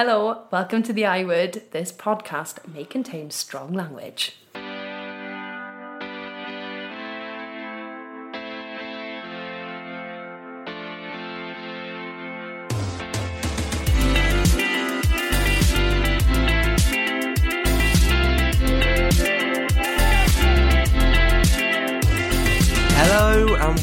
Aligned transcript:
Hello, 0.00 0.44
welcome 0.52 0.84
to 0.84 0.92
the 0.92 1.04
I 1.06 1.24
Word. 1.24 1.60
This 1.72 1.90
podcast 1.90 2.72
may 2.72 2.84
contain 2.84 3.32
strong 3.32 3.72
language. 3.72 4.36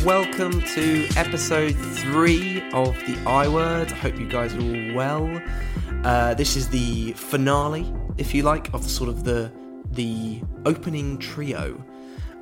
Welcome 0.06 0.62
to 0.62 1.08
episode 1.18 1.74
three 1.74 2.62
of 2.72 2.96
the 3.08 3.18
I 3.26 3.48
Word. 3.48 3.92
I 3.92 3.96
hope 3.96 4.20
you 4.20 4.28
guys 4.28 4.54
are 4.54 4.62
all 4.62 4.94
well. 4.94 5.42
Uh, 6.06 6.36
this 6.36 6.56
is 6.56 6.70
the 6.70 7.14
finale, 7.14 7.92
if 8.20 8.32
you 8.36 8.44
like, 8.44 8.72
of 8.76 8.84
the 8.84 8.90
sort 8.90 9.10
of 9.10 9.24
the 9.24 9.52
the 9.94 10.40
opening 10.68 11.18
trio, 11.18 11.84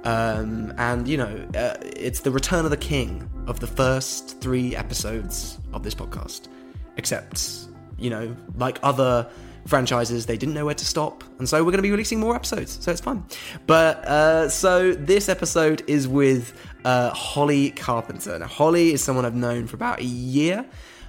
um, 0.03 0.73
and 0.77 1.07
you 1.07 1.15
know, 1.15 1.47
uh, 1.55 1.77
it's 1.81 2.19
the 2.19 2.29
return 2.29 2.65
of 2.65 2.71
the 2.71 2.77
king 2.77 3.29
of 3.47 3.61
the 3.61 3.67
first 3.67 4.41
three 4.41 4.75
episodes 4.75 5.59
of 5.71 5.81
this 5.81 5.95
podcast. 5.95 6.49
Except, 6.97 7.69
you 7.97 8.09
know, 8.09 8.35
like 8.57 8.79
other 8.83 9.29
franchises, 9.65 10.25
they 10.25 10.35
didn't 10.35 10.55
know 10.55 10.65
where 10.65 10.75
to 10.75 10.85
stop, 10.85 11.23
and 11.39 11.47
so 11.47 11.59
we're 11.59 11.71
going 11.71 11.77
to 11.77 11.83
be 11.83 11.91
releasing 11.91 12.19
more 12.19 12.35
episodes, 12.35 12.77
so 12.81 12.91
it's 12.91 12.99
fun. 12.99 13.25
But 13.65 14.03
uh, 14.05 14.49
so 14.49 14.91
this 14.91 15.29
episode 15.29 15.83
is 15.87 16.05
with 16.05 16.53
uh, 16.83 17.11
Holly 17.11 17.71
Carpenter. 17.71 18.37
Now, 18.39 18.47
Holly 18.47 18.91
is 18.91 19.01
someone 19.01 19.23
I've 19.23 19.35
known 19.35 19.67
for 19.67 19.77
about 19.77 20.01
a 20.01 20.05
year. 20.05 20.65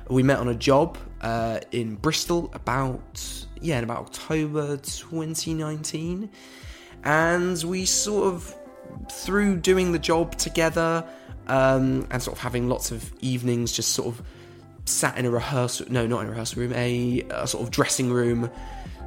We 0.09 0.23
met 0.23 0.39
on 0.39 0.49
a 0.49 0.55
job 0.55 0.99
uh, 1.25 1.59
in 1.73 1.95
Bristol 1.97 2.51
about 2.53 3.47
yeah, 3.61 3.79
in 3.79 3.85
about 3.85 4.01
October 4.01 4.77
2019, 4.77 6.31
and 7.03 7.65
we 7.65 7.87
sort 7.87 8.27
of 8.27 8.55
through 9.11 9.57
doing 9.57 9.93
the 9.93 9.99
job 9.99 10.37
together 10.37 11.03
um, 11.49 12.07
and 12.11 12.23
sort 12.23 12.37
of 12.37 12.43
having 12.43 12.69
lots 12.69 12.91
of 12.91 13.11
evenings, 13.23 13.73
just 13.73 13.93
sort 13.93 14.09
of 14.09 14.23
sat 14.85 15.17
in 15.17 15.25
a 15.25 15.31
rehearsal 15.31 15.87
no 15.89 16.07
not 16.07 16.21
in 16.21 16.27
a 16.27 16.31
rehearsal 16.31 16.61
room 16.61 16.73
a, 16.75 17.23
a 17.31 17.47
sort 17.47 17.65
of 17.65 17.71
dressing 17.71 18.13
room 18.13 18.51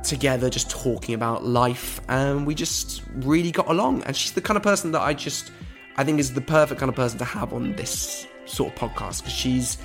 together 0.03 0.49
just 0.49 0.71
talking 0.71 1.13
about 1.13 1.45
life. 1.45 2.01
And 2.09 2.47
we 2.47 2.55
just 2.55 3.03
really 3.17 3.51
got 3.51 3.67
along. 3.67 4.01
And 4.03 4.15
she's 4.15 4.31
the 4.31 4.41
kind 4.41 4.57
of 4.57 4.63
person 4.63 4.91
that 4.93 5.01
i 5.01 5.13
just 5.13 5.51
i 5.97 6.03
think 6.03 6.19
is 6.19 6.33
the 6.33 6.41
perfect 6.41 6.79
kind 6.79 6.89
of 6.89 6.95
person 6.95 7.19
to 7.19 7.25
have 7.25 7.53
on 7.53 7.75
this 7.75 8.25
sort 8.45 8.73
of 8.73 8.79
podcast 8.79 9.21
because 9.21 9.33
she's 9.33 9.77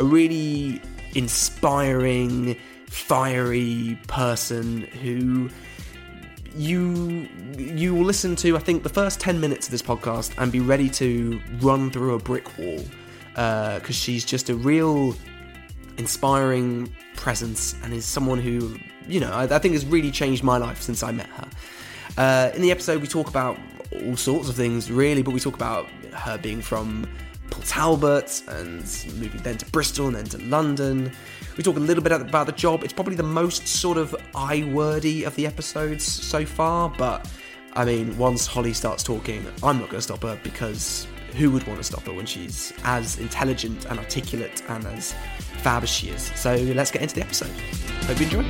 a 0.00 0.04
really 0.04 0.80
inspiring 1.16 2.56
fiery 2.86 3.98
person 4.06 4.82
who 5.02 5.50
you 6.54 7.28
you 7.58 7.94
will 7.94 8.04
listen 8.04 8.34
to 8.36 8.56
i 8.56 8.60
think 8.60 8.82
the 8.82 8.88
first 8.88 9.20
10 9.20 9.38
minutes 9.40 9.66
of 9.66 9.72
this 9.72 9.82
podcast 9.82 10.32
and 10.38 10.50
be 10.52 10.60
ready 10.60 10.88
to 10.88 11.40
run 11.60 11.90
through 11.90 12.14
a 12.14 12.18
brick 12.18 12.56
wall 12.56 12.80
because 13.34 13.94
she's 13.94 14.24
just 14.24 14.48
a 14.48 14.54
real 14.54 15.14
inspiring 15.98 16.90
presence 17.16 17.74
and 17.82 17.92
is 17.92 18.04
someone 18.04 18.38
who, 18.38 18.76
you 19.06 19.20
know, 19.20 19.32
I, 19.32 19.44
I 19.44 19.58
think 19.58 19.74
has 19.74 19.84
really 19.84 20.10
changed 20.10 20.42
my 20.42 20.56
life 20.56 20.80
since 20.80 21.02
I 21.02 21.12
met 21.12 21.26
her. 21.26 21.48
Uh, 22.16 22.50
in 22.54 22.62
the 22.62 22.70
episode, 22.70 23.02
we 23.02 23.08
talk 23.08 23.28
about 23.28 23.58
all 24.04 24.16
sorts 24.16 24.48
of 24.48 24.56
things, 24.56 24.90
really, 24.90 25.22
but 25.22 25.32
we 25.34 25.40
talk 25.40 25.54
about 25.54 25.86
her 26.12 26.38
being 26.38 26.62
from 26.62 27.06
Port 27.50 27.66
Talbot 27.66 28.42
and 28.48 28.82
moving 29.18 29.40
then 29.42 29.58
to 29.58 29.66
Bristol 29.66 30.06
and 30.06 30.16
then 30.16 30.24
to 30.26 30.38
London. 30.46 31.12
We 31.56 31.62
talk 31.62 31.76
a 31.76 31.80
little 31.80 32.02
bit 32.02 32.12
about 32.12 32.46
the 32.46 32.52
job. 32.52 32.84
It's 32.84 32.92
probably 32.92 33.16
the 33.16 33.22
most 33.22 33.66
sort 33.66 33.96
of 33.98 34.14
I 34.34 34.64
wordy 34.64 35.24
of 35.24 35.34
the 35.36 35.46
episodes 35.46 36.04
so 36.04 36.44
far, 36.44 36.90
but 36.90 37.28
I 37.72 37.84
mean, 37.84 38.16
once 38.18 38.46
Holly 38.46 38.72
starts 38.72 39.02
talking, 39.02 39.46
I'm 39.62 39.78
not 39.78 39.88
going 39.90 39.98
to 39.98 40.02
stop 40.02 40.22
her 40.22 40.38
because 40.42 41.06
who 41.36 41.50
would 41.50 41.66
want 41.66 41.78
to 41.78 41.84
stop 41.84 42.04
her 42.06 42.12
when 42.12 42.24
she's 42.26 42.72
as 42.84 43.18
intelligent 43.18 43.84
and 43.86 43.98
articulate 43.98 44.62
and 44.68 44.86
as 44.86 45.14
fab 45.62 45.82
as 45.82 45.90
she 45.90 46.08
is? 46.08 46.32
So 46.34 46.54
let's 46.56 46.90
get 46.90 47.02
into 47.02 47.14
the 47.14 47.22
episode. 47.22 47.50
Hope 48.06 48.18
you 48.18 48.24
enjoy. 48.24 48.44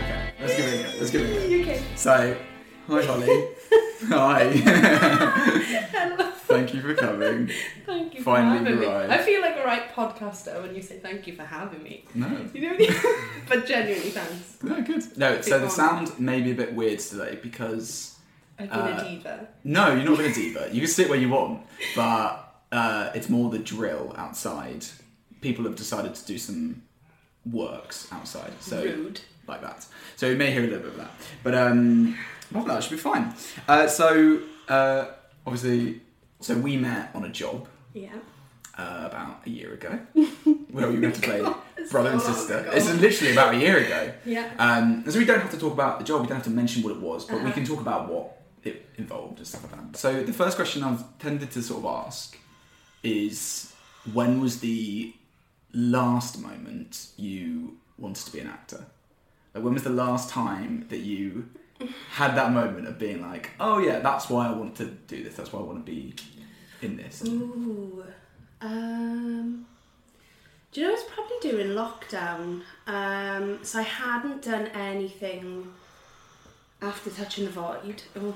Okay, 0.00 0.32
let's 0.40 0.56
give 0.56 0.66
it 0.66 0.80
a 0.80 0.82
go. 0.82 0.88
Let's 0.98 1.10
give 1.10 1.20
it 1.22 1.30
a 1.30 1.34
go. 1.34 1.37
So, 1.98 2.36
hi 2.86 3.02
Holly. 3.04 3.26
hi. 4.08 4.50
Thank 6.46 6.72
you 6.72 6.80
for 6.80 6.94
coming. 6.94 7.50
Thank 7.84 8.14
you 8.14 8.22
Finally 8.22 8.58
for 8.60 8.64
having 8.70 8.88
arrived. 8.88 9.10
me. 9.10 9.14
I 9.16 9.18
feel 9.22 9.40
like 9.42 9.56
a 9.56 9.64
right 9.64 9.92
podcaster 9.92 10.62
when 10.62 10.74
you 10.74 10.80
say 10.82 10.98
thank 10.98 11.26
you 11.26 11.34
for 11.34 11.42
having 11.42 11.82
me. 11.82 12.04
No, 12.14 12.26
You 12.54 12.60
know 12.62 12.68
what 12.74 12.76
I 12.76 12.78
mean? 12.78 13.14
but 13.48 13.66
genuinely, 13.66 14.10
thanks. 14.10 14.62
no, 14.62 14.80
good. 14.82 15.18
No, 15.18 15.40
so 15.40 15.58
the 15.58 15.68
sound 15.68 16.18
may 16.20 16.40
be 16.40 16.52
a 16.52 16.54
bit 16.54 16.72
weird 16.74 17.00
today 17.00 17.38
because 17.42 18.16
I've 18.58 18.70
been 18.70 18.78
Uh, 18.78 18.98
a 18.98 19.04
diva. 19.08 19.48
no, 19.64 19.92
you're 19.94 20.04
not 20.04 20.18
being 20.18 20.30
a 20.30 20.34
diva. 20.34 20.68
You 20.72 20.80
can 20.82 20.88
sit 20.90 21.10
where 21.10 21.18
you 21.18 21.28
want, 21.28 21.62
but 21.96 22.62
uh, 22.72 23.10
it's 23.14 23.28
more 23.28 23.50
the 23.50 23.58
drill 23.58 24.14
outside. 24.16 24.86
People 25.40 25.64
have 25.64 25.76
decided 25.76 26.14
to 26.14 26.24
do 26.26 26.38
some 26.38 26.82
works 27.50 28.08
outside, 28.12 28.52
so 28.60 28.82
Rude. 28.82 29.20
Like 29.48 29.62
that. 29.62 29.86
So 30.16 30.28
you 30.28 30.36
may 30.36 30.50
hear 30.50 30.62
a 30.64 30.66
little 30.66 30.80
bit 30.80 30.90
of 30.90 30.96
that, 30.98 31.10
but 31.42 31.54
um, 31.54 32.16
well, 32.52 32.64
that 32.64 32.82
should 32.82 32.92
be 32.92 32.96
fine. 32.98 33.34
Uh, 33.66 33.86
so 33.86 34.40
uh, 34.68 35.06
obviously, 35.46 36.00
so 36.40 36.56
we 36.56 36.76
met 36.76 37.10
on 37.14 37.24
a 37.24 37.28
job 37.28 37.66
Yeah. 37.94 38.10
uh, 38.76 39.04
about 39.10 39.42
a 39.46 39.50
year 39.50 39.72
ago, 39.74 39.98
where 40.70 40.88
we 40.90 40.98
went 40.98 41.14
to 41.16 41.20
play 41.20 41.40
brother 41.90 42.10
and 42.10 42.20
so 42.20 42.28
long 42.28 42.36
sister. 42.36 42.58
ago. 42.58 42.70
It's 42.74 42.92
literally 42.94 43.32
about 43.32 43.54
a 43.54 43.58
year 43.58 43.78
ago. 43.78 44.12
Yeah. 44.24 44.50
Um, 44.58 45.02
and 45.04 45.12
so 45.12 45.18
we 45.18 45.24
don't 45.24 45.40
have 45.40 45.50
to 45.52 45.58
talk 45.58 45.72
about 45.72 45.98
the 45.98 46.04
job. 46.04 46.20
We 46.22 46.26
don't 46.28 46.36
have 46.36 46.44
to 46.44 46.50
mention 46.50 46.82
what 46.82 46.92
it 46.92 47.00
was, 47.00 47.24
but 47.24 47.36
we 47.36 47.42
Uh-huh. 47.44 47.52
can 47.52 47.64
talk 47.64 47.80
about 47.80 48.08
what 48.08 48.34
it 48.64 48.86
involved 48.96 49.38
and 49.38 49.46
stuff 49.46 49.62
like 49.64 49.72
that. 49.92 49.96
So 49.98 50.22
the 50.22 50.32
first 50.32 50.56
question 50.56 50.82
I've 50.82 51.02
tended 51.18 51.50
to 51.52 51.62
sort 51.62 51.84
of 51.84 52.06
ask 52.06 52.36
is, 53.02 53.72
when 54.12 54.40
was 54.40 54.60
the 54.60 55.14
last 55.72 56.40
moment 56.40 57.08
you 57.16 57.76
wanted 57.98 58.24
to 58.26 58.32
be 58.32 58.40
an 58.40 58.48
actor? 58.48 58.84
Like, 59.54 59.64
when 59.64 59.74
was 59.74 59.82
the 59.82 59.90
last 59.90 60.30
time 60.30 60.86
that 60.90 60.98
you 60.98 61.48
had 62.10 62.34
that 62.34 62.52
moment 62.52 62.86
of 62.86 62.98
being 62.98 63.22
like, 63.22 63.50
oh 63.60 63.78
yeah, 63.78 64.00
that's 64.00 64.28
why 64.28 64.48
I 64.48 64.52
want 64.52 64.76
to 64.76 64.86
do 64.86 65.22
this. 65.22 65.34
That's 65.36 65.52
why 65.52 65.60
I 65.60 65.62
want 65.62 65.84
to 65.84 65.90
be 65.90 66.14
in 66.82 66.96
this. 66.96 67.22
Ooh. 67.26 68.04
Um. 68.60 69.66
Do 70.70 70.80
you 70.80 70.86
know, 70.86 70.92
it 70.92 70.96
was 70.96 71.04
probably 71.04 71.36
during 71.40 71.68
lockdown. 71.68 72.62
Um, 72.86 73.60
so 73.62 73.78
I 73.78 73.82
hadn't 73.82 74.42
done 74.42 74.66
anything 74.68 75.72
after 76.82 77.10
touching 77.10 77.46
the 77.46 77.50
void. 77.50 78.02
Oh. 78.16 78.34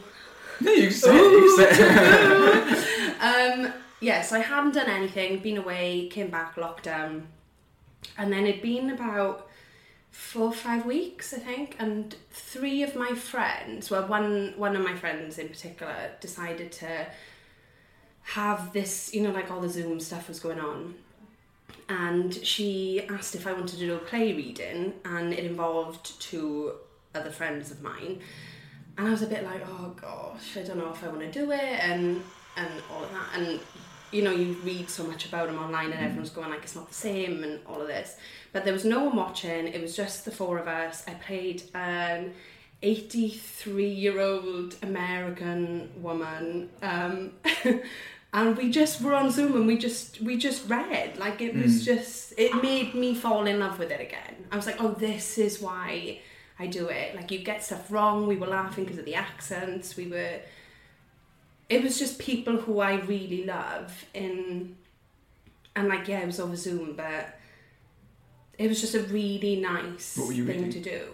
No, 0.60 0.72
you 0.72 0.88
it. 0.88 1.04
You 1.04 1.56
it. 1.60 3.16
um, 3.20 3.72
yeah, 4.00 4.22
so 4.22 4.36
I 4.36 4.40
hadn't 4.40 4.74
done 4.74 4.88
anything, 4.88 5.40
been 5.40 5.58
away, 5.58 6.08
came 6.08 6.30
back, 6.30 6.56
lockdown. 6.56 7.22
And 8.16 8.32
then 8.32 8.46
it'd 8.46 8.62
been 8.62 8.90
about 8.90 9.48
four 10.12 10.48
or 10.48 10.52
five 10.52 10.84
weeks, 10.86 11.32
I 11.34 11.38
think, 11.38 11.74
and 11.78 12.14
three 12.30 12.82
of 12.82 12.94
my 12.94 13.14
friends, 13.14 13.90
well, 13.90 14.06
one 14.06 14.52
one 14.56 14.76
of 14.76 14.84
my 14.84 14.94
friends 14.94 15.38
in 15.38 15.48
particular, 15.48 16.12
decided 16.20 16.70
to 16.72 17.06
have 18.22 18.72
this, 18.72 19.12
you 19.12 19.22
know, 19.22 19.32
like 19.32 19.50
all 19.50 19.60
the 19.60 19.68
Zoom 19.68 19.98
stuff 19.98 20.28
was 20.28 20.38
going 20.38 20.60
on. 20.60 20.94
And 21.88 22.32
she 22.34 23.06
asked 23.10 23.34
if 23.34 23.46
I 23.46 23.52
wanted 23.52 23.78
to 23.78 23.86
do 23.86 23.94
a 23.94 23.98
play 23.98 24.32
reading, 24.32 24.94
and 25.04 25.32
it 25.32 25.44
involved 25.44 26.20
two 26.20 26.74
other 27.14 27.30
friends 27.30 27.70
of 27.70 27.82
mine. 27.82 28.20
And 28.96 29.08
I 29.08 29.10
was 29.10 29.22
a 29.22 29.26
bit 29.26 29.44
like, 29.44 29.62
oh 29.66 29.94
gosh, 30.00 30.56
I 30.56 30.62
don't 30.62 30.78
know 30.78 30.92
if 30.92 31.02
I 31.02 31.08
want 31.08 31.20
to 31.20 31.32
do 31.32 31.50
it, 31.50 31.58
and 31.58 32.22
and 32.56 32.70
all 32.92 33.02
of 33.02 33.10
that. 33.12 33.38
And 33.38 33.60
you 34.12 34.22
know, 34.22 34.30
you 34.30 34.52
read 34.64 34.88
so 34.88 35.04
much 35.04 35.26
about 35.26 35.48
them 35.48 35.58
online, 35.58 35.92
and 35.92 36.04
everyone's 36.04 36.30
going 36.30 36.50
like 36.50 36.62
it's 36.62 36.76
not 36.76 36.88
the 36.88 36.94
same, 36.94 37.42
and 37.42 37.60
all 37.66 37.80
of 37.80 37.88
this. 37.88 38.16
But 38.52 38.64
there 38.64 38.72
was 38.72 38.84
no 38.84 39.04
one 39.04 39.16
watching. 39.16 39.68
It 39.68 39.80
was 39.80 39.96
just 39.96 40.24
the 40.24 40.30
four 40.30 40.58
of 40.58 40.68
us. 40.68 41.04
I 41.08 41.14
played 41.14 41.62
an 41.74 42.34
83 42.82 43.88
year 43.88 44.20
old 44.20 44.76
American 44.82 45.90
woman. 45.96 46.68
Um, 46.82 47.32
and 48.32 48.56
we 48.56 48.70
just 48.70 49.00
were 49.00 49.14
on 49.14 49.30
Zoom 49.30 49.56
and 49.56 49.66
we 49.66 49.76
just 49.76 50.20
we 50.20 50.36
just 50.36 50.68
read 50.68 51.18
like 51.18 51.40
it 51.40 51.54
was 51.54 51.84
just 51.84 52.32
it 52.38 52.62
made 52.62 52.94
me 52.94 53.14
fall 53.14 53.46
in 53.46 53.60
love 53.60 53.78
with 53.78 53.90
it 53.90 54.00
again. 54.00 54.46
I 54.50 54.56
was 54.56 54.66
like, 54.66 54.80
oh, 54.80 54.92
this 54.92 55.38
is 55.38 55.60
why 55.60 56.20
I 56.58 56.66
do 56.66 56.88
it. 56.88 57.14
Like 57.14 57.30
you 57.30 57.38
get 57.38 57.62
stuff 57.62 57.90
wrong. 57.90 58.26
We 58.26 58.36
were 58.36 58.46
laughing 58.46 58.84
because 58.84 58.98
of 58.98 59.04
the 59.04 59.14
accents. 59.14 59.96
We 59.96 60.08
were. 60.08 60.40
It 61.68 61.82
was 61.82 61.98
just 61.98 62.18
people 62.18 62.56
who 62.58 62.80
I 62.80 62.94
really 63.00 63.44
love 63.44 64.04
in, 64.14 64.76
and 65.74 65.88
like 65.88 66.06
yeah, 66.08 66.20
it 66.20 66.26
was 66.26 66.38
over 66.40 66.56
Zoom, 66.56 66.94
but 66.96 67.38
it 68.58 68.68
was 68.68 68.80
just 68.80 68.94
a 68.94 69.00
really 69.04 69.56
nice 69.56 70.16
What 70.18 70.26
were 70.28 70.32
you 70.34 70.46
thing 70.46 70.64
reading? 70.64 70.82
to 70.82 70.90
do. 70.90 71.06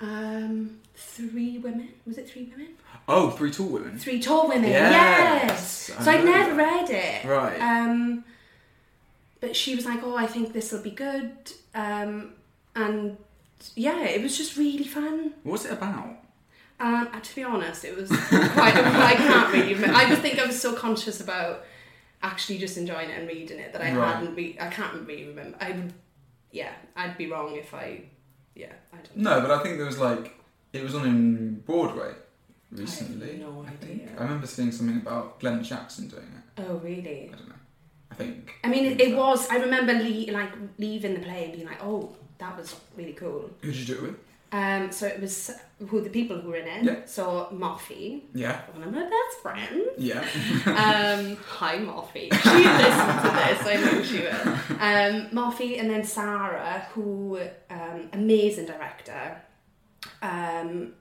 Um, 0.00 0.78
three 0.94 1.58
women. 1.58 1.88
Was 2.06 2.18
it 2.18 2.28
three 2.30 2.44
women? 2.50 2.68
Oh, 3.06 3.30
three 3.30 3.50
tall 3.50 3.66
women. 3.68 3.98
Three 3.98 4.20
tall 4.20 4.48
women. 4.48 4.70
Yes, 4.70 5.88
Yes. 5.88 5.98
I 5.98 6.04
So 6.04 6.10
I'd 6.12 6.24
never 6.24 6.54
that. 6.54 6.88
read 6.88 6.90
it. 6.90 7.24
Right. 7.26 7.60
Um, 7.60 8.24
but 9.40 9.54
she 9.56 9.74
was 9.74 9.84
like, 9.84 10.02
"Oh, 10.02 10.16
I 10.16 10.26
think 10.26 10.52
this 10.52 10.72
will 10.72 10.82
be 10.82 10.90
good," 10.90 11.32
um, 11.74 12.32
and 12.74 13.16
yeah, 13.74 14.04
it 14.04 14.22
was 14.22 14.36
just 14.38 14.56
really 14.56 14.84
fun. 14.84 15.32
What 15.42 15.52
was 15.52 15.64
it 15.66 15.72
about? 15.72 16.16
Um, 16.80 17.08
and 17.12 17.24
to 17.24 17.34
be 17.34 17.42
honest, 17.42 17.84
it 17.84 17.96
was 17.96 18.08
quite. 18.08 18.74
I 18.76 19.14
can't 19.16 19.52
really. 19.52 19.74
remember. 19.74 19.96
I 19.96 20.08
just 20.08 20.22
think 20.22 20.38
I 20.38 20.46
was 20.46 20.60
so 20.60 20.74
conscious 20.74 21.20
about 21.20 21.64
actually 22.22 22.58
just 22.58 22.76
enjoying 22.76 23.10
it 23.10 23.18
and 23.18 23.26
reading 23.28 23.58
it 23.58 23.72
that 23.72 23.82
I 23.82 23.94
Right. 23.94 24.14
hadn't. 24.14 24.34
Re- 24.36 24.56
I 24.60 24.68
can't 24.68 25.06
really 25.06 25.26
remember. 25.26 25.56
I. 25.60 25.82
Yeah, 26.50 26.72
I'd 26.96 27.18
be 27.18 27.26
wrong 27.30 27.56
if 27.56 27.74
I. 27.74 28.02
Yeah, 28.54 28.72
I 28.92 28.96
don't. 28.96 29.16
No, 29.16 29.40
but 29.40 29.50
I 29.50 29.62
think 29.62 29.76
there 29.76 29.86
was 29.86 29.98
like 29.98 30.34
it 30.72 30.82
was 30.82 30.94
on 30.94 31.04
in 31.06 31.60
Broadway 31.60 32.12
recently. 32.70 33.28
I 33.28 33.32
have 33.32 33.40
no 33.40 33.64
think. 33.80 34.02
idea. 34.02 34.08
I 34.18 34.22
remember 34.22 34.46
seeing 34.46 34.70
something 34.72 34.96
about 34.96 35.40
Glenda 35.40 35.62
Jackson 35.64 36.08
doing 36.08 36.22
it. 36.56 36.62
Oh 36.66 36.76
really? 36.76 37.30
I 37.32 37.36
don't 37.36 37.48
know. 37.48 37.54
I 38.10 38.14
think. 38.14 38.54
I 38.64 38.68
mean, 38.68 38.84
it, 38.86 39.00
it 39.00 39.16
was. 39.16 39.48
I 39.48 39.56
remember 39.56 39.92
le- 39.94 40.32
like 40.32 40.50
leaving 40.78 41.14
the 41.14 41.20
play 41.20 41.44
and 41.44 41.52
being 41.54 41.66
like, 41.66 41.82
"Oh, 41.82 42.16
that 42.38 42.56
was 42.56 42.74
really 42.96 43.12
cool." 43.14 43.50
Who 43.62 43.72
did 43.72 43.76
you 43.80 43.84
do 43.86 43.94
it 43.94 44.02
with? 44.02 44.16
Um, 44.50 44.90
so 44.90 45.06
it 45.06 45.20
was 45.20 45.50
who 45.88 46.00
the 46.00 46.08
people 46.10 46.40
who 46.40 46.48
were 46.48 46.56
in 46.56 46.66
it. 46.66 46.84
Yeah. 46.84 46.96
So 47.04 47.48
Moffy, 47.52 48.22
Yeah. 48.34 48.62
one 48.72 48.82
of 48.88 48.92
my 48.94 49.02
best 49.02 49.40
friends. 49.42 49.88
Yeah. 49.98 50.20
Um, 50.66 51.36
hi 51.46 51.76
Moffy. 51.78 52.32
She 52.32 52.64
listened 52.82 53.20
to 53.24 53.30
this. 53.36 53.66
I 53.66 53.76
know 53.84 54.02
she 54.02 54.20
will. 54.20 54.52
Um, 54.80 55.28
Moffy 55.32 55.78
and 55.78 55.90
then 55.90 56.02
Sarah, 56.04 56.86
who 56.94 57.38
um, 57.70 58.08
amazing 58.12 58.66
director. 58.66 59.36
Um, 60.22 60.94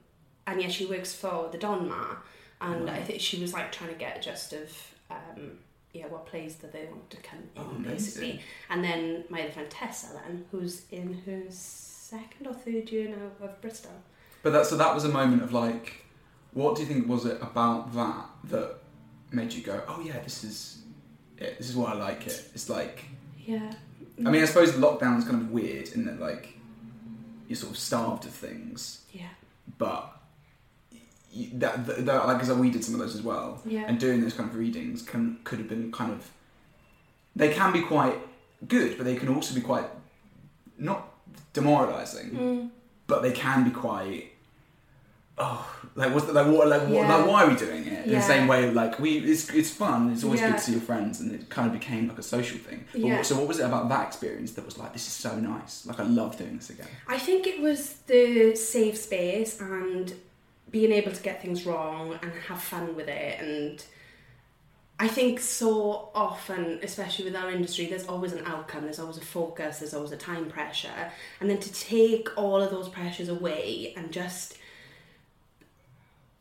and 0.45 0.61
yeah, 0.61 0.67
she 0.69 0.85
works 0.85 1.13
for 1.13 1.49
the 1.51 1.57
Donmar, 1.57 2.17
and 2.61 2.89
I 2.89 3.01
think 3.01 3.19
she 3.21 3.39
was 3.41 3.53
like 3.53 3.71
trying 3.71 3.91
to 3.91 3.95
get 3.99 4.17
a 4.17 4.21
gist 4.21 4.53
of 4.53 4.71
um, 5.11 5.51
yeah 5.93 6.07
what 6.07 6.25
plays 6.25 6.55
that 6.57 6.71
they 6.73 6.85
want 6.85 7.09
to 7.09 7.17
come 7.17 7.39
in 7.55 7.61
Oh, 7.61 7.73
basically. 7.91 8.41
And 8.69 8.83
then 8.83 9.23
my 9.29 9.41
other 9.43 9.51
friend 9.51 9.69
Tessa, 9.69 10.13
then 10.13 10.45
who's 10.51 10.83
in 10.91 11.13
her 11.25 11.43
second 12.09 12.47
or 12.47 12.53
third 12.53 12.89
year 12.89 13.09
now 13.09 13.45
of 13.45 13.61
Bristol. 13.61 13.91
But 14.43 14.53
that 14.53 14.65
so 14.65 14.77
that 14.77 14.93
was 14.93 15.03
a 15.03 15.09
moment 15.09 15.43
of 15.43 15.51
like, 15.53 16.05
what 16.53 16.75
do 16.75 16.81
you 16.81 16.87
think 16.87 17.07
was 17.07 17.25
it 17.25 17.41
about 17.41 17.93
that 17.95 18.25
that 18.45 18.75
made 19.31 19.51
you 19.53 19.61
go, 19.61 19.81
oh 19.87 20.01
yeah, 20.01 20.19
this 20.19 20.43
is 20.43 20.81
it. 21.37 21.57
This 21.57 21.69
is 21.69 21.75
why 21.75 21.91
I 21.91 21.95
like 21.95 22.25
it. 22.27 22.49
It's 22.53 22.69
like, 22.69 23.05
Yeah. 23.37 23.73
I 24.25 24.29
mean, 24.31 24.41
I 24.41 24.45
suppose 24.45 24.71
lockdown's 24.71 25.25
kind 25.25 25.41
of 25.41 25.51
weird 25.51 25.89
in 25.89 26.05
that 26.05 26.19
like 26.19 26.57
you're 27.47 27.55
sort 27.55 27.71
of 27.73 27.77
starved 27.77 28.25
of 28.25 28.31
things, 28.31 29.01
Yeah. 29.11 29.29
but. 29.77 30.13
That, 31.53 31.85
that, 31.85 32.05
that 32.07 32.25
like 32.25 32.39
because 32.39 32.55
we 32.57 32.71
did 32.71 32.83
some 32.83 32.95
of 32.95 32.99
those 32.99 33.13
as 33.13 33.21
well, 33.21 33.61
Yeah. 33.63 33.83
and 33.85 33.99
doing 33.99 34.21
those 34.21 34.33
kind 34.33 34.49
of 34.49 34.55
readings 34.55 35.03
can 35.03 35.37
could 35.43 35.59
have 35.59 35.67
been 35.69 35.91
kind 35.91 36.11
of 36.11 36.31
they 37.35 37.53
can 37.53 37.71
be 37.71 37.81
quite 37.83 38.17
good, 38.67 38.97
but 38.97 39.03
they 39.05 39.15
can 39.15 39.29
also 39.29 39.53
be 39.53 39.61
quite 39.61 39.85
not 40.79 41.06
demoralizing, 41.53 42.29
Mm. 42.31 42.69
but 43.07 43.21
they 43.21 43.31
can 43.31 43.63
be 43.63 43.71
quite 43.71 44.31
oh 45.39 45.63
like 45.95 46.11
what's 46.13 46.25
the, 46.25 46.33
like 46.33 46.47
what 46.47 46.67
like, 46.67 46.81
what, 46.83 46.91
Yeah. 46.91 47.15
like 47.15 47.27
why 47.27 47.43
are 47.43 47.49
we 47.49 47.55
doing 47.55 47.85
it 47.85 48.07
in 48.07 48.11
the 48.13 48.21
same 48.21 48.47
way 48.47 48.71
like 48.71 48.99
we 48.99 49.17
it's 49.19 49.49
it's 49.51 49.69
fun 49.69 50.11
it's 50.11 50.23
always 50.23 50.39
Yeah. 50.41 50.49
good 50.49 50.57
to 50.57 50.63
see 50.63 50.71
your 50.71 50.81
friends 50.81 51.19
and 51.19 51.31
it 51.31 51.47
kind 51.49 51.67
of 51.67 51.73
became 51.73 52.07
like 52.07 52.17
a 52.17 52.23
social 52.23 52.57
thing 52.57 52.85
but 52.91 53.01
Yeah. 53.01 53.17
what, 53.17 53.25
so 53.25 53.35
what 53.37 53.47
was 53.47 53.59
it 53.59 53.65
about 53.65 53.87
that 53.89 54.07
experience 54.07 54.53
that 54.53 54.65
was 54.65 54.79
like 54.79 54.93
this 54.93 55.05
is 55.05 55.13
so 55.13 55.35
nice 55.39 55.85
like 55.85 55.99
I 55.99 56.03
love 56.03 56.37
doing 56.39 56.57
this 56.57 56.71
again 56.71 56.87
I 57.07 57.19
think 57.19 57.45
it 57.45 57.61
was 57.61 57.97
the 58.07 58.55
safe 58.55 58.97
space 58.97 59.59
and 59.61 60.11
being 60.71 60.91
able 60.91 61.11
to 61.11 61.21
get 61.21 61.39
things 61.41 61.67
wrong 61.67 62.17
and 62.23 62.31
have 62.49 62.61
fun 62.61 62.95
with 62.95 63.07
it 63.07 63.39
and 63.39 63.83
I 64.99 65.07
think 65.07 65.39
so 65.39 66.09
often, 66.15 66.79
especially 66.81 67.25
with 67.25 67.35
our 67.35 67.51
industry, 67.51 67.85
there's 67.85 68.07
always 68.07 68.33
an 68.33 68.43
outcome, 68.45 68.83
there's 68.83 68.99
always 68.99 69.17
a 69.17 69.21
focus, 69.21 69.79
there's 69.79 69.93
always 69.93 70.11
a 70.11 70.17
time 70.17 70.49
pressure. 70.49 71.11
And 71.39 71.49
then 71.49 71.59
to 71.59 71.71
take 71.71 72.29
all 72.35 72.61
of 72.61 72.71
those 72.71 72.89
pressures 72.89 73.29
away 73.29 73.93
and 73.95 74.11
just, 74.11 74.57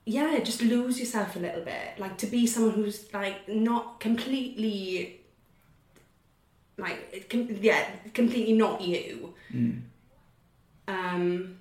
yeah, 0.07 0.39
just 0.39 0.63
lose 0.63 0.99
yourself 0.99 1.37
a 1.37 1.39
little 1.39 1.63
bit. 1.63 1.99
Like 1.99 2.17
to 2.19 2.27
be 2.27 2.47
someone 2.47 2.73
who's 2.73 3.13
like 3.13 3.47
not 3.47 4.01
completely, 4.01 5.21
like, 6.79 7.29
com- 7.29 7.59
yeah, 7.61 7.87
completely 8.15 8.55
not 8.55 8.81
you 8.81 9.35
um, 10.89 11.59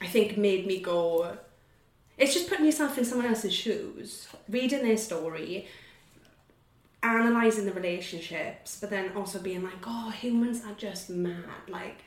I 0.00 0.06
think 0.06 0.36
made 0.36 0.66
me 0.66 0.80
go. 0.80 1.36
It's 2.16 2.34
just 2.34 2.48
putting 2.48 2.66
yourself 2.66 2.98
in 2.98 3.04
someone 3.04 3.26
else's 3.26 3.54
shoes, 3.54 4.28
reading 4.48 4.82
their 4.82 4.96
story, 4.96 5.68
analysing 7.02 7.64
the 7.64 7.72
relationships, 7.72 8.78
but 8.80 8.90
then 8.90 9.12
also 9.16 9.38
being 9.40 9.62
like, 9.62 9.78
oh, 9.86 10.10
humans 10.10 10.62
are 10.66 10.74
just 10.74 11.08
mad. 11.10 11.44
Like, 11.68 11.98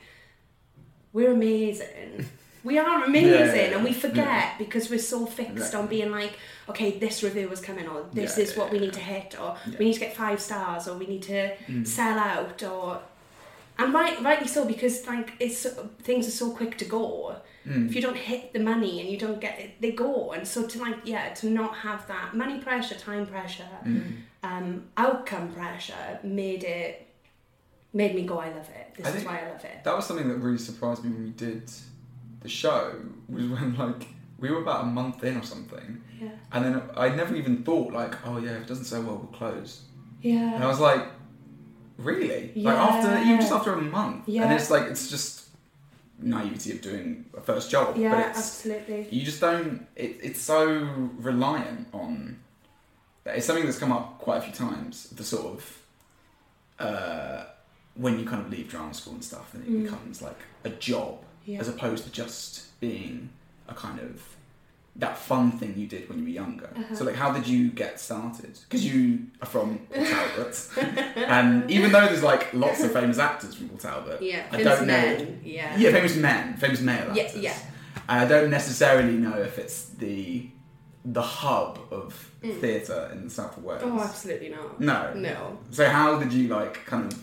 we're 1.12 1.32
amazing. 1.32 2.26
We 2.62 2.78
are 2.78 3.04
amazing, 3.10 3.30
Yeah, 3.30 3.44
yeah, 3.46 3.54
yeah. 3.54 3.74
and 3.76 3.84
we 3.84 3.92
forget 3.92 4.56
because 4.58 4.88
we're 4.90 4.98
so 4.98 5.26
fixed 5.26 5.74
on 5.74 5.86
being 5.86 6.10
like, 6.10 6.38
okay, 6.68 6.98
this 6.98 7.22
review 7.22 7.50
is 7.50 7.60
coming, 7.60 7.86
or 7.88 8.06
this 8.12 8.38
is 8.38 8.56
what 8.56 8.70
we 8.72 8.78
need 8.78 8.92
to 8.94 9.00
hit, 9.00 9.38
or 9.40 9.56
we 9.78 9.84
need 9.86 9.94
to 9.94 10.00
get 10.00 10.16
five 10.16 10.40
stars, 10.40 10.88
or 10.88 10.96
we 10.96 11.06
need 11.06 11.22
to 11.24 11.54
Mm. 11.68 11.86
sell 11.86 12.18
out, 12.18 12.62
or 12.62 13.00
and 13.76 13.92
right, 13.92 14.22
rightly 14.22 14.46
so 14.46 14.64
because 14.64 15.04
like 15.06 15.32
it's 15.40 15.66
things 16.04 16.28
are 16.28 16.30
so 16.30 16.52
quick 16.52 16.78
to 16.78 16.84
go. 16.84 17.36
Mm. 17.66 17.88
If 17.88 17.96
you 17.96 18.00
don't 18.02 18.16
hit 18.16 18.52
the 18.52 18.60
money 18.60 19.00
and 19.00 19.08
you 19.08 19.18
don't 19.18 19.40
get 19.40 19.58
it, 19.58 19.80
they 19.80 19.90
go. 19.92 20.32
And 20.32 20.46
so 20.46 20.66
to 20.66 20.78
like 20.80 20.98
yeah, 21.04 21.34
to 21.34 21.50
not 21.50 21.74
have 21.78 22.06
that 22.08 22.34
money 22.34 22.60
pressure, 22.60 22.94
time 22.94 23.26
pressure, 23.26 23.68
Mm. 23.84 24.12
Um, 24.44 24.66
outcome 24.96 25.46
pressure 25.52 26.18
made 26.22 26.62
it 26.64 27.06
made 27.92 28.14
me 28.14 28.22
go. 28.22 28.38
I 28.38 28.48
love 28.48 28.68
it. 28.80 28.86
This 28.96 29.06
I 29.06 29.16
is 29.18 29.24
why 29.24 29.40
I 29.40 29.48
love 29.52 29.64
it. 29.64 29.76
that 29.84 29.94
was 29.96 30.04
something 30.06 30.28
that 30.28 30.36
really 30.46 30.58
surprised 30.58 31.04
me 31.04 31.10
when 31.10 31.24
we 31.24 31.30
did 31.30 31.70
the 32.40 32.48
show 32.48 32.82
was 33.28 33.46
when 33.54 33.76
like 33.76 34.08
we 34.38 34.50
were 34.50 34.60
about 34.66 34.84
a 34.84 34.86
month 34.86 35.24
in 35.24 35.36
or 35.36 35.42
something 35.42 36.02
Yeah, 36.20 36.28
and 36.52 36.60
then 36.64 36.82
I 36.96 37.08
never 37.20 37.34
even 37.34 37.62
thought 37.64 37.92
like 37.92 38.14
oh 38.26 38.36
yeah 38.38 38.52
if 38.56 38.62
it 38.62 38.68
doesn't 38.68 38.84
sell 38.84 39.02
well 39.02 39.16
we'll 39.16 39.38
close 39.40 39.82
Yeah. 40.20 40.54
and 40.54 40.62
I 40.62 40.66
was 40.66 40.80
like, 40.80 41.04
really? 41.96 42.52
Yeah. 42.54 42.72
Like 42.74 42.78
after 42.90 43.10
even 43.18 43.40
just 43.40 43.52
after 43.52 43.72
a 43.72 43.80
month, 43.80 44.28
yeah. 44.28 44.42
and 44.44 44.52
it's 44.52 44.70
like 44.70 44.84
it's 44.92 45.08
just 45.08 45.32
naivety 46.18 46.72
of 46.72 46.80
doing 46.80 47.24
a 47.36 47.40
first 47.40 47.70
job, 47.70 47.96
yeah, 47.96 48.10
but 48.10 48.28
it's 48.28 48.38
absolutely. 48.38 49.08
you 49.10 49.24
just 49.24 49.40
don't. 49.40 49.86
It, 49.96 50.18
it's 50.22 50.40
so 50.40 50.64
reliant 51.18 51.88
on. 51.92 52.40
It's 53.26 53.46
something 53.46 53.64
that's 53.64 53.78
come 53.78 53.92
up 53.92 54.18
quite 54.18 54.38
a 54.38 54.40
few 54.42 54.52
times. 54.52 55.08
The 55.10 55.24
sort 55.24 55.46
of 55.54 55.78
uh, 56.78 57.44
when 57.94 58.18
you 58.18 58.26
kind 58.26 58.42
of 58.44 58.50
leave 58.50 58.68
drama 58.68 58.92
school 58.94 59.14
and 59.14 59.24
stuff, 59.24 59.52
then 59.52 59.62
it 59.62 59.68
Mm. 59.70 59.82
becomes 59.84 60.20
like 60.22 60.38
a 60.64 60.70
job 60.70 61.18
Yeah, 61.46 61.60
as 61.60 61.68
opposed 61.68 62.04
to 62.04 62.10
just 62.10 62.78
being 62.80 63.30
a 63.68 63.74
kind 63.74 64.00
of 64.00 64.20
that 64.96 65.18
fun 65.18 65.50
thing 65.52 65.74
you 65.76 65.86
did 65.86 66.08
when 66.08 66.18
you 66.18 66.24
were 66.24 66.30
younger. 66.30 66.70
Uh-huh. 66.76 66.94
So 66.94 67.04
like, 67.04 67.16
how 67.16 67.32
did 67.32 67.46
you 67.48 67.68
get 67.70 67.98
started? 68.00 68.58
Because 68.68 68.84
you 68.86 69.26
are 69.42 69.46
from 69.46 69.78
Port 69.92 70.06
Talbot, 70.08 70.68
and 71.16 71.68
even 71.70 71.90
though 71.92 72.06
there's 72.06 72.22
like 72.22 72.52
lots 72.54 72.82
of 72.82 72.92
famous 72.92 73.18
actors 73.18 73.54
from 73.56 73.68
Port 73.68 73.80
Talbot, 73.80 74.22
yeah. 74.22 74.46
I 74.52 74.56
Famous 74.58 74.78
don't 74.78 74.86
know. 74.86 74.92
men. 74.92 75.40
Yeah, 75.44 75.76
Yeah, 75.76 75.90
famous 75.90 76.16
men, 76.16 76.56
famous 76.56 76.80
male 76.80 77.12
Yeah, 77.14 77.24
actors. 77.24 77.42
yeah. 77.42 77.58
And 78.08 78.20
I 78.20 78.28
don't 78.28 78.50
necessarily 78.50 79.16
know 79.16 79.36
if 79.38 79.58
it's 79.58 79.86
the 79.90 80.46
the 81.04 81.22
hub 81.22 81.78
of 81.90 82.30
Mm. 82.42 82.60
theatre 82.60 83.10
in 83.12 83.24
the 83.24 83.30
south 83.30 83.56
of 83.56 83.64
Wales. 83.64 83.82
Oh, 83.84 84.00
absolutely 84.00 84.48
not. 84.50 84.80
no. 84.80 85.12
No. 85.14 85.58
So 85.70 85.88
how 85.88 86.18
did 86.18 86.32
you 86.32 86.48
like 86.48 86.84
kind 86.86 87.12
of 87.12 87.18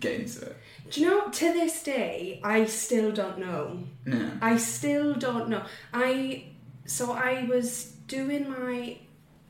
get 0.00 0.20
into 0.20 0.42
it? 0.46 0.56
Do 0.90 1.00
you 1.00 1.08
know? 1.08 1.28
To 1.28 1.52
this 1.52 1.82
day, 1.82 2.40
I 2.44 2.64
still 2.66 3.10
don't 3.12 3.38
know. 3.38 3.84
Yeah. 4.06 4.30
I 4.42 4.56
still 4.56 5.14
don't 5.14 5.48
know. 5.48 5.62
I 5.92 6.44
so 6.86 7.12
I 7.12 7.44
was 7.44 7.84
doing 8.06 8.50
my 8.50 8.98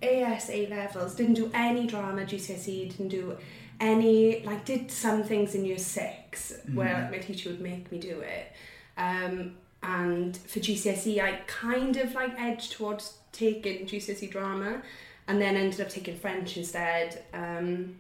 ASA 0.03 0.67
levels, 0.71 1.15
didn't 1.15 1.35
do 1.35 1.51
any 1.55 1.87
drama 1.87 2.23
GCSE, 2.25 2.91
didn't 2.91 3.09
do 3.09 3.37
any 3.81 4.43
like 4.45 4.65
did 4.65 4.91
some 4.91 5.25
things 5.25 5.55
in 5.55 5.65
year 5.65 5.79
six 5.79 6.53
where 6.73 6.95
like, 7.03 7.11
my 7.11 7.19
teacher 7.19 7.51
would 7.51 7.61
make 7.61 7.91
me 7.91 7.99
do 7.99 8.21
it. 8.21 8.53
Um, 8.97 9.57
and 9.83 10.37
for 10.37 10.61
GCSE, 10.61 11.21
I 11.21 11.41
kind 11.47 11.97
of 11.97 12.15
like 12.15 12.39
edged 12.41 12.73
towards 12.73 13.19
taking 13.35 13.87
GCSE 13.87 14.31
drama, 14.31 14.83
and 15.29 15.41
then 15.41 15.57
ended 15.57 15.81
up 15.81 15.91
taking 15.91 16.17
French 16.17 16.57
instead. 16.57 17.23
Um, 17.35 17.97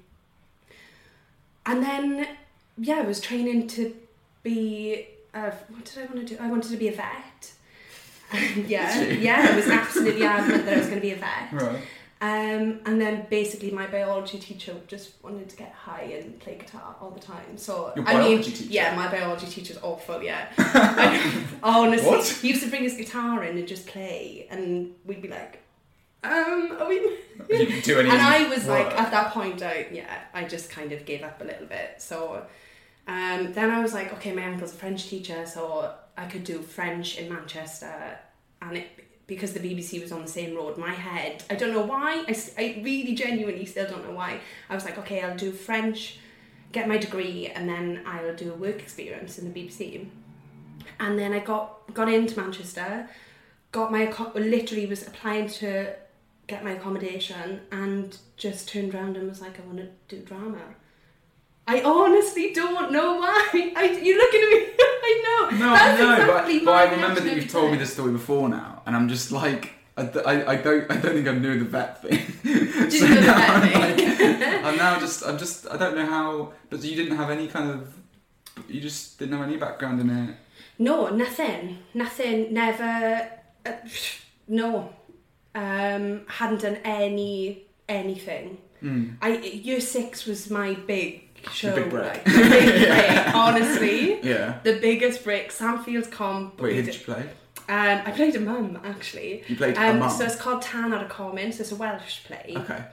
and 1.66 1.82
then 1.82 2.26
yeah, 2.78 2.96
I 2.96 3.02
was 3.02 3.20
training 3.20 3.68
to 3.68 3.94
be. 4.42 5.08
Uh, 5.32 5.50
what 5.68 5.84
did 5.84 5.98
I 5.98 6.06
want 6.06 6.26
to 6.26 6.36
do? 6.36 6.40
I 6.40 6.48
wanted 6.48 6.70
to 6.70 6.76
be 6.76 6.88
a 6.88 6.92
vet. 6.92 7.52
yeah, 8.66 9.02
yeah, 9.02 9.48
I 9.50 9.56
was 9.56 9.68
absolutely 9.68 10.24
adamant 10.24 10.64
that 10.64 10.74
I 10.74 10.78
was 10.78 10.86
going 10.86 11.00
to 11.00 11.06
be 11.06 11.12
a 11.12 11.16
vet. 11.16 11.52
Right. 11.52 11.82
Um, 12.20 12.80
and 12.86 12.98
then 13.00 13.26
basically 13.28 13.70
my 13.70 13.86
biology 13.86 14.38
teacher 14.38 14.74
just 14.86 15.22
wanted 15.22 15.48
to 15.50 15.56
get 15.56 15.72
high 15.72 16.02
and 16.22 16.38
play 16.40 16.56
guitar 16.56 16.96
all 17.00 17.10
the 17.10 17.20
time. 17.20 17.56
So 17.58 17.92
Your 17.96 18.08
I 18.08 18.18
mean, 18.18 18.42
teacher? 18.42 18.64
yeah, 18.64 18.94
my 18.96 19.10
biology 19.10 19.46
teacher's 19.46 19.78
awful. 19.82 20.22
Yeah, 20.22 20.48
I- 20.58 21.44
honestly, 21.62 22.08
What? 22.08 22.24
he 22.26 22.48
used 22.48 22.62
to 22.62 22.70
bring 22.70 22.84
his 22.84 22.96
guitar 22.96 23.44
in 23.44 23.58
and 23.58 23.68
just 23.68 23.86
play, 23.86 24.46
and 24.50 24.92
we'd 25.04 25.20
be 25.22 25.28
like, 25.28 25.60
um, 26.22 26.76
are 26.80 26.88
we? 26.88 26.98
You 27.50 27.82
do 27.82 27.98
any 27.98 28.08
and 28.08 28.22
I 28.22 28.48
was 28.48 28.64
work. 28.64 28.86
like, 28.86 28.98
at 29.00 29.10
that 29.10 29.32
point, 29.32 29.60
I 29.62 29.88
yeah, 29.92 30.20
I 30.32 30.44
just 30.44 30.70
kind 30.70 30.92
of 30.92 31.04
gave 31.04 31.22
up 31.22 31.42
a 31.42 31.44
little 31.44 31.66
bit. 31.66 31.96
So 31.98 32.46
um, 33.06 33.52
then 33.52 33.70
I 33.70 33.82
was 33.82 33.92
like, 33.92 34.12
okay, 34.14 34.32
my 34.32 34.46
uncle's 34.46 34.72
a 34.72 34.76
French 34.76 35.08
teacher, 35.08 35.44
so 35.44 35.92
I 36.16 36.24
could 36.26 36.44
do 36.44 36.62
French 36.62 37.18
in 37.18 37.28
Manchester, 37.30 38.18
and 38.62 38.76
it 38.78 38.86
because 39.26 39.52
the 39.52 39.60
BBC 39.60 40.00
was 40.02 40.12
on 40.12 40.22
the 40.22 40.28
same 40.28 40.54
road. 40.54 40.76
My 40.76 40.92
head, 40.92 41.42
I 41.50 41.54
don't 41.54 41.72
know 41.72 41.82
why, 41.82 42.24
I, 42.28 42.36
I 42.58 42.80
really 42.82 43.14
genuinely 43.14 43.64
still 43.64 43.88
don't 43.88 44.04
know 44.06 44.14
why. 44.14 44.40
I 44.68 44.74
was 44.74 44.84
like, 44.84 44.98
okay, 44.98 45.22
I'll 45.22 45.36
do 45.36 45.50
French, 45.50 46.18
get 46.72 46.88
my 46.88 46.98
degree, 46.98 47.48
and 47.48 47.68
then 47.68 48.02
I'll 48.06 48.34
do 48.34 48.52
a 48.52 48.56
work 48.56 48.80
experience 48.80 49.38
in 49.38 49.50
the 49.50 49.58
BBC. 49.58 50.06
And 51.00 51.18
then 51.18 51.32
I 51.32 51.38
got 51.38 51.92
got 51.94 52.08
into 52.12 52.38
Manchester, 52.38 53.08
got 53.72 53.90
my 53.90 54.12
literally 54.34 54.86
was 54.86 55.06
applying 55.06 55.48
to 55.48 55.94
get 56.46 56.62
my 56.62 56.72
accommodation, 56.72 57.60
and 57.72 58.16
just 58.36 58.68
turned 58.68 58.94
around 58.94 59.16
and 59.16 59.28
was 59.28 59.40
like, 59.40 59.58
I 59.58 59.62
want 59.64 59.78
to 59.78 59.88
do 60.08 60.22
drama. 60.22 60.60
I 61.66 61.80
honestly 61.82 62.52
don't 62.52 62.92
know 62.92 63.16
why. 63.16 63.48
I, 63.54 63.98
you're 64.02 64.18
looking 64.18 64.42
at 64.42 64.48
me. 64.50 64.74
I 65.06 65.48
know. 65.50 65.58
No, 65.58 65.72
That's 65.74 66.00
I 66.00 66.04
know, 66.04 66.22
exactly 66.24 66.58
but, 66.58 66.64
but 66.64 66.74
I 66.74 66.90
remember 66.92 67.20
that 67.20 67.36
you've 67.36 67.50
told 67.50 67.72
me 67.72 67.78
this 67.78 67.92
story 67.92 68.12
before 68.12 68.48
now, 68.48 68.73
and 68.86 68.94
I'm 68.96 69.08
just 69.08 69.32
like, 69.32 69.72
I, 69.96 70.02
I, 70.02 70.50
I 70.52 70.56
don't, 70.56 70.90
I 70.90 70.96
don't 70.96 71.14
think 71.14 71.28
I 71.28 71.32
knew 71.32 71.58
the 71.58 71.64
vet 71.64 72.02
thing. 72.02 72.20
So 72.90 73.06
know 73.06 73.14
the 73.14 73.20
now 73.20 73.34
vet 73.36 73.50
I'm 73.50 73.62
thing? 73.96 74.08
like- 74.40 74.64
I'm 74.64 74.76
now 74.76 74.98
just, 75.00 75.24
I'm 75.24 75.38
just, 75.38 75.66
I 75.68 75.76
don't 75.76 75.94
know 75.96 76.06
how, 76.06 76.52
but 76.70 76.82
you 76.84 76.94
didn't 76.96 77.16
have 77.16 77.30
any 77.30 77.46
kind 77.48 77.70
of, 77.70 77.94
you 78.68 78.80
just 78.80 79.18
didn't 79.18 79.36
have 79.38 79.46
any 79.46 79.56
background 79.56 80.00
in 80.00 80.10
it. 80.10 80.36
No, 80.78 81.08
nothing. 81.08 81.78
Nothing. 81.94 82.52
Never. 82.52 83.30
Uh, 83.64 83.72
no. 84.48 84.92
Um, 85.54 86.22
hadn't 86.26 86.62
done 86.62 86.78
any 86.84 87.62
anything. 87.88 88.58
Mm. 88.82 89.16
I 89.22 89.36
year 89.38 89.80
six 89.80 90.26
was 90.26 90.50
my 90.50 90.74
big 90.74 91.22
show. 91.52 91.74
big 91.76 91.90
break. 91.90 92.04
Like, 92.06 92.24
the 92.24 92.32
big 92.32 92.88
break. 92.88 93.34
Honestly, 93.34 94.20
Yeah. 94.22 94.58
the 94.64 94.78
biggest 94.80 95.22
break. 95.22 95.50
Sandfields 95.52 96.10
comp. 96.10 96.60
Wait, 96.60 96.74
who 96.76 96.82
did 96.82 96.94
you 96.94 97.00
play? 97.02 97.24
Um, 97.68 98.02
I 98.04 98.10
played 98.10 98.34
a 98.36 98.40
mum 98.40 98.78
actually. 98.84 99.42
You 99.48 99.56
played 99.56 99.76
a 99.76 99.88
Um, 99.90 99.98
mum. 100.00 100.10
so 100.10 100.24
it's 100.24 100.36
called 100.36 100.62
Tan 100.62 100.92
at 100.92 101.02
a 101.02 101.06
Common. 101.08 101.50
So 101.52 101.62
it's 101.62 101.72
a 101.72 101.76
Welsh 101.76 102.24
play. 102.24 102.54
Okay. 102.56 102.84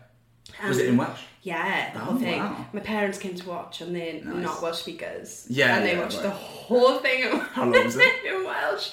Um, 0.62 0.70
Was 0.70 0.78
it 0.80 0.88
in 0.90 0.98
Welsh? 0.98 1.20
Yeah, 1.44 1.92
the 1.94 2.00
Oh, 2.02 2.04
whole 2.06 2.18
thing. 2.20 2.40
wow. 2.40 2.66
My 2.72 2.82
parents 2.82 3.18
came 3.18 3.34
to 3.36 3.50
watch, 3.50 3.82
and 3.82 3.96
they're 3.96 4.22
Nice. 4.24 4.44
not 4.44 4.62
Welsh 4.62 4.80
speakers. 4.80 5.46
Yeah, 5.50 5.78
and 5.78 5.86
they 5.86 5.94
yeah, 5.94 6.02
watched 6.02 6.18
right. 6.18 6.24
the 6.24 6.30
whole 6.30 7.00
thing 7.00 7.24
in, 7.24 7.40
How 7.40 7.64
long 7.64 7.84
was 7.84 7.96
it? 7.98 8.14
in 8.26 8.44
Welsh. 8.46 8.92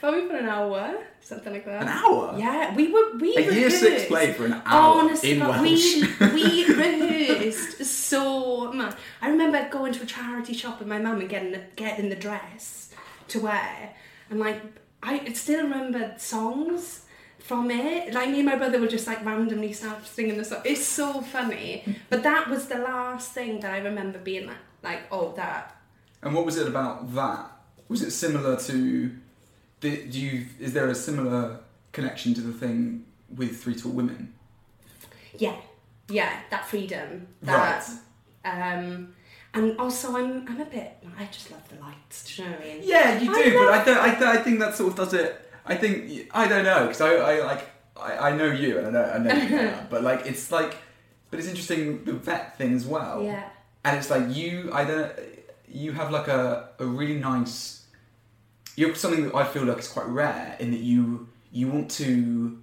Probably 0.00 0.26
for 0.26 0.36
an 0.36 0.48
hour, 0.48 0.96
something 1.20 1.52
like 1.52 1.66
that. 1.66 1.82
An 1.82 1.88
hour? 1.88 2.34
Yeah, 2.38 2.74
we 2.74 2.90
were 2.90 3.18
we 3.18 3.36
A 3.36 3.52
year 3.52 3.68
six 3.70 4.06
play 4.06 4.32
for 4.32 4.46
an 4.46 4.62
hour 4.64 5.00
Honestly, 5.02 5.32
in 5.32 5.40
Welsh. 5.40 5.62
we 5.62 6.32
we 6.32 6.64
rehearsed 6.74 7.84
so 7.84 8.72
much. 8.72 8.96
I 9.20 9.28
remember 9.28 9.68
going 9.70 9.92
to 9.92 10.02
a 10.02 10.06
charity 10.06 10.54
shop 10.54 10.78
with 10.78 10.88
my 10.88 10.98
mum 10.98 11.20
and 11.20 11.28
getting 11.28 11.52
the, 11.52 11.62
getting 11.76 12.08
the 12.08 12.16
dress 12.16 12.94
to 13.28 13.40
wear, 13.40 13.94
and 14.30 14.40
like 14.40 14.60
I 15.02 15.32
still 15.32 15.62
remember 15.62 16.14
songs 16.18 17.02
from 17.38 17.70
it. 17.70 18.12
Like 18.12 18.30
me 18.30 18.40
and 18.40 18.46
my 18.46 18.56
brother 18.56 18.78
would 18.78 18.90
just 18.90 19.06
like 19.06 19.24
randomly 19.24 19.72
start 19.72 20.06
singing 20.06 20.36
the 20.36 20.44
song. 20.44 20.62
It's 20.64 20.84
so 20.86 21.20
funny. 21.20 21.84
But 22.08 22.22
that 22.22 22.48
was 22.48 22.68
the 22.68 22.78
last 22.78 23.32
thing 23.32 23.60
that 23.60 23.72
I 23.72 23.78
remember 23.78 24.18
being 24.18 24.46
like, 24.46 24.56
like 24.82 25.02
oh 25.10 25.32
that. 25.36 25.76
And 26.22 26.34
what 26.34 26.44
was 26.44 26.56
it 26.58 26.68
about 26.68 27.14
that? 27.14 27.50
Was 27.88 28.02
it 28.02 28.10
similar 28.10 28.56
to? 28.56 29.10
Do 29.80 29.88
you? 29.88 30.46
Is 30.58 30.74
there 30.74 30.88
a 30.88 30.94
similar 30.94 31.60
connection 31.92 32.34
to 32.34 32.40
the 32.40 32.52
thing 32.52 33.04
with 33.34 33.62
Three 33.62 33.74
Tall 33.74 33.92
Women? 33.92 34.34
Yeah, 35.38 35.56
yeah, 36.08 36.40
that 36.50 36.66
freedom. 36.66 37.28
That, 37.42 37.88
Um, 38.44 39.14
and 39.54 39.78
also, 39.78 40.16
I'm 40.16 40.46
I'm 40.48 40.60
a 40.60 40.64
bit. 40.64 40.92
I 41.18 41.24
just 41.26 41.50
love 41.50 41.66
the 41.68 41.80
lights. 41.84 42.24
Do 42.36 42.42
you 42.42 42.48
know 42.48 42.56
what 42.56 42.64
I 42.64 42.68
mean? 42.68 42.80
Yeah, 42.84 43.18
you 43.20 43.30
I 43.34 43.42
do, 43.42 43.50
but 43.58 43.66
love 43.66 43.74
I 43.80 43.84
don't. 43.84 43.98
I, 43.98 44.14
don't- 44.20 44.36
I 44.38 44.42
think 44.42 44.58
that 44.60 44.74
sort 44.76 44.90
of 44.92 44.96
does 44.96 45.14
it. 45.14 45.40
I 45.66 45.74
think 45.76 46.28
I 46.32 46.48
don't 46.48 46.64
know 46.64 46.86
because 46.86 47.00
I, 47.00 47.14
I 47.14 47.44
like 47.44 47.66
I, 47.96 48.30
I 48.30 48.36
know 48.36 48.46
you 48.50 48.78
and 48.78 48.86
I 48.88 48.90
know 48.90 49.04
I 49.04 49.18
know 49.18 49.34
you, 49.34 49.56
Anna, 49.58 49.86
but 49.90 50.02
like 50.02 50.26
it's 50.26 50.50
like, 50.50 50.74
but 51.30 51.38
it's 51.38 51.48
interesting 51.48 52.04
the 52.04 52.12
vet 52.14 52.56
thing 52.58 52.72
as 52.74 52.86
well. 52.86 53.22
Yeah. 53.22 53.44
and 53.84 53.96
it's 53.98 54.10
like 54.10 54.34
you 54.34 54.70
I 54.72 54.84
don't 54.84 55.12
you 55.68 55.92
have 55.92 56.10
like 56.10 56.28
a, 56.28 56.70
a 56.78 56.86
really 56.86 57.14
nice 57.18 57.84
you're 58.76 58.94
something 58.94 59.24
that 59.24 59.34
I 59.34 59.44
feel 59.44 59.64
like 59.64 59.78
is 59.78 59.88
quite 59.88 60.06
rare 60.06 60.56
in 60.58 60.70
that 60.70 60.80
you 60.80 61.28
you 61.52 61.68
want 61.68 61.90
to 61.92 62.58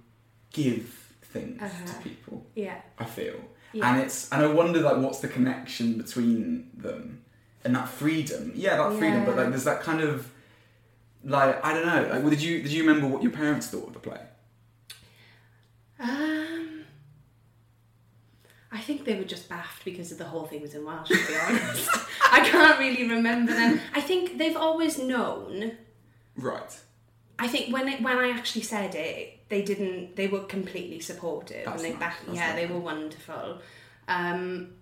give 0.52 0.84
things 1.22 1.60
Uh-huh. 1.62 1.86
to 1.86 1.94
people 2.08 2.46
Yeah. 2.54 2.80
I 2.98 3.04
feel 3.04 3.36
Yeah. 3.72 3.92
and 3.92 4.00
it's 4.02 4.30
and 4.32 4.42
I 4.42 4.46
wonder 4.46 4.80
like 4.80 4.96
what's 4.98 5.20
the 5.20 5.28
connection 5.28 5.98
between 5.98 6.70
them 6.76 7.22
and 7.64 7.74
that 7.76 7.88
freedom 7.88 8.52
yeah 8.54 8.76
that 8.76 8.98
freedom 8.98 9.24
but 9.26 9.36
like 9.36 9.48
there's 9.50 9.64
that 9.64 9.82
kind 9.82 10.00
of 10.00 10.30
like 11.24 11.62
I 11.64 11.74
don't 11.74 11.86
know 11.86 12.02
like 12.10 12.22
well, 12.22 12.30
did 12.30 12.40
you 12.42 12.62
did 12.62 12.72
you 12.72 12.86
remember 12.86 13.06
what 13.06 13.22
your 13.22 13.32
parents 13.32 13.66
thought 13.68 13.88
of 13.88 13.92
the 13.94 13.98
play 14.00 14.20
Um, 16.00 16.84
I 18.70 18.78
think 18.78 19.04
they 19.04 19.16
were 19.16 19.24
just 19.24 19.48
baffed 19.48 19.84
because 19.84 20.12
of 20.12 20.18
the 20.18 20.24
whole 20.24 20.44
thing 20.46 20.60
was 20.60 20.74
in 20.74 20.84
Welsh. 20.84 21.08
To 21.08 21.14
be 21.14 21.36
honest, 21.46 21.88
I 22.30 22.40
can't 22.48 22.78
really 22.78 23.08
remember 23.08 23.52
them. 23.52 23.80
I 23.94 24.00
think 24.00 24.38
they've 24.38 24.56
always 24.56 24.98
known. 24.98 25.72
right 26.36 26.78
I 27.38 27.48
think 27.48 27.72
when 27.72 27.88
it, 27.88 28.02
when 28.02 28.16
I 28.18 28.30
actually 28.30 28.62
said 28.62 28.94
it, 28.94 29.37
they 29.48 29.62
didn't. 29.62 30.16
They 30.16 30.26
were 30.26 30.40
completely 30.40 31.00
supportive 31.00 31.64
That's 31.64 31.82
and 31.82 31.84
they 31.84 31.90
nice, 31.90 32.00
back. 32.00 32.18
that's 32.26 32.36
Yeah, 32.36 32.54
they 32.54 32.66
were 32.66 32.78
wonderful. 32.78 33.58
Um, 34.06 34.74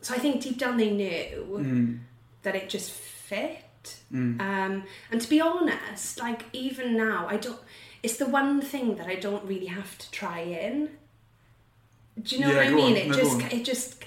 so 0.00 0.14
I 0.14 0.18
think 0.18 0.42
deep 0.42 0.58
down 0.58 0.76
they 0.76 0.90
knew 0.90 1.46
mm. 1.58 1.98
that 2.42 2.54
it 2.54 2.68
just 2.68 2.90
fit. 2.90 3.96
Mm. 4.12 4.40
Um, 4.40 4.84
and 5.10 5.20
to 5.20 5.28
be 5.28 5.40
honest, 5.40 6.18
like 6.20 6.44
even 6.52 6.96
now, 6.96 7.26
I 7.28 7.36
don't. 7.36 7.58
It's 8.02 8.16
the 8.16 8.26
one 8.26 8.60
thing 8.60 8.96
that 8.96 9.06
I 9.06 9.16
don't 9.16 9.44
really 9.44 9.66
have 9.66 9.96
to 9.98 10.10
try 10.10 10.40
in. 10.40 10.90
Do 12.22 12.36
you 12.36 12.42
know 12.42 12.50
Yeah, 12.50 12.56
what 12.56 12.66
I 12.66 12.70
mean? 12.70 12.92
on. 12.92 12.96
It 12.96 13.08
No, 13.08 13.14
just, 13.14 13.40
it 13.52 13.64
just. 13.64 14.04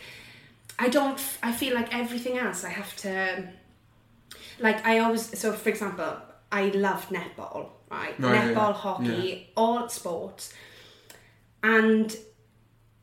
I 0.79 0.89
don't. 0.89 1.19
i 1.43 1.51
feel 1.51 1.75
like 1.75 1.93
everything 1.95 2.38
else 2.38 2.63
I 2.63 2.69
have 2.69 2.95
to. 2.97 3.50
Like 4.59 4.85
I 4.85 5.00
always. 5.00 5.38
So 5.39 5.53
for 5.53 5.69
example, 5.69 6.17
I 6.51 6.65
loved 6.70 7.10
netball. 7.10 7.70
Right, 7.89 8.17
Right, 8.20 8.41
netball, 8.55 8.55
yeah. 8.70 8.74
hockey, 8.74 9.50
all 9.58 9.89
sports, 9.89 10.53
and 11.63 12.15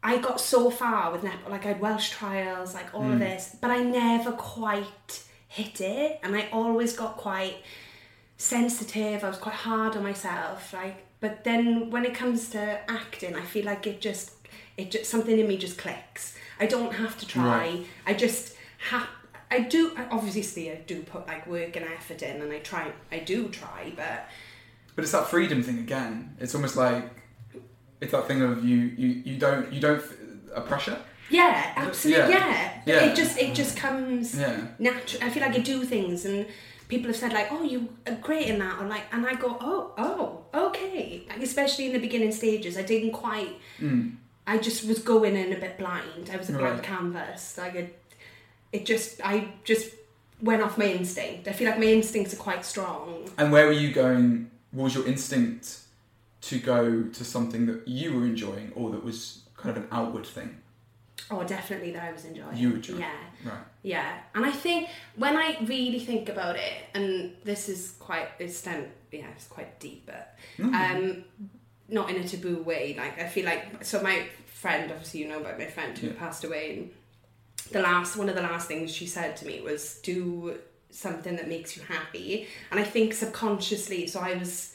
I 0.02 0.18
got 0.18 0.40
so 0.40 0.70
far 0.70 1.12
with 1.12 1.22
netball. 1.22 1.50
Like 1.50 1.64
I 1.66 1.68
had 1.68 1.80
Welsh 1.80 2.10
trials, 2.10 2.74
like 2.74 2.94
all 2.94 3.02
Hmm. 3.02 3.12
of 3.12 3.18
this, 3.18 3.56
but 3.60 3.70
I 3.70 3.78
never 3.82 4.32
quite 4.32 5.22
hit 5.48 5.80
it, 5.80 6.20
and 6.22 6.34
I 6.36 6.48
always 6.52 6.94
got 6.96 7.16
quite 7.16 7.56
sensitive. 8.36 9.24
I 9.24 9.28
was 9.28 9.38
quite 9.38 9.54
hard 9.56 9.96
on 9.96 10.02
myself. 10.02 10.72
Like, 10.72 11.04
but 11.20 11.44
then 11.44 11.90
when 11.90 12.04
it 12.04 12.14
comes 12.14 12.48
to 12.50 12.80
acting, 12.90 13.34
I 13.34 13.42
feel 13.42 13.64
like 13.64 13.86
it 13.86 14.00
just, 14.00 14.32
it 14.76 14.90
just 14.90 15.10
something 15.10 15.38
in 15.38 15.46
me 15.48 15.56
just 15.56 15.78
clicks. 15.78 16.36
I 16.60 16.66
don't 16.66 16.94
have 16.94 17.18
to 17.18 17.26
try. 17.26 17.44
Right. 17.58 17.86
I 18.06 18.14
just 18.14 18.54
have. 18.90 19.06
I 19.50 19.60
do 19.60 19.92
obviously 20.10 20.70
I 20.70 20.76
do 20.86 21.02
put 21.02 21.26
like 21.26 21.46
work 21.46 21.76
and 21.76 21.84
effort 21.86 22.22
in, 22.22 22.42
and 22.42 22.52
I 22.52 22.58
try. 22.58 22.92
I 23.10 23.18
do 23.20 23.48
try, 23.48 23.92
but 23.96 24.28
But 24.94 25.04
it's 25.04 25.12
that 25.12 25.26
freedom 25.28 25.62
thing 25.62 25.78
again. 25.78 26.36
It's 26.40 26.54
almost 26.54 26.76
like 26.76 27.04
it's 28.00 28.12
that 28.12 28.26
thing 28.28 28.42
of 28.42 28.64
you 28.64 28.76
you, 28.76 29.08
you 29.24 29.38
don't 29.38 29.72
you 29.72 29.80
don't 29.80 30.02
a 30.54 30.60
pressure. 30.60 30.98
yeah, 31.30 31.72
absolutely, 31.76 32.32
Yeah. 32.34 32.38
yeah. 32.38 32.82
Yeah. 32.86 33.04
It 33.10 33.16
just 33.16 33.38
it 33.38 33.54
just 33.54 33.76
comes. 33.76 34.34
Yeah. 34.38 34.68
natural. 34.78 35.22
I 35.24 35.30
feel 35.30 35.42
like 35.42 35.54
I 35.56 35.60
do 35.60 35.84
things, 35.84 36.24
and 36.24 36.46
people 36.88 37.08
have 37.08 37.16
said 37.16 37.32
like, 37.32 37.48
"Oh, 37.50 37.62
you 37.62 37.88
are 38.06 38.14
great 38.16 38.46
in 38.48 38.58
that," 38.60 38.80
or 38.80 38.86
like, 38.86 39.04
and 39.12 39.26
I 39.26 39.34
go, 39.34 39.56
"Oh, 39.60 39.92
oh, 39.98 40.44
okay." 40.68 41.24
Like, 41.28 41.42
especially 41.42 41.86
in 41.86 41.92
the 41.92 41.98
beginning 41.98 42.32
stages, 42.32 42.76
I 42.78 42.82
didn't 42.82 43.12
quite. 43.12 43.56
Mm. 43.80 44.16
I 44.46 44.56
just 44.56 44.86
was 44.88 44.98
going 45.00 45.36
in 45.36 45.52
a 45.52 45.58
bit 45.60 45.76
blind. 45.78 46.30
I 46.32 46.36
was 46.38 46.48
a 46.48 46.52
blank 46.52 46.76
Right. 46.76 46.82
canvas. 46.82 47.58
Like 47.58 47.74
it, 47.74 47.97
it 48.72 48.86
just 48.86 49.20
I 49.24 49.48
just 49.64 49.90
went 50.40 50.62
off 50.62 50.78
my 50.78 50.86
instinct. 50.86 51.48
I 51.48 51.52
feel 51.52 51.68
like 51.70 51.78
my 51.78 51.86
instincts 51.86 52.32
are 52.34 52.36
quite 52.38 52.64
strong. 52.64 53.28
And 53.38 53.50
where 53.52 53.66
were 53.66 53.72
you 53.72 53.92
going? 53.92 54.50
What 54.70 54.84
was 54.84 54.94
your 54.94 55.06
instinct 55.06 55.78
to 56.42 56.58
go 56.58 57.02
to 57.04 57.24
something 57.24 57.66
that 57.66 57.88
you 57.88 58.14
were 58.14 58.24
enjoying, 58.24 58.72
or 58.76 58.90
that 58.90 59.04
was 59.04 59.42
kind 59.56 59.76
of 59.76 59.82
an 59.82 59.88
outward 59.90 60.26
thing? 60.26 60.58
Oh, 61.30 61.42
definitely 61.44 61.90
that 61.92 62.02
I 62.04 62.12
was 62.12 62.24
enjoying. 62.24 62.56
You 62.56 62.70
were 62.70 62.76
enjoying. 62.76 63.00
Yeah. 63.00 63.16
Right. 63.44 63.58
Yeah, 63.82 64.18
and 64.34 64.44
I 64.46 64.52
think 64.52 64.88
when 65.16 65.36
I 65.36 65.56
really 65.64 65.98
think 66.00 66.28
about 66.28 66.56
it, 66.56 66.72
and 66.94 67.32
this 67.44 67.68
is 67.68 67.94
quite 67.98 68.28
it's 68.38 68.64
yeah, 68.66 69.26
it's 69.34 69.46
quite 69.46 69.80
deep, 69.80 70.06
but 70.06 70.36
Mm. 70.58 70.74
um, 70.74 71.24
not 71.88 72.10
in 72.10 72.16
a 72.16 72.28
taboo 72.28 72.62
way. 72.62 72.94
Like 72.96 73.18
I 73.18 73.26
feel 73.28 73.44
like 73.46 73.84
so 73.84 74.02
my 74.02 74.26
friend, 74.46 74.90
obviously 74.90 75.20
you 75.20 75.28
know 75.28 75.40
about 75.40 75.58
my 75.58 75.66
friend 75.66 75.96
who 75.98 76.08
Yeah. 76.08 76.12
passed 76.14 76.44
away. 76.44 76.78
And 76.78 76.90
the 77.72 77.80
last 77.80 78.16
one 78.16 78.28
of 78.28 78.34
the 78.34 78.42
last 78.42 78.68
things 78.68 78.92
she 78.94 79.06
said 79.06 79.36
to 79.38 79.46
me 79.46 79.60
was, 79.60 80.00
"Do 80.02 80.58
something 80.90 81.36
that 81.36 81.48
makes 81.48 81.76
you 81.76 81.82
happy." 81.82 82.46
And 82.70 82.80
I 82.80 82.84
think 82.84 83.14
subconsciously, 83.14 84.06
so 84.06 84.20
I 84.20 84.34
was 84.36 84.74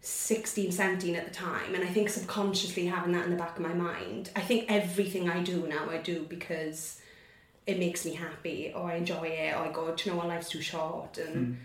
16, 0.00 0.72
17 0.72 1.14
at 1.14 1.24
the 1.26 1.34
time, 1.34 1.74
and 1.74 1.84
I 1.84 1.86
think 1.86 2.08
subconsciously 2.08 2.86
having 2.86 3.12
that 3.12 3.24
in 3.24 3.30
the 3.30 3.36
back 3.36 3.56
of 3.56 3.62
my 3.62 3.72
mind, 3.74 4.30
I 4.34 4.40
think 4.40 4.66
everything 4.68 5.30
I 5.30 5.42
do 5.42 5.66
now 5.68 5.88
I 5.90 5.98
do 5.98 6.24
because 6.28 7.00
it 7.66 7.78
makes 7.78 8.04
me 8.04 8.14
happy, 8.14 8.72
or 8.74 8.90
I 8.90 8.96
enjoy 8.96 9.28
it, 9.28 9.54
or 9.54 9.58
I 9.68 9.70
go, 9.72 9.94
do 9.94 10.04
you 10.04 10.10
know 10.10 10.18
what, 10.18 10.28
life's 10.28 10.48
too 10.50 10.60
short, 10.60 11.18
and 11.18 11.58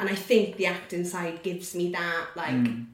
and 0.00 0.08
I 0.08 0.14
think 0.14 0.56
the 0.56 0.66
acting 0.66 1.04
side 1.04 1.42
gives 1.42 1.74
me 1.74 1.90
that 1.92 2.26
like. 2.36 2.50
Mm. 2.54 2.86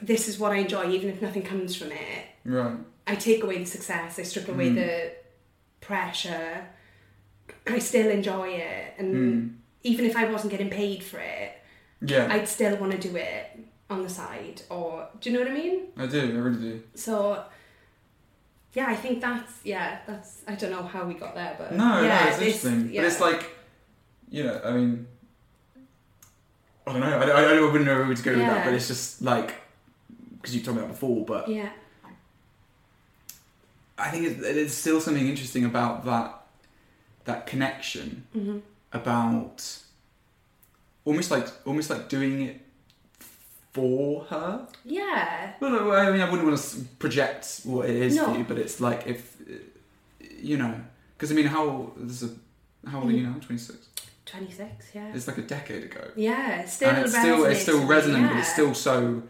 This 0.00 0.28
is 0.28 0.38
what 0.38 0.52
I 0.52 0.58
enjoy, 0.58 0.88
even 0.92 1.10
if 1.10 1.20
nothing 1.20 1.42
comes 1.42 1.74
from 1.74 1.90
it. 1.90 2.24
Right. 2.44 2.76
I 3.08 3.16
take 3.16 3.42
away 3.42 3.58
the 3.58 3.64
success, 3.64 4.20
I 4.20 4.22
strip 4.22 4.48
away 4.48 4.70
Mm. 4.70 4.74
the 4.76 5.12
pressure. 5.90 6.66
I 7.66 7.78
still 7.80 8.08
enjoy 8.18 8.48
it, 8.72 8.94
and 8.98 9.08
Mm. 9.14 9.40
even 9.82 10.04
if 10.10 10.14
I 10.16 10.24
wasn't 10.34 10.50
getting 10.54 10.70
paid 10.70 11.02
for 11.10 11.18
it, 11.18 11.50
Yeah. 12.12 12.32
I'd 12.34 12.48
still 12.48 12.74
want 12.82 12.92
to 12.92 12.98
do 13.08 13.12
it 13.16 13.42
on 13.94 14.02
the 14.06 14.08
side. 14.20 14.62
Or 14.70 15.08
do 15.20 15.22
you 15.26 15.32
know 15.34 15.42
what 15.44 15.50
I 15.54 15.60
mean? 15.62 15.76
I 16.02 16.06
do. 16.06 16.20
I 16.36 16.38
really 16.46 16.62
do. 16.70 16.74
So, 16.94 17.12
yeah, 18.72 18.86
I 18.94 18.96
think 19.02 19.20
that's 19.20 19.52
yeah, 19.64 19.88
that's 20.08 20.30
I 20.50 20.54
don't 20.54 20.70
know 20.76 20.84
how 20.94 21.02
we 21.10 21.14
got 21.24 21.34
there, 21.34 21.54
but 21.58 21.68
No, 21.72 21.90
yeah, 22.02 22.24
no, 22.24 22.28
it's 22.30 22.38
interesting. 22.40 22.90
yeah. 22.94 23.00
But 23.02 23.06
it's 23.10 23.20
like, 23.28 23.42
you 24.36 24.42
know, 24.44 24.56
I 24.64 24.70
mean, 24.78 25.06
I 26.86 26.92
don't 26.92 27.00
know. 27.00 27.18
I, 27.18 27.24
I, 27.40 27.42
I 27.56 27.60
wouldn't 27.60 27.84
know 27.84 27.98
where 28.04 28.14
to 28.14 28.22
go 28.22 28.32
with 28.36 28.46
that, 28.52 28.64
but 28.64 28.74
it's 28.74 28.88
just 28.88 29.22
like 29.22 29.50
because 30.36 30.54
you've 30.54 30.64
told 30.64 30.76
me 30.76 30.82
that 30.82 30.88
before. 30.96 31.24
But 31.26 31.48
yeah, 31.48 31.70
I 34.00 34.10
think 34.10 34.26
it's, 34.26 34.40
there's 34.40 34.74
still 34.74 35.00
something 35.00 35.26
interesting 35.28 35.64
about 35.64 36.04
that 36.04 36.36
that 37.24 37.46
connection 37.46 38.24
hmm 38.32 38.58
about 38.92 39.62
almost 41.04 41.30
like 41.30 41.46
almost 41.64 41.90
like 41.90 42.08
doing 42.08 42.42
it 42.42 42.60
for 43.72 44.24
her. 44.24 44.66
yeah, 44.84 45.52
Well, 45.60 45.92
I 45.92 46.10
mean, 46.10 46.20
I 46.20 46.28
wouldn't 46.28 46.48
want 46.48 46.58
to 46.58 46.80
project 46.98 47.60
what 47.62 47.88
it 47.88 47.94
is 47.94 48.16
No. 48.16 48.24
for 48.32 48.38
you, 48.38 48.42
but 48.44 48.58
it's 48.58 48.80
like 48.80 49.06
if 49.06 49.36
you 50.42 50.56
know, 50.56 50.74
because 51.16 51.30
I 51.30 51.34
mean, 51.34 51.46
how 51.46 51.92
this 51.96 52.22
is 52.22 52.30
a, 52.32 52.88
how 52.90 53.00
old 53.00 53.10
are 53.10 53.12
you 53.12 53.22
now? 53.28 53.34
Twenty 53.34 53.58
six. 53.58 53.78
twenty 54.26 54.50
six, 54.50 54.86
yeah, 54.94 55.12
It's 55.14 55.28
like 55.28 55.38
a 55.38 55.42
decade 55.42 55.84
ago, 55.84 56.10
yeah, 56.16 56.60
it's 56.62 56.72
still 56.72 56.88
and 56.90 56.98
it's 56.98 57.16
still 57.16 57.44
it's 57.44 57.62
still 57.62 57.86
resonant, 57.86 58.28
but 58.30 58.38
it's 58.38 58.52
still 58.52 58.74
so. 58.74 59.22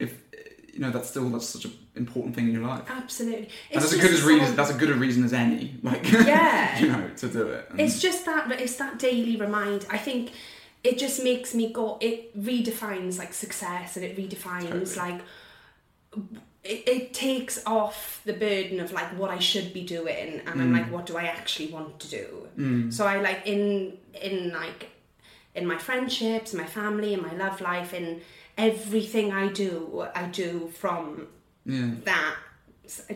If 0.00 0.12
you 0.72 0.80
know, 0.80 0.90
that's 0.90 1.08
still 1.10 1.28
that's 1.30 1.46
such 1.46 1.66
an 1.66 1.72
important 1.96 2.34
thing 2.34 2.46
in 2.48 2.52
your 2.54 2.62
life, 2.66 2.82
absolutely. 2.88 3.48
and 3.70 3.80
that's 3.82 3.92
a 3.92 3.96
just 3.96 4.00
good 4.02 4.14
as 4.14 4.20
so- 4.22 4.26
reason. 4.28 4.56
That's 4.56 4.70
a 4.70 4.74
good 4.74 4.90
a 4.90 4.94
reason 4.94 5.24
as 5.24 5.32
any, 5.32 5.74
like 5.82 6.10
Yeah. 6.12 6.78
you 6.78 6.88
know, 6.88 7.08
to 7.16 7.28
do 7.28 7.48
it. 7.48 7.66
And- 7.70 7.80
It's 7.80 8.00
just 8.00 8.24
that 8.26 8.50
it's 8.60 8.76
that 8.76 8.98
daily 8.98 9.36
remind. 9.36 9.86
I 9.90 9.98
think 9.98 10.30
it 10.82 10.98
just 10.98 11.22
makes 11.22 11.54
me 11.54 11.72
go. 11.72 11.98
It 12.00 12.36
redefines 12.40 13.18
like 13.18 13.32
success, 13.32 13.96
and 13.96 14.04
it 14.04 14.16
redefines 14.16 14.70
Totally. 14.94 14.96
like 14.96 15.20
it, 16.62 16.88
it 16.88 17.14
takes 17.14 17.62
off 17.66 18.20
the 18.24 18.32
burden 18.32 18.80
of 18.80 18.92
like 18.92 19.08
what 19.18 19.30
I 19.30 19.38
should 19.38 19.72
be 19.72 19.84
doing, 19.84 20.40
and 20.46 20.60
I'm 20.60 20.70
Mm. 20.72 20.78
like, 20.78 20.90
what 20.92 21.06
do 21.06 21.16
I 21.16 21.24
actually 21.24 21.68
want 21.72 22.00
to 22.00 22.08
do? 22.08 22.48
Mm. 22.58 22.92
So 22.92 23.06
I 23.06 23.20
like 23.20 23.42
in 23.46 23.98
in 24.20 24.52
like 24.52 24.90
in 25.54 25.66
my 25.66 25.78
friendships, 25.78 26.52
my 26.54 26.66
family, 26.66 27.14
in 27.14 27.22
my 27.22 27.32
love 27.34 27.60
life, 27.60 27.94
in 27.94 28.20
everything 28.58 29.32
I 29.32 29.48
do, 29.48 30.06
I 30.14 30.24
do 30.26 30.68
from 30.80 31.28
yeah, 31.66 31.90
that. 32.04 32.36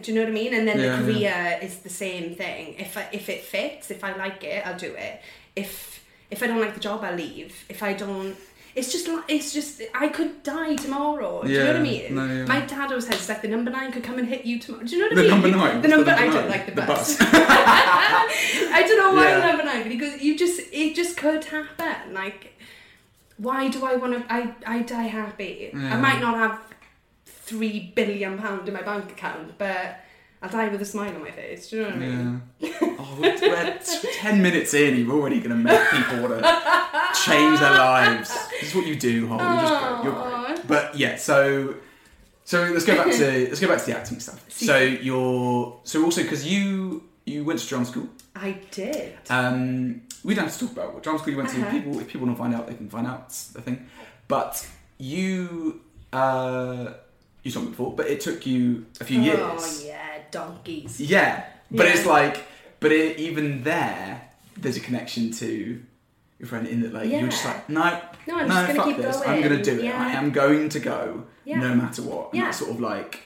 Do 0.02 0.10
you 0.10 0.14
know 0.18 0.22
what 0.24 0.30
I 0.30 0.32
mean? 0.32 0.54
And 0.54 0.66
then 0.66 0.78
Yeah, 0.80 0.96
the 0.96 1.02
career 1.12 1.58
is 1.62 1.78
the 1.78 1.90
same 1.90 2.34
thing. 2.34 2.74
If 2.78 2.96
I, 2.96 3.06
if 3.12 3.28
it 3.28 3.42
fits, 3.44 3.90
if 3.90 4.02
I 4.02 4.16
like 4.16 4.42
it, 4.44 4.66
I'll 4.66 4.78
do 4.78 4.92
it. 4.94 5.20
If 5.54 6.04
if 6.30 6.42
I 6.42 6.46
don't 6.46 6.60
like 6.60 6.74
the 6.74 6.80
job, 6.80 7.02
I'll 7.04 7.14
leave. 7.14 7.54
If 7.68 7.82
I 7.82 7.92
don't, 7.92 8.36
it's 8.74 8.90
just 8.92 9.08
like 9.08 9.24
it's 9.28 9.52
just 9.52 9.82
I 9.94 10.08
could 10.08 10.42
die 10.42 10.76
tomorrow. 10.76 11.42
Do 11.42 11.50
you 11.52 11.58
know 11.58 11.66
what 11.66 11.76
I 11.76 11.82
mean? 11.82 12.14
no, 12.14 12.24
yeah. 12.26 12.44
My 12.46 12.60
dad 12.60 12.88
always 12.90 13.06
says 13.06 13.28
like 13.28 13.42
the 13.42 13.48
number 13.48 13.70
nine 13.70 13.92
could 13.92 14.04
come 14.04 14.18
and 14.18 14.26
hit 14.28 14.44
you 14.46 14.58
tomorrow. 14.58 14.84
Do 14.84 14.96
you 14.96 15.02
know 15.02 15.08
what 15.08 15.16
The 15.16 15.20
I 15.20 15.24
mean? 15.24 15.30
number 15.30 15.50
nine? 15.50 15.82
The 15.82 15.88
number. 15.88 16.04
the 16.04 16.18
I 16.18 16.26
don't 16.30 16.48
like 16.48 16.66
the, 16.66 16.72
The 16.72 16.82
bus. 16.82 17.18
bus. 17.18 17.28
I 17.30 18.84
don't 18.86 18.98
know 18.98 19.12
why 19.14 19.30
Yeah. 19.30 19.46
number 19.46 19.64
nine, 19.64 19.98
goes, 19.98 20.20
you 20.22 20.36
just 20.38 20.60
it 20.72 20.94
just 20.94 21.16
could 21.16 21.44
happen. 21.44 22.14
Like, 22.14 22.54
why 23.36 23.68
do 23.68 23.84
I 23.84 23.96
want 23.96 24.12
to? 24.26 24.32
I 24.32 24.54
I 24.66 24.78
die 24.82 25.08
happy. 25.08 25.70
I 25.74 25.96
might 25.96 26.20
not 26.20 26.36
have 26.36 26.58
three 27.48 27.92
billion 27.94 28.38
pound 28.38 28.68
in 28.68 28.74
my 28.74 28.82
bank 28.82 29.10
account, 29.10 29.56
but 29.58 30.00
I'll 30.42 30.50
die 30.50 30.68
with 30.68 30.82
a 30.82 30.84
smile 30.84 31.14
on 31.14 31.22
my 31.22 31.30
face. 31.30 31.70
Do 31.70 31.76
you 31.76 31.82
know 31.82 31.88
what 31.88 31.96
I 31.96 31.98
mean? 31.98 32.42
Yeah. 32.58 32.68
Oh, 33.00 33.16
we're, 33.20 33.38
we're 33.40 33.78
ten 34.14 34.42
minutes 34.42 34.74
in. 34.74 34.96
You're 34.98 35.12
already 35.12 35.38
going 35.38 35.50
to 35.50 35.56
make 35.56 35.88
people 35.88 36.20
want 36.20 36.42
to 36.42 37.22
change 37.24 37.60
their 37.60 37.70
lives. 37.70 38.28
This 38.50 38.70
is 38.70 38.74
what 38.74 38.86
you 38.86 38.96
do, 38.96 39.28
Holly. 39.28 39.60
Just. 39.60 40.04
You're 40.04 40.46
great. 40.46 40.66
But 40.66 40.98
yeah, 40.98 41.14
so 41.16 41.76
so 42.44 42.64
let's 42.64 42.84
go 42.84 42.96
back 42.96 43.14
to 43.14 43.46
let's 43.48 43.60
go 43.60 43.68
back 43.68 43.78
to 43.78 43.86
the 43.86 43.96
acting 43.96 44.18
stuff. 44.18 44.44
So 44.48 44.78
you're 44.78 45.78
so 45.84 46.04
also 46.04 46.22
because 46.22 46.44
you 46.44 47.04
you 47.24 47.44
went 47.44 47.60
to 47.60 47.68
drama 47.68 47.84
school. 47.84 48.08
I 48.34 48.58
did. 48.70 49.16
Um, 49.30 50.02
we 50.24 50.34
don't 50.34 50.44
have 50.44 50.58
to 50.58 50.66
talk 50.66 50.72
about 50.72 50.94
what 50.94 51.02
drama 51.02 51.18
school 51.20 51.32
you 51.32 51.36
went 51.36 51.50
to. 51.50 51.60
Uh-huh. 51.60 51.70
People, 51.70 52.00
if 52.00 52.08
people 52.08 52.26
want 52.26 52.36
to 52.36 52.42
find 52.42 52.54
out, 52.54 52.66
they 52.66 52.74
can 52.74 52.88
find 52.88 53.06
out. 53.06 53.24
It's 53.26 53.48
the 53.48 53.60
thing. 53.60 53.86
But 54.26 54.66
you, 54.98 55.82
uh, 56.12 56.94
you 57.48 57.52
told 57.54 57.66
me 57.66 57.70
before, 57.70 57.92
but 57.94 58.06
it 58.08 58.20
took 58.20 58.46
you 58.46 58.86
a 59.00 59.04
few 59.04 59.20
years. 59.20 59.38
Oh 59.40 59.82
yeah, 59.86 60.18
donkeys. 60.30 61.00
Yeah, 61.00 61.44
but 61.70 61.86
Yeah. 61.86 61.92
it's 61.92 62.06
like, 62.06 62.44
but 62.80 62.92
it, 62.92 63.18
even 63.18 63.62
there, 63.64 64.28
there's 64.56 64.76
a 64.76 64.80
connection 64.80 65.30
to 65.32 65.82
your 66.38 66.46
friend 66.48 66.66
in 66.68 66.82
that, 66.82 66.92
like, 66.92 67.10
you're 67.10 67.28
just 67.28 67.44
like, 67.44 67.68
no, 67.68 68.00
No, 68.26 68.36
I'm 68.36 68.48
no, 68.48 68.66
fuck 68.74 68.86
keep 68.86 68.96
this. 68.98 69.16
going. 69.16 69.28
I'm 69.30 69.42
gonna 69.42 69.62
do 69.62 69.78
it. 69.78 69.84
Yeah. 69.84 70.00
I 70.06 70.12
am 70.12 70.30
going 70.30 70.68
to 70.68 70.78
go, 70.80 71.24
Yeah. 71.44 71.58
no 71.60 71.74
matter 71.74 72.02
what. 72.02 72.32
And 72.32 72.38
Yeah. 72.40 72.44
that 72.46 72.54
sort 72.54 72.70
of 72.70 72.80
like 72.80 73.24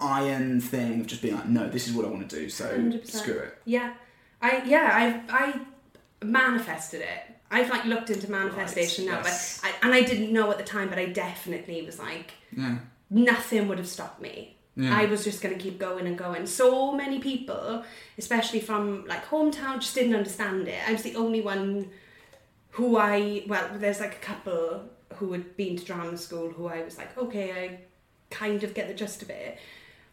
iron 0.00 0.60
thing 0.60 1.00
of 1.00 1.06
just 1.06 1.22
being 1.22 1.34
like, 1.34 1.48
no, 1.48 1.68
this 1.68 1.86
is 1.88 1.94
what 1.94 2.04
I 2.04 2.08
want 2.08 2.28
to 2.28 2.36
do. 2.40 2.48
So 2.50 2.66
100%. 2.76 3.06
screw 3.08 3.38
it. 3.38 3.56
Yeah, 3.64 3.94
I 4.42 4.62
yeah 4.66 4.90
I 4.92 5.44
I 5.44 5.60
manifested 6.24 7.00
it. 7.00 7.33
I've 7.54 7.70
like 7.70 7.84
looked 7.84 8.10
into 8.10 8.30
manifestation 8.30 9.06
now, 9.06 9.20
yes. 9.24 9.60
but 9.60 9.68
I, 9.68 9.86
and 9.86 9.94
I 9.94 10.02
didn't 10.02 10.32
know 10.32 10.50
at 10.50 10.58
the 10.58 10.64
time, 10.64 10.88
but 10.88 10.98
I 10.98 11.06
definitely 11.06 11.82
was 11.82 11.98
like 11.98 12.32
Yeah, 12.56 12.78
nothing 13.10 13.68
would 13.68 13.78
have 13.78 13.88
stopped 13.88 14.20
me. 14.20 14.56
Yeah. 14.76 14.96
I 14.96 15.04
was 15.06 15.22
just 15.22 15.40
going 15.40 15.56
to 15.56 15.62
keep 15.62 15.78
going 15.78 16.06
and 16.06 16.18
going. 16.18 16.46
So 16.46 16.92
many 16.92 17.20
people, 17.20 17.84
especially 18.18 18.60
from 18.60 19.06
like 19.06 19.24
hometown, 19.26 19.80
just 19.80 19.94
didn't 19.94 20.16
understand 20.16 20.66
it. 20.66 20.80
I 20.88 20.92
was 20.92 21.02
the 21.02 21.14
only 21.14 21.40
one 21.40 21.90
who 22.70 22.96
I, 22.96 23.44
well, 23.46 23.68
there's 23.74 24.00
like 24.00 24.14
a 24.14 24.18
couple 24.18 24.82
who 25.14 25.32
had 25.32 25.56
been 25.56 25.76
to 25.76 25.84
drama 25.84 26.18
school 26.18 26.50
who 26.50 26.66
I 26.66 26.82
was 26.82 26.98
like, 26.98 27.16
okay, 27.16 27.52
I 27.52 27.80
kind 28.34 28.64
of 28.64 28.74
get 28.74 28.88
the 28.88 28.94
gist 28.94 29.22
of 29.22 29.30
it. 29.30 29.58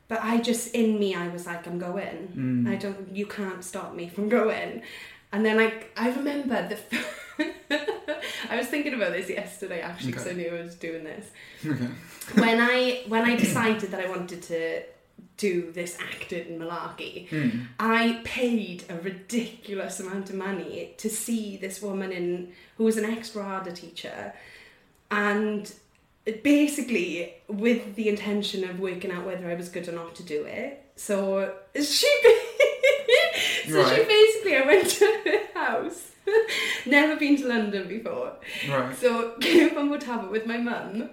But 0.08 0.20
I 0.22 0.38
just, 0.40 0.76
in 0.76 1.00
me, 1.00 1.16
I 1.16 1.30
was 1.30 1.48
like, 1.48 1.66
I'm 1.66 1.80
going. 1.80 2.28
Mm. 2.36 2.70
I 2.70 2.76
don't, 2.76 3.16
you 3.16 3.26
can't 3.26 3.64
stop 3.64 3.96
me 3.96 4.10
from 4.10 4.30
going. 4.30 4.84
And 5.32 5.44
then 5.44 5.58
I, 5.58 5.86
I 5.98 6.12
remember 6.12 6.68
the, 6.68 6.78
I 8.50 8.58
was 8.58 8.68
thinking 8.68 8.94
about 8.94 9.14
this 9.14 9.30
yesterday 9.30 9.82
actually 9.82 10.12
because 10.12 10.28
Okay. 10.28 10.36
I 10.36 10.50
knew 10.50 10.58
I 10.58 10.62
was 10.64 10.76
doing 10.76 11.04
this 11.04 11.26
okay. 11.66 11.88
when 12.36 12.60
I 12.60 13.04
when 13.08 13.24
I 13.24 13.36
decided 13.36 13.92
that 13.92 14.00
I 14.06 14.10
wanted 14.10 14.42
to 14.44 14.84
do 15.38 15.72
this 15.72 15.98
acting 16.00 16.60
malarkey, 16.60 17.28
Mm. 17.30 17.68
I 17.80 18.22
paid 18.24 18.84
a 18.90 18.96
ridiculous 18.98 20.00
amount 20.00 20.30
of 20.30 20.36
money 20.36 20.94
to 20.98 21.10
see 21.10 21.58
this 21.58 21.82
woman 21.82 22.12
in 22.12 22.52
who 22.78 22.84
was 22.84 22.98
an 22.98 23.06
extra 23.06 23.44
harder 23.44 23.72
teacher, 23.72 24.34
and 25.10 25.72
basically 26.44 27.34
with 27.48 27.96
the 27.96 28.08
intention 28.10 28.64
of 28.70 28.80
working 28.80 29.12
out 29.12 29.26
whether 29.26 29.50
I 29.50 29.56
was 29.56 29.70
good 29.70 29.88
or 29.88 29.94
not 29.94 30.14
to 30.16 30.24
do 30.24 30.44
it. 30.46 30.84
So 30.96 31.54
she, 31.76 31.82
so 33.68 33.90
she 33.96 34.04
basically 34.04 34.56
I 34.58 34.64
went 34.66 34.88
to 34.90 35.06
her 35.26 35.60
house. 35.60 36.11
Never 36.86 37.16
been 37.16 37.38
to 37.38 37.48
London 37.48 37.88
before. 37.88 38.34
Right. 38.70 38.96
So 38.98 39.32
came 39.42 39.72
from 39.72 39.90
Woodhaven 39.90 40.30
with 40.30 40.46
my 40.46 40.58
mum. 40.58 41.10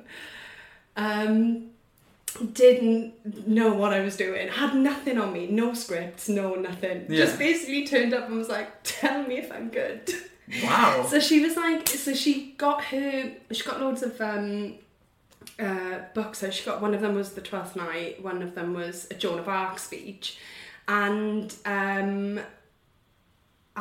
Um, 0.96 1.70
didn't 2.52 3.48
know 3.48 3.72
what 3.74 3.92
I 3.92 4.00
was 4.00 4.16
doing. 4.16 4.48
Had 4.48 4.74
nothing 4.74 5.18
on 5.18 5.32
me. 5.32 5.46
No 5.46 5.74
scripts. 5.74 6.28
No 6.28 6.54
nothing. 6.54 7.06
Yeah. 7.08 7.24
Just 7.24 7.38
basically 7.38 7.86
turned 7.86 8.12
up 8.14 8.28
and 8.28 8.36
was 8.36 8.48
like, 8.48 8.70
"Tell 8.82 9.22
me 9.22 9.38
if 9.38 9.52
I'm 9.52 9.68
good." 9.68 10.08
Wow. 10.64 11.06
So 11.06 11.20
she 11.20 11.44
was 11.44 11.58
like, 11.58 11.86
so 11.86 12.14
she 12.14 12.54
got 12.56 12.84
her. 12.84 13.32
She 13.50 13.62
got 13.64 13.82
loads 13.82 14.02
of 14.02 14.18
um, 14.18 14.76
uh, 15.58 15.98
books. 16.14 16.38
So 16.38 16.48
she 16.48 16.64
got 16.64 16.80
one 16.80 16.94
of 16.94 17.02
them 17.02 17.14
was 17.14 17.32
the 17.32 17.42
Twelfth 17.42 17.76
Night. 17.76 18.22
One 18.22 18.40
of 18.40 18.54
them 18.54 18.72
was 18.72 19.06
a 19.10 19.14
Joan 19.14 19.38
of 19.38 19.46
Arc 19.46 19.78
speech, 19.78 20.38
and 20.86 21.54
um, 21.66 22.40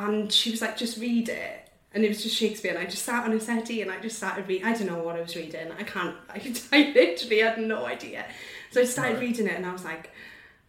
and 0.03 0.31
she 0.31 0.51
was 0.51 0.61
like, 0.61 0.77
just 0.77 0.97
read 0.99 1.29
it. 1.29 1.63
And 1.93 2.03
it 2.05 2.09
was 2.09 2.21
just 2.21 2.35
Shakespeare, 2.35 2.71
and 2.75 2.79
I 2.79 2.85
just 2.85 3.03
sat 3.03 3.23
on 3.25 3.31
a 3.33 3.39
settee 3.39 3.81
and 3.81 3.89
I 3.91 3.99
just 3.99 4.17
started 4.17 4.47
reading. 4.47 4.65
I 4.67 4.73
don't 4.73 4.87
know 4.87 4.99
what 4.99 5.15
I 5.15 5.21
was 5.21 5.35
reading. 5.35 5.71
I 5.71 5.83
can't. 5.83 6.15
I, 6.29 6.35
I 6.71 6.91
literally 6.93 7.39
had 7.39 7.57
no 7.59 7.85
idea. 7.85 8.25
So 8.71 8.81
I 8.81 8.85
started 8.85 9.13
Right. 9.13 9.21
reading 9.21 9.47
it, 9.47 9.55
and 9.55 9.65
I 9.65 9.71
was 9.73 9.83
like, 9.85 10.11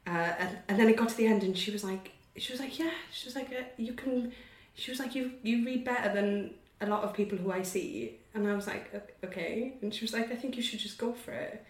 uh, 0.06 0.10
and, 0.10 0.58
and 0.68 0.78
then 0.78 0.88
it 0.88 0.96
got 0.96 1.08
to 1.10 1.16
the 1.16 1.26
end, 1.26 1.42
and 1.42 1.56
she 1.58 1.70
was 1.70 1.84
like, 1.84 2.12
she 2.36 2.52
was 2.52 2.60
like, 2.60 2.78
yeah, 2.78 2.92
she 3.12 3.26
was 3.26 3.34
like, 3.34 3.48
uh, 3.50 3.64
you 3.76 3.92
can, 3.92 4.32
she 4.74 4.90
was 4.90 5.00
like, 5.00 5.14
you 5.14 5.32
you 5.42 5.64
read 5.66 5.84
better 5.84 6.10
than 6.14 6.54
a 6.80 6.86
lot 6.86 7.02
of 7.02 7.12
people 7.12 7.36
who 7.36 7.50
I 7.50 7.62
see, 7.62 8.14
and 8.34 8.46
I 8.48 8.54
was 8.54 8.66
like, 8.66 8.84
okay, 9.24 9.74
and 9.82 9.92
she 9.92 10.04
was 10.04 10.12
like, 10.12 10.30
I 10.32 10.36
think 10.36 10.56
you 10.56 10.62
should 10.62 10.78
just 10.78 10.96
go 10.98 11.12
for 11.12 11.32
it. 11.32 11.64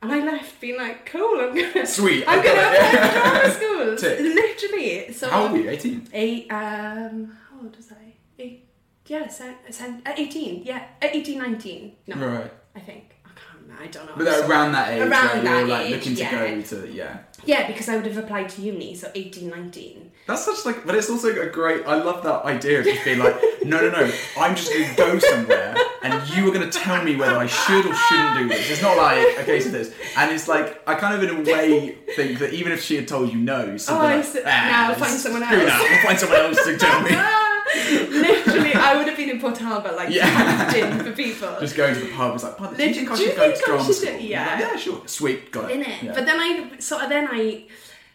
And 0.00 0.12
I 0.12 0.24
left 0.24 0.60
being 0.60 0.76
like, 0.76 1.06
cool, 1.06 1.40
I'm 1.40 1.54
gonna, 1.56 1.84
Sweet. 1.98 2.24
I'm 2.28 2.42
gonna 2.44 2.60
apply 2.60 2.90
for 2.90 3.20
drama 3.20 3.50
schools. 3.96 4.00
Tick. 4.00 4.20
Literally. 4.20 5.12
So 5.12 5.28
How 5.28 5.42
old 5.42 5.52
were 5.52 5.58
you? 5.58 5.70
18? 5.70 6.08
Eight, 6.12 6.46
um, 6.52 7.36
how 7.50 7.60
old 7.62 7.76
was 7.76 7.90
I? 7.92 8.14
Eight, 8.38 8.68
yeah, 9.06 9.26
se- 9.26 9.56
se- 9.70 10.00
uh, 10.06 10.12
18, 10.16 10.62
yeah, 10.64 10.84
uh, 11.02 11.08
18, 11.10 11.38
19. 11.38 11.92
No, 12.06 12.14
Right. 12.26 12.52
I 12.76 12.80
think. 12.80 13.16
I 13.24 13.30
can't 13.30 13.62
remember, 13.62 13.82
I 13.82 13.86
don't 13.88 14.06
know. 14.06 14.12
But 14.16 14.24
they're 14.24 14.48
around 14.48 14.72
that 14.72 14.92
age 14.92 15.00
Around 15.00 15.44
that 15.44 15.58
you're 15.58 15.66
like 15.66 15.86
age, 15.86 15.92
looking 15.96 16.14
to 16.14 16.20
yeah. 16.22 16.30
go 16.54 16.62
to, 16.62 16.92
yeah. 16.92 17.18
Yeah, 17.44 17.66
because 17.66 17.88
I 17.88 17.96
would 17.96 18.06
have 18.06 18.18
applied 18.18 18.48
to 18.50 18.62
uni, 18.62 18.94
so 18.94 19.10
18, 19.14 19.48
19. 19.50 20.12
That's 20.28 20.44
such 20.44 20.64
like, 20.64 20.86
but 20.86 20.94
it's 20.94 21.10
also 21.10 21.28
a 21.40 21.46
great. 21.46 21.84
I 21.86 21.96
love 22.02 22.22
that 22.22 22.44
idea 22.44 22.80
of 22.80 22.84
just 22.84 23.04
being 23.04 23.18
like, 23.18 23.34
no, 23.64 23.80
no, 23.80 23.90
no. 23.90 24.12
I'm 24.38 24.54
just 24.54 24.70
going 24.72 24.88
to 24.90 24.94
go 24.94 25.18
somewhere, 25.18 25.74
and 26.02 26.28
you 26.30 26.48
are 26.48 26.52
going 26.54 26.68
to 26.70 26.78
tell 26.78 27.02
me 27.02 27.16
whether 27.16 27.36
I 27.36 27.46
should 27.46 27.86
or 27.86 27.94
shouldn't 27.94 28.38
do 28.38 28.48
this. 28.48 28.70
It's 28.70 28.82
not 28.82 28.96
like 28.96 29.18
okay, 29.40 29.60
so 29.60 29.70
this, 29.70 29.92
and 30.16 30.30
it's 30.32 30.48
like 30.48 30.82
I 30.88 30.94
kind 30.94 31.14
of 31.14 31.22
in 31.28 31.36
a 31.40 31.42
way 31.50 31.96
think 32.16 32.38
that 32.38 32.52
even 32.54 32.72
if 32.72 32.82
she 32.82 32.96
had 32.96 33.08
told 33.08 33.32
you 33.32 33.38
no, 33.38 33.76
still 33.76 33.96
Oh, 33.96 34.00
like, 34.00 34.24
see. 34.24 34.40
"Ah, 34.44 34.48
Now 34.70 34.88
I'll 34.90 34.94
find 34.94 35.18
someone 35.18 35.42
else." 35.42 35.52
that, 35.52 35.98
I'll 36.00 36.06
find 36.06 36.18
someone 36.18 36.40
else 36.40 36.64
to 36.64 36.78
tell 36.78 37.02
me. 37.02 37.10
Literally, 38.18 38.72
I 38.74 38.96
would 38.96 39.06
have 39.08 39.16
been 39.16 39.28
in 39.30 39.40
Port 39.40 39.54
Talbot, 39.56 39.94
like, 39.94 40.10
Yeah. 40.10 40.98
for 41.02 41.12
people. 41.12 41.54
Just 41.60 41.76
going 41.76 41.94
to 41.94 42.00
the 42.00 42.10
pub, 42.12 42.34
it's 42.34 42.44
like, 42.44 42.56
"Pardon, 42.56 42.76
do 42.78 42.84
you 42.88 42.94
think 42.94 43.10
I 43.10 43.16
should 43.16 43.36
go 43.36 43.52
to 43.52 43.62
drama 43.64 43.92
school? 43.92 44.18
do- 44.18 44.24
yeah. 44.24 44.46
like, 44.52 44.60
yeah, 44.60 44.76
sure, 44.76 45.02
sweet, 45.06 45.50
got 45.52 45.70
it. 45.70 45.78
Yeah. 46.02 46.12
But 46.14 46.24
then 46.26 46.38
I 46.40 46.78
sort 46.78 47.02
of 47.02 47.08
then 47.10 47.28
I 47.30 47.64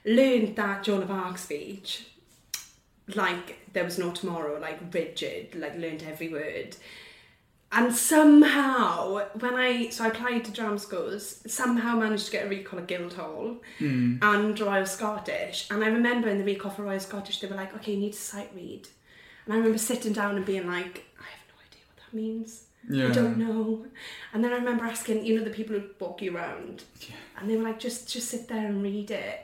learned 0.05 0.55
that 0.55 0.83
Joan 0.83 1.03
of 1.03 1.11
Arc 1.11 1.37
speech, 1.37 2.05
like 3.15 3.57
there 3.73 3.83
was 3.83 3.97
no 3.99 4.11
tomorrow, 4.11 4.59
like 4.59 4.79
rigid, 4.93 5.55
like 5.55 5.77
learned 5.77 6.03
every 6.03 6.29
word. 6.29 6.75
And 7.75 7.93
somehow, 7.95 9.25
when 9.39 9.55
I 9.55 9.89
so 9.89 10.03
I 10.03 10.07
applied 10.09 10.45
to 10.45 10.51
drama 10.51 10.77
schools, 10.77 11.41
somehow 11.47 11.95
managed 11.97 12.25
to 12.27 12.31
get 12.31 12.45
a 12.45 12.49
recall 12.49 12.79
at 12.79 12.87
Guildhall 12.87 13.57
Hmm. 13.79 14.17
and 14.21 14.59
Royal 14.59 14.85
Scottish. 14.85 15.67
And 15.71 15.83
I 15.83 15.87
remember 15.87 16.29
in 16.29 16.37
the 16.37 16.43
recall 16.43 16.71
for 16.71 16.83
Royal 16.83 16.99
Scottish, 16.99 17.39
they 17.39 17.47
were 17.47 17.55
like, 17.55 17.73
"Okay, 17.77 17.93
you 17.93 17.99
need 17.99 18.13
to 18.13 18.19
sight 18.19 18.51
read." 18.55 18.87
And 19.45 19.53
I 19.53 19.57
remember 19.57 19.77
sitting 19.79 20.13
down 20.13 20.35
and 20.37 20.45
being 20.45 20.67
like, 20.67 21.05
"I 21.19 21.27
have 21.35 21.45
no 21.49 21.55
idea 21.67 21.81
what 21.89 21.97
that 22.03 22.13
means. 22.13 22.65
Yeah. 22.89 23.07
I 23.09 23.11
don't 23.11 23.37
know." 23.37 23.85
And 24.33 24.43
then 24.43 24.51
I 24.53 24.57
remember 24.57 24.85
asking, 24.85 25.25
you 25.25 25.37
know, 25.37 25.43
the 25.43 25.49
people 25.59 25.75
who 25.79 25.83
walk 25.99 26.21
you 26.21 26.35
around, 26.35 26.83
Yeah. 27.01 27.15
and 27.37 27.49
they 27.49 27.57
were 27.57 27.63
like, 27.63 27.79
"Just, 27.79 28.11
just 28.11 28.27
sit 28.29 28.47
there 28.49 28.65
and 28.67 28.83
read 28.83 29.09
it." 29.09 29.39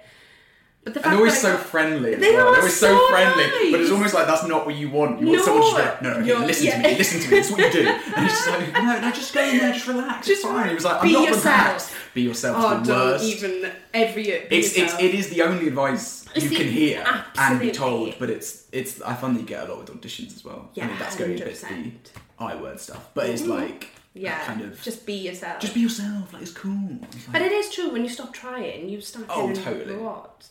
But 0.93 1.01
the 1.01 1.07
And 1.07 1.13
they're 1.13 1.19
always 1.19 1.39
so 1.39 1.55
friendly. 1.57 2.15
They 2.15 2.31
well. 2.31 2.47
are 2.47 2.51
They're 2.51 2.59
always 2.61 2.75
so, 2.79 2.97
so 2.97 3.07
friendly, 3.09 3.71
but 3.71 3.81
it's 3.81 3.91
almost 3.91 4.13
like 4.13 4.27
that's 4.27 4.45
not 4.47 4.65
what 4.65 4.75
you 4.75 4.89
want. 4.89 5.19
You 5.21 5.27
want 5.27 5.43
someone 5.43 5.63
just 5.63 6.01
No, 6.01 6.09
like, 6.09 6.25
no, 6.25 6.45
listen 6.45 6.65
yeah. 6.65 6.81
to 6.81 6.87
me, 6.89 6.97
listen 6.97 7.21
to 7.21 7.29
me. 7.31 7.37
It's 7.37 7.51
what 7.51 7.59
you 7.59 7.71
do. 7.71 7.87
And 8.15 8.25
it's 8.25 8.33
just 8.45 8.47
like, 8.49 8.73
no, 8.73 8.99
no, 9.01 9.11
just 9.11 9.33
go 9.33 9.43
in 9.43 9.57
there, 9.59 9.73
just 9.73 9.87
relax. 9.87 10.27
Just 10.27 10.43
it's 10.43 10.51
fine. 10.51 10.69
He 10.69 10.75
was 10.75 10.85
like, 10.85 10.95
I'm 11.01 11.07
be 11.07 11.13
not 11.13 11.27
yourself. 11.27 11.45
relaxed. 11.45 11.91
Be 12.13 12.21
yourself. 12.23 12.57
Oh, 12.59 12.79
the 12.79 12.85
don't 12.85 13.11
worst. 13.11 13.23
even 13.25 13.71
every 13.93 14.23
be 14.23 14.29
It's, 14.31 14.75
it's 14.77 14.93
it 14.99 15.13
is 15.13 15.29
the 15.29 15.41
only 15.43 15.67
advice 15.67 16.25
It's 16.35 16.45
you 16.49 16.57
can 16.57 16.67
hear 16.67 17.05
and 17.37 17.59
be 17.59 17.71
told, 17.71 18.17
but 18.19 18.29
it's 18.29 18.65
it's 18.71 19.01
I 19.01 19.13
find 19.13 19.35
that 19.35 19.41
you 19.41 19.47
get 19.47 19.67
a 19.67 19.71
lot 19.71 19.79
with 19.79 20.01
auditions 20.01 20.35
as 20.35 20.43
well. 20.43 20.69
Yeah, 20.73 20.85
I 20.85 20.87
mean 20.87 20.99
that's 20.99 21.15
going 21.15 21.39
a 21.39 21.43
bit 21.45 21.55
the 21.55 22.09
I 22.39 22.55
word 22.55 22.79
stuff, 22.79 23.09
but 23.13 23.29
it's 23.29 23.41
mm-hmm. 23.41 23.51
like 23.51 23.89
yeah, 24.13 24.43
kind 24.45 24.61
of 24.61 24.81
just 24.81 25.05
be 25.05 25.13
yourself. 25.13 25.59
just 25.59 25.73
be 25.73 25.81
yourself. 25.81 26.33
Like 26.33 26.41
it's 26.41 26.51
cool. 26.51 26.99
It's 27.03 27.27
like- 27.27 27.33
but 27.33 27.41
it 27.41 27.51
is 27.51 27.69
true 27.69 27.91
when 27.91 28.03
you 28.03 28.09
stop 28.09 28.33
trying, 28.33 28.89
you 28.89 29.01
start 29.01 29.25
Oh, 29.29 29.53
totally. 29.53 29.95
what? 29.97 30.47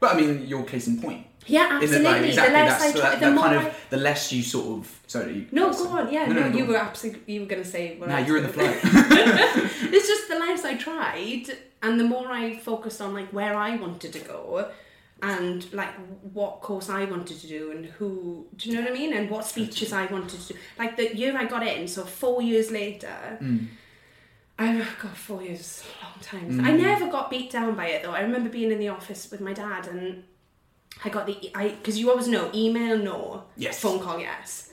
But 0.00 0.14
I 0.14 0.20
mean, 0.20 0.46
your 0.46 0.64
case 0.64 0.86
in 0.86 1.00
point. 1.00 1.26
Yeah, 1.46 1.68
absolutely. 1.72 2.04
like 2.04 2.22
exactly 2.24 2.52
the 2.52 2.58
less 2.58 2.82
I 2.82 2.92
try, 2.92 3.00
that, 3.00 3.20
the 3.20 3.26
that 3.26 3.34
more 3.34 3.44
kind 3.44 3.58
I... 3.58 3.64
of 3.64 3.76
the 3.90 3.96
less 3.96 4.32
you 4.32 4.42
sort 4.42 4.78
of 4.78 5.00
sorry. 5.06 5.48
No, 5.50 5.72
go 5.72 5.88
on. 5.88 6.12
Yeah, 6.12 6.26
No, 6.26 6.34
no, 6.34 6.40
no, 6.42 6.50
go 6.50 6.58
you 6.58 6.64
were 6.66 6.76
absolutely. 6.76 7.34
You 7.34 7.40
were 7.40 7.46
going 7.46 7.62
to 7.62 7.68
say. 7.68 7.96
What 7.96 8.08
Nah, 8.10 8.18
you're 8.18 8.36
in 8.36 8.42
the 8.42 8.48
flow. 8.50 8.64
it's 8.82 10.08
just 10.08 10.28
the 10.28 10.38
less 10.38 10.64
I 10.64 10.76
tried, 10.76 11.44
and 11.82 11.98
the 11.98 12.04
more 12.04 12.28
I 12.28 12.56
focused 12.58 13.00
on 13.00 13.14
like 13.14 13.32
where 13.32 13.56
I 13.56 13.76
wanted 13.76 14.12
to 14.12 14.20
go, 14.20 14.70
and 15.22 15.72
like 15.72 15.94
what 16.32 16.60
course 16.60 16.90
I 16.90 17.04
wanted 17.04 17.40
to 17.40 17.46
do, 17.46 17.70
and 17.72 17.86
who. 17.86 18.46
Do 18.56 18.68
you 18.68 18.76
know 18.76 18.82
what 18.82 18.90
I 18.90 18.94
mean? 18.94 19.14
And 19.14 19.30
what 19.30 19.46
speeches 19.46 19.92
I 19.92 20.04
wanted 20.06 20.40
to 20.40 20.52
do. 20.52 20.58
Like 20.78 20.96
the 20.96 21.16
year 21.16 21.36
I 21.36 21.46
got 21.46 21.66
in, 21.66 21.88
so 21.88 22.04
four 22.04 22.42
years 22.42 22.70
later. 22.70 23.38
Mm. 23.40 23.68
I 24.58 24.76
got 25.00 25.16
four 25.16 25.42
years, 25.42 25.60
is 25.60 25.84
a 26.00 26.04
long 26.04 26.14
time. 26.20 26.58
Mm. 26.58 26.66
I 26.66 26.72
never 26.72 27.06
got 27.08 27.30
beat 27.30 27.50
down 27.52 27.74
by 27.76 27.86
it 27.88 28.02
though. 28.02 28.10
I 28.12 28.20
remember 28.22 28.48
being 28.50 28.72
in 28.72 28.78
the 28.78 28.88
office 28.88 29.30
with 29.30 29.40
my 29.40 29.52
dad 29.52 29.86
and 29.86 30.24
I 31.04 31.08
got 31.10 31.26
the 31.26 31.50
I 31.54 31.68
because 31.68 31.98
you 31.98 32.10
always 32.10 32.26
know 32.28 32.50
email 32.54 32.98
no, 32.98 33.44
Yes. 33.56 33.80
phone 33.80 34.00
call 34.00 34.18
yes. 34.18 34.70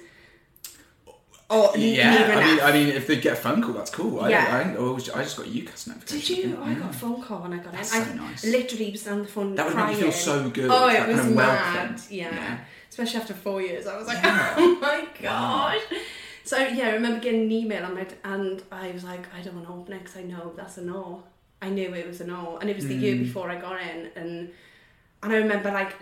Or 1.48 1.70
oh, 1.70 1.72
n- 1.74 1.82
Yeah, 1.82 2.42
I 2.42 2.46
mean. 2.46 2.60
I 2.60 2.72
mean, 2.72 2.88
if 2.88 3.06
they 3.06 3.18
get 3.18 3.34
a 3.34 3.36
phone 3.36 3.62
call, 3.62 3.74
that's 3.74 3.92
cool. 3.92 4.20
I, 4.22 4.30
Yeah. 4.30 4.64
I, 4.66 4.72
I, 4.72 4.76
always, 4.78 5.08
I 5.12 5.22
just 5.22 5.38
got 5.38 5.46
UCAS 5.46 5.88
notification. 5.88 6.36
Did 6.36 6.46
you? 6.46 6.58
I 6.60 6.70
Yeah. 6.72 6.80
got 6.80 6.86
a 6.86 6.90
mm. 6.90 6.96
phone 6.96 7.22
call 7.22 7.40
when 7.44 7.54
I 7.54 7.58
got 7.58 7.72
That's 7.74 7.96
in. 7.96 8.04
so 8.04 8.12
I 8.12 8.16
nice. 8.16 8.44
literally 8.46 8.92
was 8.92 9.08
on 9.08 9.20
the 9.22 9.28
phone 9.28 9.54
That 9.54 9.66
would 9.68 9.76
crying. 9.76 9.88
make 9.96 9.98
you 10.06 10.12
feel 10.12 10.12
so 10.12 10.50
good. 10.50 10.72
Oh, 10.72 10.90
it 10.90 11.08
was 11.08 11.26
mad. 11.28 12.02
Yeah. 12.10 12.34
Yeah. 12.34 12.58
Especially 12.90 13.20
after 13.20 13.36
four 13.36 13.62
years, 13.62 13.86
I 13.86 13.96
was 13.96 14.08
like, 14.08 14.24
Yeah. 14.24 14.56
oh 14.58 14.80
my 14.82 15.08
gosh. 15.22 15.82
So 16.46 16.58
yeah, 16.60 16.90
I 16.90 16.94
remember 16.94 17.20
getting 17.20 17.42
an 17.42 17.52
email 17.52 17.84
on 17.84 17.96
my 17.96 18.06
and 18.24 18.62
I 18.72 18.92
was 18.92 19.04
like, 19.04 19.26
I 19.38 19.42
don't 19.42 19.56
want 19.56 19.68
to 19.68 19.74
open 19.74 19.94
it 19.94 20.00
because 20.04 20.18
I 20.18 20.24
know 20.24 20.54
that's 20.56 20.78
a 20.78 20.84
no. 20.84 21.24
I 21.62 21.70
knew 21.70 21.94
it 21.94 22.08
was 22.08 22.22
a 22.22 22.28
no, 22.28 22.58
and 22.62 22.70
it 22.70 22.76
was 22.76 22.88
the 22.88 22.94
year 22.94 23.16
Mm. 23.16 23.24
before 23.24 23.50
I 23.50 23.60
got 23.60 23.82
in, 23.82 24.00
and 24.16 24.50
and 25.24 25.34
I 25.34 25.38
remember 25.38 25.72
like 25.72 25.94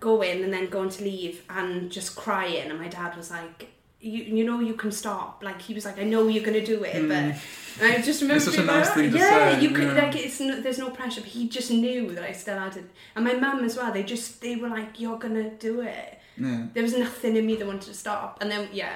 going 0.00 0.42
and 0.44 0.52
then 0.52 0.66
going 0.68 0.90
to 0.90 1.04
leave 1.04 1.42
and 1.48 1.90
just 1.90 2.16
crying, 2.16 2.68
and 2.70 2.78
my 2.78 2.88
dad 2.88 3.16
was 3.16 3.30
like. 3.30 3.70
You, 3.98 4.22
you 4.38 4.44
know 4.44 4.60
you 4.60 4.74
can 4.74 4.92
stop 4.92 5.42
like 5.42 5.60
he 5.60 5.72
was 5.72 5.86
like 5.86 5.98
I 5.98 6.04
know 6.04 6.28
you're 6.28 6.44
gonna 6.44 6.64
do 6.64 6.84
it 6.84 6.92
but 7.08 7.16
and 7.16 7.92
I 7.94 8.02
just 8.02 8.20
remember 8.20 8.44
Mm. 8.44 8.46
It's 8.48 8.56
such 8.56 8.62
a 8.62 8.66
nice 8.66 8.90
thing 8.90 9.10
to 9.10 9.18
yeah 9.18 9.54
say, 9.54 9.62
you 9.62 9.70
could 9.70 9.88
yeah. 9.88 10.02
like 10.02 10.14
it's 10.14 10.38
no, 10.38 10.60
there's 10.60 10.78
no 10.78 10.90
pressure 10.90 11.22
but 11.22 11.30
he 11.30 11.48
just 11.48 11.70
knew 11.70 12.14
that 12.14 12.22
I 12.22 12.32
still 12.32 12.58
had 12.58 12.76
it 12.76 12.84
and 13.16 13.24
my 13.24 13.32
mum 13.32 13.64
as 13.64 13.74
well 13.74 13.90
they 13.92 14.02
just 14.02 14.42
they 14.42 14.54
were 14.56 14.68
like 14.68 15.00
you're 15.00 15.18
gonna 15.18 15.48
do 15.68 15.80
it 15.80 16.18
Yeah. 16.36 16.66
there 16.74 16.82
was 16.82 16.94
nothing 16.96 17.36
in 17.38 17.46
me 17.46 17.56
that 17.56 17.66
wanted 17.66 17.88
to 17.92 17.94
stop. 17.94 18.38
And 18.42 18.50
then 18.50 18.68
yeah, 18.70 18.94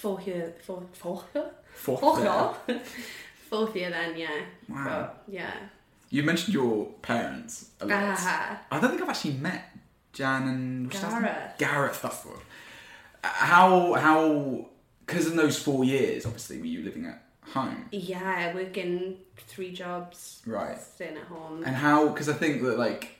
fourth 0.00 0.26
year, 0.26 0.54
fourth, 0.64 0.84
fourth 0.96 1.24
year, 1.34 1.50
Fourth. 1.74 2.00
fourth 2.00 2.22
year, 2.68 2.80
fourth 3.50 3.76
year. 3.76 3.90
Then 3.90 4.16
yeah, 4.16 4.40
Wow. 4.68 4.84
But, 4.84 5.22
yeah. 5.28 5.52
You 6.10 6.22
mentioned 6.22 6.54
your 6.54 6.86
parents 7.02 7.70
a 7.80 7.86
lot. 7.86 7.98
Ah, 8.18 8.60
I 8.70 8.78
don't 8.80 8.90
think 8.90 9.02
I've 9.02 9.08
actually 9.08 9.34
met 9.34 9.76
Jan 10.12 10.46
and 10.48 10.86
what's 10.86 11.00
that 11.00 11.12
name? 11.12 11.22
Gareth. 11.22 11.58
Gareth, 11.58 12.02
that's 12.02 12.20
the. 12.22 12.30
Uh, 12.30 13.28
How 13.28 13.94
how 13.94 14.66
because 15.04 15.26
in 15.30 15.36
those 15.36 15.58
four 15.58 15.84
years, 15.84 16.24
obviously, 16.26 16.58
were 16.58 16.66
you 16.66 16.82
living 16.82 17.06
at 17.06 17.22
home, 17.52 17.86
yeah, 17.92 18.54
working 18.54 19.18
three 19.36 19.72
jobs, 19.72 20.42
right? 20.46 20.80
staying 20.80 21.16
at 21.16 21.24
home. 21.24 21.62
And 21.64 21.74
how? 21.76 22.08
Because 22.08 22.28
I 22.28 22.32
think 22.34 22.62
that 22.62 22.78
like, 22.78 23.16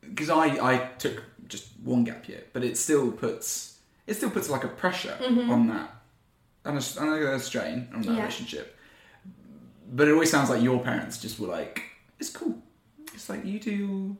because 0.00 0.30
I 0.30 0.46
I 0.72 0.78
took 0.98 1.22
just 1.48 1.68
one 1.82 2.04
gap 2.04 2.26
year, 2.28 2.44
but 2.52 2.64
it 2.64 2.76
still 2.78 3.10
puts 3.12 3.73
it 4.06 4.14
still 4.14 4.30
puts 4.30 4.50
like 4.50 4.64
a 4.64 4.68
pressure 4.68 5.16
mm-hmm. 5.20 5.50
on 5.50 5.68
that, 5.68 5.90
and 6.64 6.78
a, 6.78 7.00
and 7.02 7.10
a 7.28 7.40
strain 7.40 7.88
on 7.94 8.02
that 8.02 8.12
Yeah. 8.12 8.18
relationship. 8.18 8.76
But 9.92 10.08
it 10.08 10.12
always 10.12 10.30
sounds 10.30 10.50
like 10.50 10.62
your 10.62 10.80
parents 10.80 11.18
just 11.18 11.38
were 11.38 11.48
like, 11.48 11.82
it's 12.18 12.30
cool. 12.30 12.56
It's 13.12 13.28
like 13.28 13.44
you 13.44 13.60
do. 13.60 14.16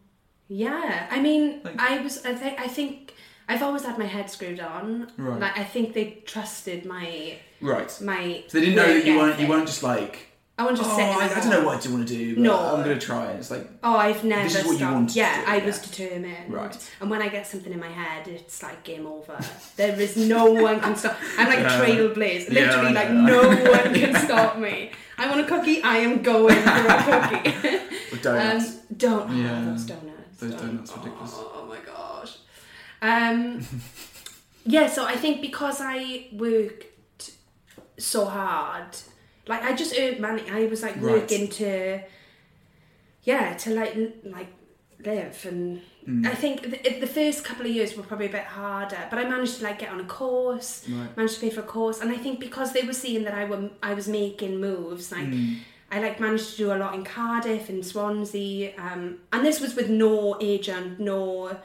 yeah, 0.49 1.09
I 1.11 1.21
mean, 1.21 1.61
Like- 1.65 1.81
I 1.81 2.01
was. 2.01 2.25
I 2.25 2.35
think. 2.35 2.61
I 2.61 2.69
think. 2.69 3.15
I've 3.47 3.63
always 3.63 3.85
had 3.85 3.99
my 3.99 4.07
head 4.07 4.31
screwed 4.31 4.59
on. 4.61 5.13
Right. 5.19 5.39
Like 5.39 5.59
I 5.59 5.65
think 5.65 5.93
they 5.93 6.23
trusted 6.25 6.87
my 6.87 7.37
Right. 7.61 7.91
my. 8.01 8.43
So 8.49 8.59
they 8.59 8.65
didn't 8.67 8.77
know 8.77 8.95
that 8.95 9.05
you 9.05 9.19
weren't 9.19 9.39
you 9.39 9.47
weren't 9.49 9.67
just 9.67 9.83
like 9.83 10.29
I 10.57 10.65
want 10.65 10.77
to 10.77 10.85
oh, 10.87 10.97
sit. 10.97 11.03
I, 11.05 11.35
I 11.37 11.41
don't 11.41 11.51
know 11.51 11.65
what 11.65 11.79
I 11.79 11.81
do 11.81 11.93
want 11.93 12.07
to 12.07 12.15
do. 12.15 12.35
But 12.37 12.43
No. 12.43 12.57
I'm 12.77 12.83
gonna 12.85 12.99
try. 13.01 13.33
it. 13.33 13.37
It's 13.41 13.51
like 13.51 13.69
Oh, 13.83 13.97
I've 13.97 14.23
never 14.23 14.45
This 14.45 14.55
is 14.57 14.65
what 14.65 14.71
you 14.73 14.77
stopped. 14.79 14.95
wanted 14.95 15.09
to 15.11 15.19
yeah, 15.19 15.45
do, 15.45 15.51
I 15.51 15.57
yeah. 15.57 15.67
was 15.67 15.79
determined. 15.81 16.53
Right. 16.53 16.91
And 17.01 17.11
when 17.11 17.21
I 17.23 17.29
get 17.29 17.45
something 17.47 17.73
in 17.73 17.81
my 17.81 17.89
head, 17.89 18.29
it's 18.29 18.63
like 18.63 18.85
game 18.85 19.05
over. 19.05 19.37
there 19.77 19.99
is 20.01 20.17
no 20.17 20.53
one 20.53 20.79
can 20.81 20.95
stop. 20.95 21.17
I'm 21.39 21.49
like 21.49 21.59
Yeah. 21.65 21.83
a 21.83 21.85
trailblazer. 21.87 22.51
Yeah, 22.53 22.61
Literally, 22.67 22.89
I 22.89 22.93
like 22.93 23.11
no 23.11 23.49
one 23.49 23.95
can 23.95 24.15
stop 24.25 24.59
me. 24.59 24.93
I 25.19 25.29
want 25.29 25.41
a 25.41 25.45
cookie. 25.45 25.83
I 25.83 25.97
am 25.99 26.23
going 26.23 26.55
for 26.55 26.71
a 26.71 27.41
cookie. 27.43 27.79
with 28.13 28.23
donuts. 28.23 28.69
Um, 28.77 28.81
don't. 28.97 29.31
Oh, 29.31 29.35
Yeah. 29.35 29.65
those 29.65 29.85
donuts. 29.87 30.39
Those 30.39 30.51
Don't- 30.53 30.67
donuts 30.67 30.93
are 30.93 30.99
ridiculous. 30.99 31.33
Oh, 31.35 31.53
oh 31.57 31.67
my 31.67 31.79
gosh. 31.85 32.39
Um. 33.03 33.61
yeah. 34.67 34.87
So 34.87 35.05
I 35.05 35.17
think 35.17 35.41
because 35.43 35.79
I 35.81 36.29
worked 36.33 37.31
so 37.99 38.25
hard, 38.27 38.97
like 39.47 39.63
I 39.63 39.73
just 39.75 39.99
earned 39.99 40.21
money. 40.21 40.43
I 40.51 40.67
was 40.67 40.83
like 40.83 40.95
Right. 40.97 41.03
working 41.21 41.49
to, 41.49 42.01
yeah, 43.25 43.55
to 43.55 43.71
like 43.75 43.97
like 44.25 44.49
live 45.05 45.45
and. 45.49 45.81
Mm. 46.07 46.27
I 46.27 46.35
think 46.35 46.61
the, 46.63 47.01
the 47.01 47.07
first 47.07 47.45
couple 47.45 47.65
of 47.65 47.73
years 47.73 47.97
were 47.97 48.03
probably 48.03 48.27
a 48.27 48.31
bit 48.31 48.45
harder, 48.45 48.99
but 49.09 49.19
I 49.19 49.25
managed 49.27 49.57
to 49.59 49.65
like 49.65 49.79
get 49.79 49.89
on 49.89 50.01
a 50.01 50.05
course, 50.05 50.87
Right. 50.87 51.17
managed 51.17 51.37
to 51.37 51.41
pay 51.41 51.49
for 51.49 51.61
a 51.61 51.65
course, 51.65 52.01
and 52.03 52.11
I 52.13 52.17
think 52.19 52.41
because 52.41 52.75
they 52.75 52.83
were 52.83 52.93
seeing 52.93 53.25
that 53.25 53.33
I 53.33 53.47
were 53.47 53.71
I 53.83 53.95
was 53.95 54.07
making 54.07 54.61
moves, 54.61 55.11
like 55.11 55.29
Mm. 55.29 55.57
I 55.91 56.01
like 56.01 56.21
managed 56.21 56.51
to 56.53 56.57
do 56.59 56.73
a 56.75 56.77
lot 56.77 56.95
in 56.95 57.05
Cardiff 57.05 57.69
and 57.71 57.87
Swansea, 57.87 58.73
um, 58.77 59.19
and 59.33 59.47
this 59.47 59.61
was 59.61 59.75
with 59.77 59.89
no 59.89 60.37
agent, 60.43 61.01
no, 61.01 61.57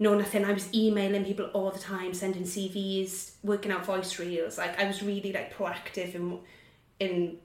no 0.00 0.14
nothing. 0.18 0.44
I 0.44 0.52
was 0.52 0.72
emailing 0.74 1.24
people 1.24 1.44
all 1.52 1.70
the 1.70 1.78
time, 1.78 2.12
sending 2.14 2.42
CVs, 2.44 3.32
working 3.44 3.70
out 3.70 3.84
voice 3.86 4.18
reels. 4.18 4.58
Like 4.58 4.80
I 4.80 4.86
was 4.86 5.00
really 5.02 5.32
like 5.32 5.54
proactive 5.56 6.14
in, 6.16 6.38
in, 7.00 7.38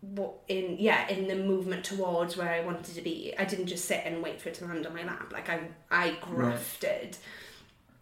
what 0.00 0.34
in 0.48 0.76
yeah 0.78 1.08
in 1.08 1.26
the 1.26 1.34
movement 1.34 1.84
towards 1.84 2.36
where 2.36 2.50
I 2.52 2.64
wanted 2.64 2.94
to 2.94 3.00
be. 3.02 3.34
I 3.38 3.44
didn't 3.44 3.66
just 3.66 3.86
sit 3.86 4.02
and 4.04 4.22
wait 4.22 4.40
for 4.40 4.50
it 4.50 4.54
to 4.56 4.64
land 4.66 4.86
on 4.86 4.94
my 4.94 5.04
lap. 5.04 5.32
Like 5.32 5.48
I 5.48 5.60
I 5.90 6.16
grafted. 6.20 7.16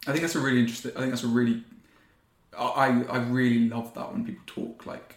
I 0.07 0.11
think 0.11 0.21
that's 0.21 0.35
a 0.35 0.41
really 0.41 0.61
interesting. 0.61 0.93
I 0.97 1.01
think 1.01 1.11
that's 1.11 1.25
a 1.25 1.29
really. 1.29 1.63
I 2.57 3.03
I 3.09 3.19
really 3.19 3.69
love 3.69 3.95
that 3.95 4.13
when 4.13 4.25
people 4.25 4.43
talk 4.47 4.87
like 4.87 5.17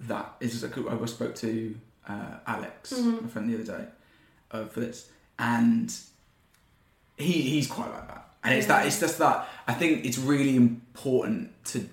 that. 0.00 0.34
Is 0.40 0.62
like 0.62 0.76
I 0.76 1.06
spoke 1.06 1.34
to 1.36 1.74
uh, 2.08 2.34
Alex, 2.46 2.92
Mm-hmm. 2.92 3.24
my 3.24 3.28
friend, 3.30 3.50
the 3.50 3.54
other 3.62 3.78
day, 3.78 3.88
uh, 4.50 4.64
for 4.66 4.80
this, 4.80 5.08
and 5.38 5.94
he 7.16 7.32
he's 7.32 7.66
quite 7.66 7.90
like 7.90 8.08
that. 8.08 8.28
And 8.44 8.54
it's 8.54 8.66
that 8.66 8.86
it's 8.86 9.00
just 9.00 9.18
that 9.18 9.48
I 9.66 9.74
think 9.74 10.04
it's 10.04 10.18
really 10.18 10.54
important 10.56 11.52
to 11.66 11.88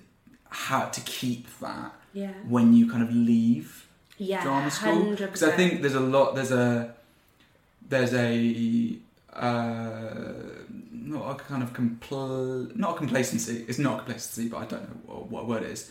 how 0.48 0.86
to 0.86 1.00
keep 1.00 1.46
that 1.60 1.92
Yeah. 2.22 2.32
when 2.54 2.66
you 2.78 2.84
kind 2.92 3.02
of 3.06 3.10
leave 3.14 3.86
Yeah, 4.18 4.42
drama 4.42 4.70
school 4.70 5.10
because 5.14 5.42
I 5.42 5.52
think 5.58 5.82
there's 5.82 5.94
a 6.04 6.06
lot 6.16 6.34
there's 6.36 6.50
a 6.66 6.94
there's 7.92 8.14
a 8.14 8.96
uh, 9.32 10.32
not 10.90 11.30
a 11.30 11.34
kind 11.50 11.62
of 11.62 11.72
compl- 11.80 12.74
not 12.74 12.94
a 12.94 12.98
complacency 13.02 13.64
it's 13.68 13.78
not 13.78 13.94
complacency 13.98 14.48
but 14.48 14.58
I 14.58 14.64
don't 14.64 14.82
know 14.88 15.00
what, 15.14 15.26
what 15.30 15.42
word 15.50 15.62
it 15.62 15.70
is 15.70 15.90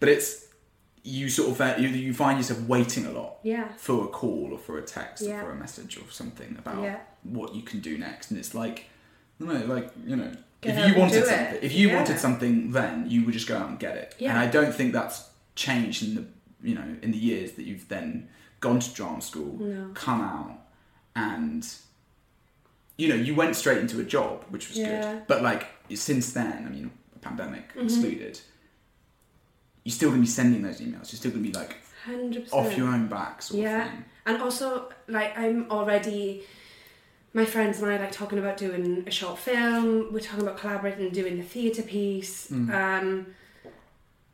but 0.00 0.08
it's 0.08 0.46
you 1.02 1.28
sort 1.28 1.48
of 1.60 1.80
you, 1.80 1.88
you 1.88 2.14
find 2.14 2.38
yourself 2.38 2.60
waiting 2.62 3.06
a 3.06 3.10
lot 3.12 3.32
Yeah. 3.42 3.68
for 3.76 4.04
a 4.04 4.08
call 4.08 4.50
or 4.52 4.58
for 4.58 4.78
a 4.78 4.82
text 4.82 5.24
Yeah. 5.24 5.38
or 5.40 5.44
for 5.44 5.50
a 5.52 5.56
message 5.56 5.98
or 5.98 6.04
something 6.10 6.56
about 6.58 6.82
Yeah. 6.82 6.98
what 7.24 7.54
you 7.56 7.62
can 7.62 7.80
do 7.80 7.98
next 7.98 8.30
and 8.30 8.38
it's 8.38 8.54
like 8.54 8.84
no 9.40 9.52
like 9.74 9.90
you 10.06 10.16
know 10.16 10.32
Get 10.62 10.78
if 10.78 10.88
you 10.88 11.00
wanted 11.00 11.24
something 11.26 11.58
if 11.62 11.72
you 11.74 11.86
wanted 11.96 12.18
something 12.18 12.54
then 12.72 13.10
you 13.10 13.24
would 13.24 13.34
just 13.34 13.48
go 13.48 13.56
out 13.58 13.68
and 13.68 13.78
get 13.78 13.96
it 13.96 14.14
and 14.20 14.38
I 14.38 14.46
don't 14.46 14.74
think 14.74 14.92
that's 14.92 15.28
changed 15.56 16.02
in 16.04 16.14
the 16.14 16.24
you 16.62 16.74
know 16.74 16.84
in 17.02 17.10
the 17.10 17.18
years 17.18 17.52
that 17.52 17.64
you've 17.64 17.88
then 17.88 18.28
gone 18.60 18.78
to 18.80 18.90
drama 18.94 19.20
school 19.20 19.56
No. 19.58 19.90
come 19.94 20.20
out 20.20 20.58
and 21.16 21.66
you 22.96 23.08
know 23.08 23.14
you 23.14 23.34
went 23.34 23.56
straight 23.56 23.78
into 23.78 23.98
a 24.00 24.04
job 24.04 24.44
which 24.50 24.68
was 24.68 24.78
Yeah. 24.78 24.86
Mm-hmm. 25.02 25.12
good 25.18 25.26
but 25.26 25.42
like 25.42 25.66
since 25.94 26.32
then 26.32 26.64
I 26.66 26.70
mean 26.70 26.90
pandemic 27.20 27.70
excluded 27.76 28.40
you're 29.84 29.92
still 29.92 30.10
going 30.10 30.20
to 30.20 30.26
be 30.26 30.30
sending 30.30 30.62
those 30.62 30.80
emails 30.80 31.10
you're 31.12 31.18
still 31.22 31.30
going 31.32 31.42
to 31.44 31.48
be 31.50 31.54
like 31.58 31.76
Hundred 32.04 32.44
percent. 32.44 32.66
off 32.66 32.76
your 32.76 32.88
own 32.88 33.08
back 33.08 33.42
sort 33.42 33.60
Yeah. 33.62 33.84
of 33.84 33.90
thing 33.90 34.04
And 34.26 34.42
also, 34.42 34.88
like, 35.06 35.38
I'm 35.38 35.70
already. 35.70 36.42
My 37.32 37.44
friends 37.44 37.80
and 37.80 37.88
I 37.92 37.96
like 37.96 38.10
talking 38.10 38.38
about 38.40 38.56
doing 38.56 39.04
a 39.06 39.10
short 39.12 39.38
film. 39.38 40.12
We're 40.12 40.18
talking 40.28 40.42
about 40.42 40.56
collaborating 40.58 41.04
and 41.06 41.14
doing 41.14 41.36
the 41.36 41.44
theatre 41.44 41.82
piece. 41.82 42.48
Mm. 42.50 42.70
Um, 42.74 43.26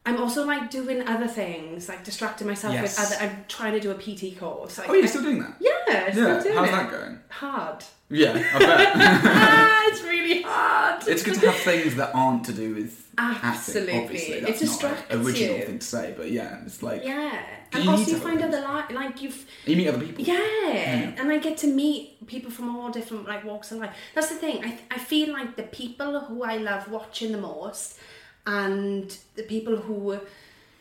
I'm 0.04 0.18
also 0.20 0.44
like 0.44 0.68
doing 0.70 1.06
other 1.06 1.28
things, 1.28 1.88
like 1.88 2.02
distracting 2.04 2.46
myself 2.48 2.74
Yes. 2.74 2.98
with 2.98 3.06
other. 3.20 3.24
I'm 3.24 3.44
trying 3.48 3.72
to 3.74 3.80
do 3.80 3.90
a 3.92 3.94
PT 3.94 4.36
course. 4.38 4.78
Like, 4.78 4.88
oh 4.90 4.94
you're 4.94 5.04
I- 5.04 5.06
still 5.06 5.22
doing 5.22 5.38
that 5.40 5.54
yeah, 5.60 6.10
still 6.10 6.28
yeah 6.28 6.42
doing 6.42 6.56
how's 6.56 6.68
it. 6.68 6.72
that 6.72 6.90
going 6.90 7.18
Hard. 7.28 7.84
yeah 8.10 8.32
I 8.54 8.58
bet 8.58 8.92
ah, 8.96 9.82
it's 9.88 10.02
really 10.02 10.42
hard. 10.42 11.06
it's 11.06 11.22
good 11.22 11.34
to 11.34 11.46
have 11.50 11.60
things 11.60 11.94
that 11.96 12.10
aren't 12.14 12.44
to 12.46 12.52
do 12.52 12.74
with 12.74 12.98
Absolutely. 13.18 13.92
acting 13.92 14.04
obviously 14.04 14.34
It 14.34 14.46
that's 14.46 14.58
distracts 14.60 15.02
not 15.10 15.18
an 15.20 15.26
original 15.26 15.56
you. 15.58 15.64
thing 15.66 15.78
to 15.78 15.86
say 15.86 16.14
but 16.16 16.30
yeah 16.30 16.60
it's 16.66 16.82
like 16.82 17.04
Yeah, 17.04 17.30
You 17.30 17.38
and 17.72 17.84
need 17.84 17.88
also 17.90 18.04
to 18.04 18.10
you 18.10 18.16
have 18.16 18.22
find 18.24 18.42
other 18.42 18.60
li- 18.60 18.94
like 18.96 19.22
you've 19.22 19.44
you 19.66 19.76
meet 19.76 19.88
other 19.88 20.04
people 20.04 20.24
Yeah. 20.24 21.12
and 21.18 21.30
I 21.30 21.38
get 21.38 21.58
to 21.58 21.66
meet 21.68 22.26
people 22.26 22.50
from 22.50 22.74
all 22.74 22.90
different 22.90 23.28
like 23.28 23.44
walks 23.44 23.70
of 23.72 23.78
life. 23.78 23.94
That's 24.14 24.30
the 24.30 24.34
thing. 24.44 24.64
I 24.64 24.78
I 24.90 24.98
feel 24.98 25.32
like 25.32 25.56
the 25.56 25.62
people 25.82 26.20
who 26.20 26.42
I 26.42 26.56
love 26.56 26.90
watching 26.90 27.30
the 27.32 27.38
most, 27.38 27.98
and 28.46 29.16
the 29.35 29.42
people 29.42 29.76
who 29.76 30.18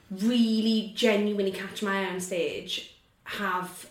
really 0.09 0.91
genuinely 0.95 1.51
catch 1.51 1.81
my 1.81 2.01
eye 2.01 2.09
on 2.11 2.19
stage, 2.19 2.95
have 3.23 3.87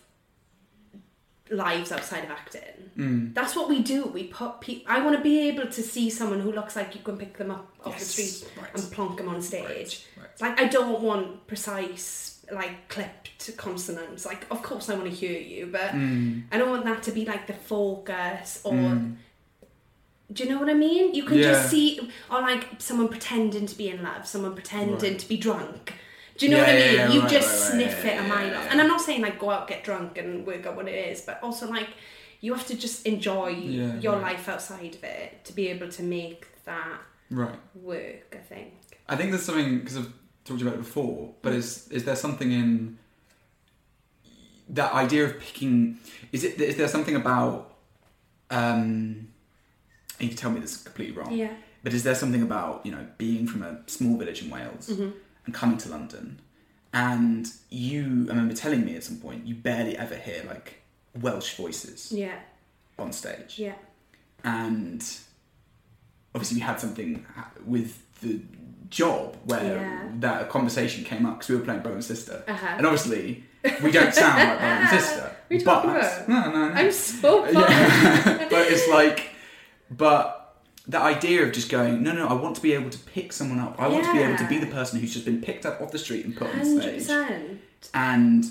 lives 1.51 1.91
outside 1.91 2.25
of 2.25 2.31
acting. 2.31 2.91
Mm. 2.97 3.35
That's 3.35 3.57
what 3.57 3.69
we 3.69 3.83
do. 3.83 4.05
We 4.07 4.25
put 4.25 4.61
people. 4.61 4.93
I 4.93 5.03
want 5.05 5.17
to 5.17 5.23
be 5.23 5.49
able 5.49 5.67
to 5.67 5.83
see 5.83 6.11
someone 6.11 6.41
who 6.41 6.53
looks 6.53 6.77
like 6.77 6.95
you 6.95 7.01
can 7.01 7.17
pick 7.17 7.37
them 7.39 7.51
up 7.51 7.73
off 7.85 7.99
the 7.99 8.05
street 8.05 8.51
right. 8.61 8.71
and 8.75 8.93
plonk 8.93 9.17
them 9.17 9.29
on 9.29 9.41
stage. 9.43 10.07
Right, 10.17 10.29
right. 10.41 10.41
Like 10.41 10.61
I 10.61 10.69
don't 10.69 11.01
want 11.01 11.47
precise, 11.47 12.45
like 12.53 12.89
clipped 12.89 13.57
consonants. 13.57 14.27
Like 14.27 14.47
of 14.51 14.63
course 14.63 14.89
I 14.91 14.95
want 14.95 15.07
to 15.07 15.15
hear 15.15 15.39
you, 15.39 15.67
but 15.67 15.91
Mm. 15.93 16.45
I 16.53 16.59
don't 16.59 16.71
want 16.71 16.85
that 16.85 17.03
to 17.05 17.13
be 17.13 17.25
like 17.25 17.47
the 17.47 17.55
focus 17.55 18.61
or. 18.65 18.73
Do 20.33 20.45
you 20.45 20.51
know 20.51 20.59
what 20.61 20.69
I 20.71 20.75
mean? 20.75 21.15
You 21.15 21.25
can 21.25 21.39
Yeah. 21.39 21.53
just 21.53 21.71
see, 21.71 21.99
or 22.31 22.41
like 22.41 22.67
someone 22.79 23.09
pretending 23.09 23.67
to 23.67 23.77
be 23.77 23.89
in 23.89 24.03
love, 24.03 24.27
someone 24.27 24.55
pretending 24.55 24.99
Right. 24.99 25.19
to 25.19 25.29
be 25.29 25.37
drunk. 25.37 25.93
Do 26.39 26.47
you 26.47 26.53
know 26.53 26.59
Yeah, 26.59 26.63
what 26.63 26.71
I 26.71 26.75
mean? 26.87 26.95
yeah, 26.95 27.13
you 27.13 27.21
right, 27.21 27.31
just 27.31 27.49
right, 27.49 27.73
sniff 27.73 28.05
it 28.05 28.19
a 28.19 28.23
mile 28.23 28.57
off. 28.57 28.67
And 28.71 28.81
I'm 28.81 28.87
not 28.89 29.01
saying 29.01 29.23
like 29.23 29.39
go 29.39 29.51
out, 29.51 29.67
get 29.69 29.83
drunk, 29.85 30.17
and 30.19 30.47
work 30.47 30.65
out 30.67 30.77
what 30.77 30.89
it 30.89 30.95
is, 31.13 31.21
but 31.23 31.41
also 31.43 31.69
like 31.69 31.89
you 32.41 32.55
have 32.55 32.67
to 32.69 32.75
just 32.77 33.07
enjoy 33.07 33.49
your 34.01 34.17
life 34.17 34.49
outside 34.49 34.95
of 34.95 35.05
it 35.05 35.45
to 35.45 35.53
be 35.53 35.69
able 35.69 35.89
to 35.91 36.03
make 36.03 36.47
that 36.65 37.01
right 37.31 37.59
work. 37.75 38.33
I 38.33 38.39
think. 38.39 38.73
I 39.09 39.17
think 39.17 39.31
there's 39.33 39.43
something 39.45 39.81
because 39.81 39.97
I've 39.99 40.13
talked 40.45 40.63
about 40.63 40.75
it 40.75 40.79
before, 40.79 41.35
but 41.43 41.53
is 41.53 41.89
is 41.91 42.05
there 42.05 42.17
something 42.17 42.53
in 42.53 42.99
that 44.69 44.93
idea 44.95 45.25
of 45.25 45.39
picking? 45.41 45.99
Is 46.33 46.45
it 46.45 46.61
is 46.61 46.77
there 46.77 46.89
something 46.89 47.17
about? 47.17 47.75
Um, 48.51 49.29
and 50.21 50.29
you 50.29 50.29
can 50.29 50.37
tell 50.37 50.51
me 50.53 50.61
this 50.61 50.77
is 50.77 50.83
completely 50.83 51.17
wrong. 51.17 51.33
Yeah. 51.33 51.53
But 51.83 51.95
is 51.95 52.05
there 52.05 52.15
something 52.15 52.43
about 52.43 52.85
you 52.87 52.93
know 52.93 53.07
being 53.19 53.47
from 53.47 53.63
a 53.63 53.81
small 53.87 54.17
village 54.17 54.43
in 54.43 54.51
Wales 54.51 54.89
Mm-hmm. 54.91 55.11
and 55.47 55.55
coming 55.55 55.79
to 55.79 55.89
London, 55.89 56.41
and 56.93 57.49
you? 57.71 58.27
I 58.29 58.33
remember 58.35 58.55
telling 58.55 58.85
me 58.85 58.95
at 58.97 59.05
some 59.05 59.17
point 59.19 59.47
you 59.47 59.55
barely 59.55 59.97
ever 59.97 60.15
hear 60.15 60.45
like 60.47 60.83
Welsh 61.21 61.55
voices 61.57 62.13
Yeah. 62.13 62.39
on 62.99 63.13
stage 63.13 63.59
Yeah. 63.59 63.75
and 64.45 65.03
obviously 66.35 66.57
we 66.57 66.61
had 66.61 66.79
something 66.81 67.25
with 67.65 68.03
the 68.21 68.41
job 68.91 69.37
where 69.45 69.77
Yeah. 69.77 70.09
that 70.21 70.49
conversation 70.51 71.05
came 71.05 71.25
up 71.27 71.39
because 71.39 71.49
we 71.49 71.57
were 71.57 71.63
playing 71.65 71.81
brother 71.83 71.97
and 71.97 72.05
sister 72.05 72.43
Uh-huh. 72.47 72.75
and 72.77 72.87
obviously 72.87 73.45
we 73.83 73.91
don't 73.91 74.15
sound 74.15 74.37
like 74.39 74.59
brother 74.59 74.75
and 74.75 74.89
sister 75.01 75.37
What 75.49 75.63
are 75.63 75.65
but 75.65 75.97
about? 75.97 76.29
no 76.29 76.51
no 76.53 76.69
no 76.69 76.75
I'm 76.75 76.93
so 76.93 77.47
yeah. 77.49 78.47
but 78.51 78.67
it's 78.73 78.89
like 78.89 79.31
but 79.91 80.37
the 80.87 80.99
idea 80.99 81.45
of 81.45 81.53
just 81.53 81.71
going 81.71 82.03
no 82.03 82.13
no 82.13 82.27
I 82.27 82.33
want 82.33 82.57
to 82.57 82.63
be 82.63 82.73
able 82.73 82.91
to 82.91 82.99
pick 82.99 83.33
someone 83.33 83.59
up. 83.59 83.77
I 83.79 83.89
want 83.89 84.05
to 84.05 84.13
be 84.13 84.21
able 84.21 84.39
to 84.39 84.49
be 84.49 84.59
the 84.59 84.67
person 84.67 85.01
who's 85.01 85.13
just 85.13 85.25
been 85.25 85.41
picked 85.41 85.67
up 85.67 85.81
off 85.81 85.93
the 85.93 85.99
street 85.99 86.25
and 86.25 86.37
put 86.37 86.49
on 86.49 86.81
stage. 86.81 87.09
And 87.95 88.45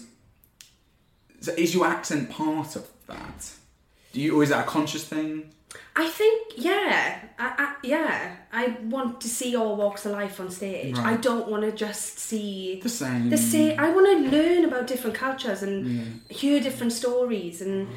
so 1.42 1.54
is 1.54 1.74
your 1.74 1.86
accent 1.86 2.30
part 2.30 2.76
of 2.76 2.88
that? 3.08 3.52
Do 4.14 4.22
you 4.22 4.40
or 4.40 4.44
is 4.44 4.50
that 4.50 4.66
a 4.66 4.70
conscious 4.70 5.04
thing? 5.04 5.52
I 5.96 6.08
think, 6.08 6.54
yeah, 6.56 7.20
I, 7.38 7.54
I, 7.58 7.76
yeah. 7.84 8.36
I 8.52 8.78
want 8.84 9.22
to 9.22 9.28
see 9.28 9.56
all 9.56 9.76
walks 9.76 10.06
of 10.06 10.14
life 10.14 10.40
on 10.40 10.50
stage. 10.50 10.98
Right. 10.98 11.14
I 11.14 11.18
don't 11.18 11.48
want 11.48 11.64
to 11.64 11.72
just 11.72 12.18
see 12.18 12.80
the 12.82 12.90
same 12.90 13.30
the 13.30 13.38
same. 13.38 13.80
I 13.80 13.92
want 13.92 14.08
to 14.08 14.36
learn 14.36 14.66
about 14.66 14.88
different 14.88 15.16
cultures 15.16 15.62
and 15.62 16.22
hear 16.30 16.60
different 16.60 16.94
stories 16.94 17.62
and 17.62 17.88
mm. 17.88 17.92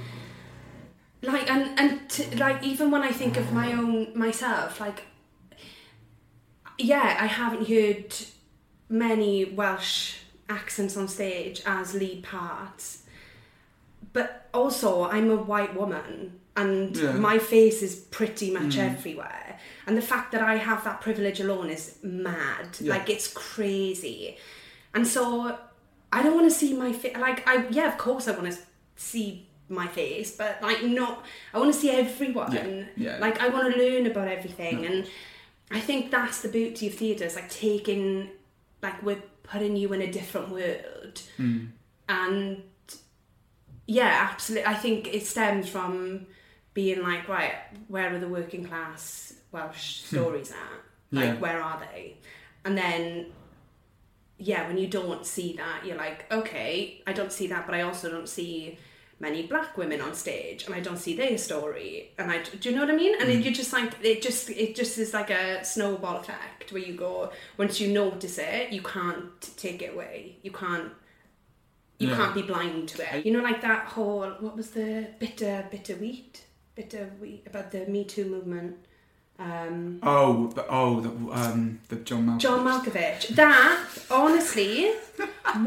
Like 1.23 1.51
and 1.51 1.79
and 1.79 2.09
to, 2.11 2.37
like 2.39 2.63
even 2.63 2.91
when 2.91 3.03
I 3.03 3.13
think 3.13 3.37
of 3.37 3.53
my 3.53 3.73
own 3.73 4.17
myself, 4.19 4.81
like 4.81 5.05
yeah, 6.79 7.17
I 7.21 7.27
haven't 7.27 7.69
heard 7.69 8.15
many 8.89 9.45
Welsh 9.45 10.19
accents 10.49 10.97
on 10.97 11.09
stage 11.09 11.63
as 11.65 11.95
lead 11.95 12.25
parts, 12.25 13.05
but 14.13 14.49
also 14.53 15.05
I'm 15.05 15.31
a 15.31 15.37
white 15.37 15.75
woman 15.75 16.41
and 16.57 16.97
Yeah. 16.97 17.13
my 17.13 17.39
face 17.39 17.83
is 17.83 17.95
pretty 17.95 18.51
much 18.51 18.77
mm. 18.77 18.91
everywhere. 18.91 19.59
And 19.87 19.97
the 19.97 20.03
fact 20.03 20.33
that 20.33 20.43
I 20.43 20.57
have 20.57 20.85
that 20.85 21.01
privilege 21.01 21.41
alone 21.41 21.71
is 21.71 21.97
mad. 22.03 22.77
Yeah. 22.81 22.95
Like 22.95 23.09
it's 23.09 23.29
crazy. 23.29 24.37
And 24.95 25.07
so 25.07 25.59
I 26.13 26.23
don't 26.23 26.35
want 26.35 26.51
to 26.51 26.57
see 26.57 26.75
my 26.75 26.93
face. 26.93 27.17
Like 27.17 27.47
I, 27.49 27.67
yeah, 27.71 27.89
of 27.89 27.97
course 27.97 28.29
I 28.29 28.33
want 28.33 28.53
to 28.53 28.59
see 28.97 29.49
my 29.73 29.89
face, 29.89 30.31
but 30.37 30.61
like 30.63 30.83
not. 30.85 31.25
I 31.53 31.59
want 31.59 31.73
to 31.75 31.79
see 31.81 31.91
everyone. 31.91 32.53
Yeah, 32.53 32.85
yeah. 32.97 33.19
Like 33.21 33.41
I 33.41 33.49
want 33.49 33.73
to 33.75 33.79
learn 33.79 34.07
about 34.07 34.29
everything, 34.29 34.85
and 34.87 35.09
I 35.71 35.81
think 35.81 36.11
that's 36.11 36.43
the 36.43 36.49
beauty 36.49 36.87
of 36.89 36.95
theatre. 36.95 37.25
Is 37.25 37.35
like 37.37 37.51
taking, 37.51 38.29
like 38.83 39.03
we're 39.03 39.23
putting 39.43 39.77
you 39.77 39.93
in 39.93 40.03
a 40.03 40.11
different 40.11 40.51
world, 40.51 41.21
Hmm. 41.37 41.67
and 42.09 42.63
yeah, 43.87 44.29
absolutely. 44.31 44.67
I 44.67 44.75
think 44.75 45.13
it 45.13 45.27
stems 45.27 45.69
from 45.69 46.27
being 46.75 47.03
like, 47.03 47.29
right, 47.29 47.55
where 47.89 48.15
are 48.15 48.19
the 48.19 48.29
working 48.29 48.65
class 48.65 49.35
Welsh 49.51 50.01
stories 50.05 50.51
at? 50.53 50.57
Like, 51.11 51.25
Hmm. 51.29 51.35
Yeah. 51.35 51.41
where 51.41 51.61
are 51.63 51.81
they? 51.93 52.17
And 52.65 52.79
then, 52.79 53.27
yeah, 54.39 54.67
when 54.69 54.79
you 54.79 54.87
don't 54.87 55.27
see 55.27 55.55
that, 55.57 55.85
you're 55.85 55.97
like, 55.99 56.33
okay, 56.33 57.03
I 57.07 57.13
don't 57.13 57.33
see 57.33 57.49
that, 57.49 57.67
but 57.67 57.75
I 57.75 57.83
also 57.83 58.11
don't 58.11 58.29
see 58.29 58.79
many 59.27 59.41
black 59.53 59.71
women 59.79 60.01
on 60.07 60.13
stage, 60.15 60.61
and 60.67 60.75
I 60.79 60.81
don't 60.87 60.99
see 61.07 61.15
their 61.23 61.39
story, 61.39 62.11
and 62.19 62.27
I 62.35 62.37
do 62.61 62.65
you 62.69 62.75
know 62.75 62.83
what 62.85 62.91
I 62.97 62.97
mean? 63.05 63.15
And 63.21 63.29
Mm. 63.31 63.45
you 63.45 63.51
just 63.63 63.73
like 63.73 63.91
it 64.03 64.21
just 64.29 64.51
it 64.51 64.75
just 64.81 64.95
is 65.05 65.11
like 65.19 65.31
a 65.31 65.65
snowball 65.65 66.17
effect 66.23 66.73
where 66.73 66.83
you 66.89 66.95
go 67.09 67.15
once 67.63 67.81
you 67.81 67.89
notice 68.03 68.37
it, 68.39 68.65
you 68.77 68.83
can't 68.83 69.31
take 69.65 69.81
it 69.87 69.91
away, 69.95 70.37
you 70.43 70.53
can't. 70.63 70.91
You 71.99 72.09
Yeah. 72.09 72.17
can't 72.19 72.35
be 72.35 72.43
blind 72.43 72.89
to 72.93 72.97
it. 73.17 73.25
You 73.25 73.33
know, 73.35 73.43
like 73.51 73.61
that 73.63 73.83
whole 73.95 74.29
what 74.45 74.55
was 74.61 74.69
the 74.79 74.91
bitter 75.23 75.55
bitter 75.71 75.95
wheat, 76.03 76.35
bitter 76.75 77.05
wheat 77.21 77.43
about 77.51 77.71
the 77.75 77.81
Me 77.95 78.03
Too 78.05 78.25
movement. 78.35 78.77
Um, 79.39 79.99
Oh, 80.03 80.49
the, 80.57 80.65
oh, 80.69 81.01
the, 81.07 81.11
um, 81.41 81.81
the 81.89 81.97
John 82.09 82.23
Malkovich. 82.27 82.39
John 82.45 82.61
Malkovich. 82.67 83.23
That, 83.43 83.79
honestly, 84.11 84.93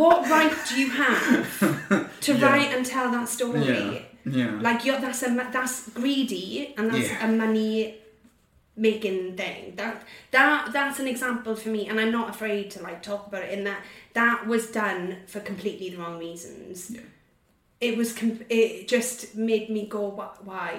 what 0.02 0.30
right 0.30 0.54
do 0.70 0.74
you 0.82 0.90
have 0.92 1.44
to 2.26 2.32
Yeah. 2.34 2.46
write 2.46 2.72
and 2.76 2.86
tell 2.86 3.08
that 3.12 3.28
story? 3.30 3.62
Yeah. 3.66 4.00
Yeah. 4.40 4.60
Like 4.68 4.80
you're, 4.86 5.00
that's 5.00 5.22
a 5.24 5.30
that's 5.58 5.90
greedy 5.90 6.74
and 6.78 6.92
that's 6.92 7.10
Yeah. 7.10 7.26
a 7.26 7.32
money 7.32 7.96
making 8.76 9.38
thing. 9.38 9.74
That 9.80 10.04
that 10.32 10.74
that's 10.74 11.00
an 11.00 11.08
example 11.08 11.56
for 11.56 11.70
me, 11.70 11.82
and 11.90 12.00
I'm 12.02 12.12
not 12.12 12.28
afraid 12.36 12.72
to 12.72 12.82
like 12.88 13.00
talk 13.04 13.28
about 13.28 13.44
it. 13.44 13.52
In 13.58 13.64
that 13.70 13.82
that 14.14 14.48
was 14.48 14.64
done 14.72 15.04
for 15.28 15.40
completely 15.42 15.90
the 15.92 15.98
wrong 15.98 16.18
reasons. 16.20 16.92
Yeah. 16.92 17.02
It 17.82 17.98
was. 17.98 18.14
Com- 18.14 18.46
it 18.50 18.88
just 18.88 19.36
made 19.36 19.70
me 19.70 19.86
go, 19.88 20.10
why? 20.44 20.72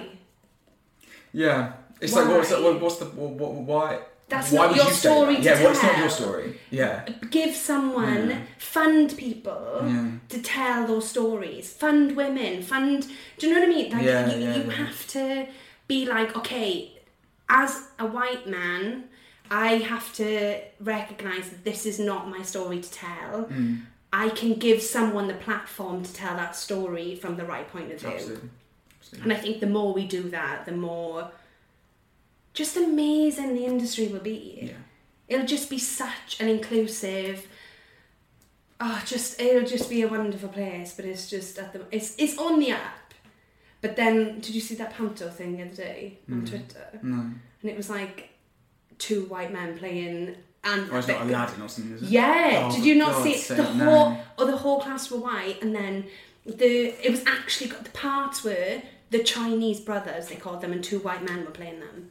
Yeah. 1.33 1.73
It's 2.01 2.13
like 2.13 2.27
what's 2.27 2.49
the, 2.49 2.55
Why? 2.55 2.71
what, 2.71 2.81
what's 2.81 2.97
the 2.97 3.05
what, 3.05 3.31
what, 3.31 3.51
why? 3.53 3.99
That's 4.29 4.51
why 4.51 4.67
not 4.67 4.75
your 4.75 4.85
you 4.85 4.91
story 4.91 5.37
Yeah, 5.39 5.63
what's 5.63 5.81
not 5.83 5.97
your 5.97 6.09
story? 6.09 6.59
Yeah. 6.69 7.05
Give 7.31 7.55
someone, 7.55 8.29
Yeah. 8.29 8.41
fund 8.57 9.15
people 9.17 9.81
Yeah. 9.85 10.07
to 10.29 10.41
tell 10.41 10.85
those 10.85 11.07
stories. 11.09 11.71
Fund 11.71 12.15
women. 12.15 12.61
Fund. 12.61 13.07
Do 13.37 13.47
you 13.47 13.53
know 13.53 13.59
what 13.61 13.69
I 13.69 13.71
mean? 13.71 13.91
Like 13.91 14.03
Yeah, 14.03 14.35
you, 14.35 14.43
yeah, 14.43 14.55
you 14.57 14.69
have 14.69 15.07
to 15.07 15.47
be 15.87 16.05
like, 16.05 16.35
okay, 16.35 16.91
as 17.47 17.87
a 17.99 18.05
white 18.05 18.45
man, 18.47 19.05
I 19.49 19.75
have 19.77 20.13
to 20.15 20.59
recognize 20.81 21.49
that 21.49 21.63
this 21.63 21.85
is 21.85 21.97
not 21.99 22.27
my 22.29 22.41
story 22.41 22.81
to 22.81 22.91
tell. 22.91 23.45
Mm. 23.45 23.83
I 24.11 24.29
can 24.29 24.55
give 24.55 24.81
someone 24.81 25.27
the 25.27 25.33
platform 25.35 26.03
to 26.03 26.13
tell 26.13 26.35
that 26.35 26.55
story 26.55 27.15
from 27.15 27.37
the 27.37 27.45
right 27.45 27.67
point 27.71 27.91
of 27.93 27.99
view. 28.01 28.09
Absolutely. 28.09 28.49
And 29.23 29.31
I 29.31 29.37
think 29.37 29.61
the 29.61 29.67
more 29.67 29.93
we 29.93 30.05
do 30.05 30.23
that, 30.31 30.65
the 30.65 30.73
more 30.73 31.31
just 32.61 32.75
amazing 32.77 33.49
the 33.59 33.65
industry 33.65 34.07
will 34.07 34.19
be. 34.35 34.39
Yeah. 34.69 34.73
It'll 35.31 35.45
just 35.57 35.69
be 35.69 35.77
such 35.79 36.29
an 36.41 36.47
inclusive. 36.49 37.47
Oh, 38.79 39.01
just 39.05 39.39
it'll 39.41 39.67
just 39.67 39.89
be 39.89 40.01
a 40.01 40.07
wonderful 40.07 40.49
place. 40.49 40.93
But 40.95 41.05
it's 41.05 41.29
just 41.29 41.57
at 41.59 41.73
the 41.73 41.81
it's 41.91 42.15
it's 42.17 42.37
on 42.37 42.59
the 42.59 42.71
app. 42.71 43.13
But 43.81 43.95
then, 43.95 44.39
did 44.39 44.53
you 44.57 44.61
see 44.61 44.75
that 44.75 44.91
Panto 44.95 45.29
thing 45.29 45.55
the 45.57 45.63
other 45.65 45.75
day 45.75 46.19
on 46.31 46.41
Mm. 46.41 46.49
Twitter? 46.49 46.87
No. 47.03 47.19
And 47.61 47.71
it 47.73 47.77
was 47.77 47.89
like 47.89 48.29
two 48.97 49.21
white 49.25 49.51
men 49.53 49.77
playing 49.77 50.35
and 50.63 50.89
Or 50.91 50.97
it's 50.99 51.07
not 51.07 51.21
Aladdin 51.21 51.61
or 51.61 51.69
something, 51.69 51.93
is 51.95 52.01
it? 52.01 52.09
yeah, 52.09 52.63
Oh, 52.65 52.75
did 52.75 52.83
you 52.85 52.95
not 52.95 53.11
God 53.13 53.23
see 53.23 53.33
it? 53.35 53.47
the 53.61 53.73
no. 53.75 53.85
whole 53.85 54.17
or 54.39 54.45
the 54.51 54.57
whole 54.57 54.79
class 54.81 55.11
were 55.11 55.19
white, 55.19 55.61
and 55.61 55.75
then 55.75 56.05
the 56.45 56.71
it 57.05 57.11
was 57.11 57.23
actually 57.27 57.69
got 57.73 57.83
the 57.83 57.91
parts 57.91 58.43
were 58.43 58.81
the 59.11 59.21
Chinese 59.23 59.79
brothers 59.79 60.27
they 60.29 60.35
called 60.35 60.61
them, 60.61 60.71
and 60.71 60.83
two 60.83 60.99
white 60.99 61.23
men 61.23 61.39
were 61.45 61.51
playing 61.61 61.79
them. 61.79 62.09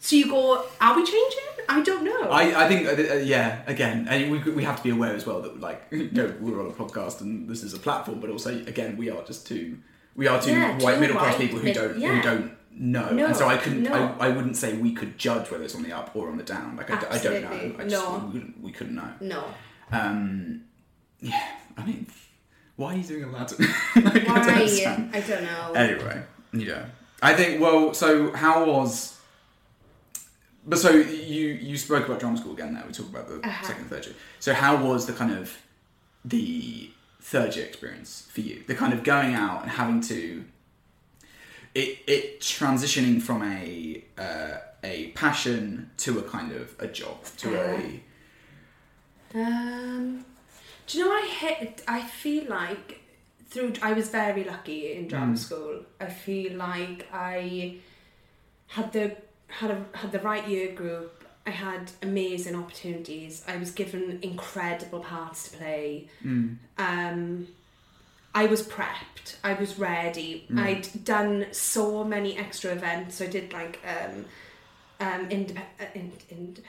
So 0.00 0.16
you 0.16 0.28
go, 0.30 0.64
are 0.80 0.96
we 0.96 1.04
changing? 1.04 1.44
I 1.68 1.82
don't 1.82 2.02
know. 2.04 2.30
I, 2.30 2.64
I 2.64 2.68
think 2.68 2.86
uh, 2.86 3.12
uh, 3.12 3.16
yeah 3.16 3.60
again 3.66 4.06
and 4.08 4.30
we, 4.32 4.38
we 4.38 4.64
have 4.64 4.76
to 4.78 4.82
be 4.82 4.90
aware 4.90 5.14
as 5.14 5.26
well 5.26 5.42
that 5.42 5.60
like 5.60 5.82
you 5.90 6.10
know 6.12 6.34
we're 6.40 6.60
on 6.60 6.66
a 6.70 6.72
podcast 6.72 7.20
and 7.20 7.46
this 7.48 7.62
is 7.62 7.74
a 7.74 7.78
platform 7.78 8.20
but 8.20 8.30
also 8.30 8.50
again 8.66 8.96
we 8.96 9.10
are 9.10 9.22
just 9.24 9.46
two 9.46 9.76
we 10.16 10.26
are 10.26 10.40
two 10.40 10.52
Yeah, 10.52 10.78
white 10.78 10.98
middle 10.98 11.16
class 11.18 11.36
people 11.36 11.58
who 11.58 11.64
mid- 11.64 11.74
don't 11.74 11.98
yeah. 11.98 12.14
who 12.14 12.22
don't 12.22 12.52
know 12.72 13.10
No, 13.10 13.26
and 13.26 13.36
so 13.36 13.48
I 13.48 13.58
couldn't 13.58 13.82
no. 13.82 13.92
I, 14.18 14.26
I 14.26 14.28
wouldn't 14.30 14.56
say 14.56 14.72
we 14.78 14.92
could 14.94 15.18
judge 15.18 15.50
whether 15.50 15.62
it's 15.64 15.74
on 15.74 15.82
the 15.82 15.92
up 15.92 16.16
or 16.16 16.30
on 16.30 16.38
the 16.38 16.42
down 16.42 16.76
like 16.76 16.90
I, 16.90 17.00
d- 17.00 17.06
I 17.10 17.18
don't 17.18 17.42
know 17.42 17.74
I 17.78 17.88
just, 17.88 17.90
No. 18.04 18.18
we, 18.26 18.32
couldn't, 18.32 18.62
we 18.62 18.72
couldn't 18.72 18.94
know 18.94 19.12
no. 19.20 19.44
um 19.92 20.62
yeah 21.20 21.48
I 21.76 21.84
mean 21.84 22.06
why 22.76 22.94
are 22.94 22.96
you 22.96 23.04
doing 23.04 23.24
Aladdin 23.24 23.58
like, 23.96 24.28
I 24.28 24.46
don't 24.46 24.46
Why? 24.46 25.10
I 25.12 25.20
don't 25.20 25.42
know. 25.42 25.72
Anyway, 25.74 26.22
yeah. 26.52 26.84
I 27.20 27.34
think 27.34 27.60
well, 27.60 27.92
so 27.92 28.30
how 28.32 28.64
was 28.64 29.17
but 30.68 30.78
so 30.78 30.90
you 30.90 31.44
you 31.68 31.76
spoke 31.76 32.04
about 32.06 32.20
drama 32.20 32.36
school 32.38 32.52
again 32.52 32.72
there, 32.74 32.84
we 32.86 32.92
talked 32.92 33.10
about 33.14 33.26
the 33.28 33.36
Uh-huh. 33.48 33.66
second 33.66 33.82
and 33.82 33.90
third 33.90 34.04
year. 34.06 34.14
So 34.40 34.50
how 34.54 34.72
was 34.88 35.06
the 35.06 35.12
kind 35.20 35.32
of 35.40 35.46
the 36.24 36.90
third 37.20 37.50
year 37.56 37.66
experience 37.66 38.28
for 38.32 38.40
you? 38.48 38.56
The 38.66 38.74
kind 38.82 38.92
of 38.92 39.00
going 39.14 39.34
out 39.34 39.58
and 39.62 39.70
having 39.82 40.00
to 40.12 40.44
it 41.74 41.90
it 42.14 42.40
transitioning 42.40 43.20
from 43.22 43.42
a 43.42 44.04
uh, 44.26 44.56
a 44.84 45.08
passion 45.22 45.90
to 46.04 46.18
a 46.18 46.22
kind 46.22 46.50
of 46.52 46.74
a 46.78 46.86
job 47.00 47.16
to 47.42 47.48
a 47.60 48.02
Um, 49.34 50.24
do 50.86 50.98
you 50.98 51.04
know 51.04 51.12
I 51.12 51.26
hit? 51.26 51.82
I 51.86 52.00
feel 52.02 52.44
like 52.48 53.00
through. 53.50 53.72
I 53.82 53.92
was 53.92 54.08
very 54.08 54.44
lucky 54.44 54.92
in 54.94 55.08
drama 55.08 55.34
Mm. 55.34 55.38
school. 55.38 55.84
I 56.00 56.06
feel 56.06 56.52
like 56.56 57.06
I 57.12 57.76
had 58.68 58.92
the 58.92 59.16
had 59.48 59.70
a 59.70 59.84
had 59.96 60.12
the 60.12 60.20
right 60.20 60.46
year 60.48 60.72
group. 60.72 61.24
I 61.46 61.50
had 61.50 61.90
amazing 62.02 62.54
opportunities. 62.54 63.42
I 63.48 63.56
was 63.56 63.70
given 63.70 64.18
incredible 64.22 65.00
parts 65.00 65.48
to 65.48 65.56
play. 65.56 66.08
mm, 66.22 66.56
Um, 66.76 67.48
I 68.34 68.44
was 68.46 68.62
prepped. 68.62 69.36
I 69.42 69.54
was 69.54 69.78
ready. 69.78 70.46
Mm. 70.52 70.58
I'd 70.60 71.04
done 71.04 71.46
so 71.52 72.04
many 72.04 72.36
extra 72.36 72.72
events. 72.72 73.22
I 73.22 73.26
did 73.26 73.52
like 73.54 73.80
um, 73.86 74.26
um, 75.00 75.28
indep- 75.30 75.56
uh, 75.80 75.84
in, 75.94 76.12
independent. 76.30 76.60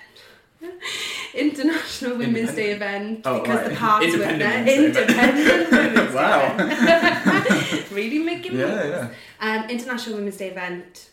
International 1.34 2.18
Women's 2.18 2.54
Day 2.54 2.72
event 2.72 3.22
Oh, 3.26 3.40
because 3.42 3.60
right. 3.62 3.70
the 3.70 3.76
parts 3.76 4.12
were 4.14 4.18
there. 4.20 4.68
Independent 4.68 5.72
Women's 5.72 6.14
Wow. 6.20 6.58
Day 6.58 6.64
event. 6.74 7.92
really 7.92 8.20
making 8.20 8.58
yeah 8.58 8.66
moves. 8.66 8.88
yeah 8.90 9.10
Um, 9.64 9.70
International 9.70 10.16
Women's 10.18 10.38
Day 10.38 10.50
event 10.50 11.09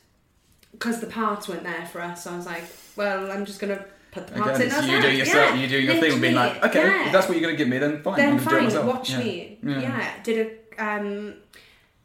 because 0.78 1.00
the 1.00 1.06
parts 1.06 1.48
weren't 1.48 1.62
there 1.64 1.86
for 1.86 2.00
us. 2.00 2.24
So 2.24 2.32
I 2.32 2.36
was 2.36 2.46
like, 2.46 2.64
well, 2.96 3.30
I'm 3.30 3.44
just 3.44 3.60
gonna 3.60 3.84
put 4.12 4.26
the 4.28 4.34
parts 4.34 4.58
Again, 4.58 4.62
in. 4.68 4.70
so 4.72 4.78
as 4.80 4.86
you 4.88 5.00
doing 5.02 5.16
your 5.16 5.26
yeah, 5.26 5.54
you 5.54 5.68
doing 5.68 5.86
your 5.86 5.94
thing 5.96 6.12
and 6.12 6.20
being 6.22 6.34
like, 6.34 6.64
okay, 6.64 6.82
yeah 6.82 7.06
if 7.06 7.12
that's 7.12 7.28
what 7.28 7.36
you're 7.38 7.46
gonna 7.48 7.56
give 7.58 7.68
me, 7.68 7.78
then 7.78 8.02
fine. 8.02 8.16
then 8.16 8.38
I'm 8.38 8.44
gonna 8.44 8.70
do 8.70 8.82
watch 8.82 9.10
Yeah. 9.10 9.18
me. 9.18 9.58
Yeah. 9.62 9.80
Yeah. 9.80 10.22
did 10.22 10.36
a 10.78 10.84
um 10.84 11.34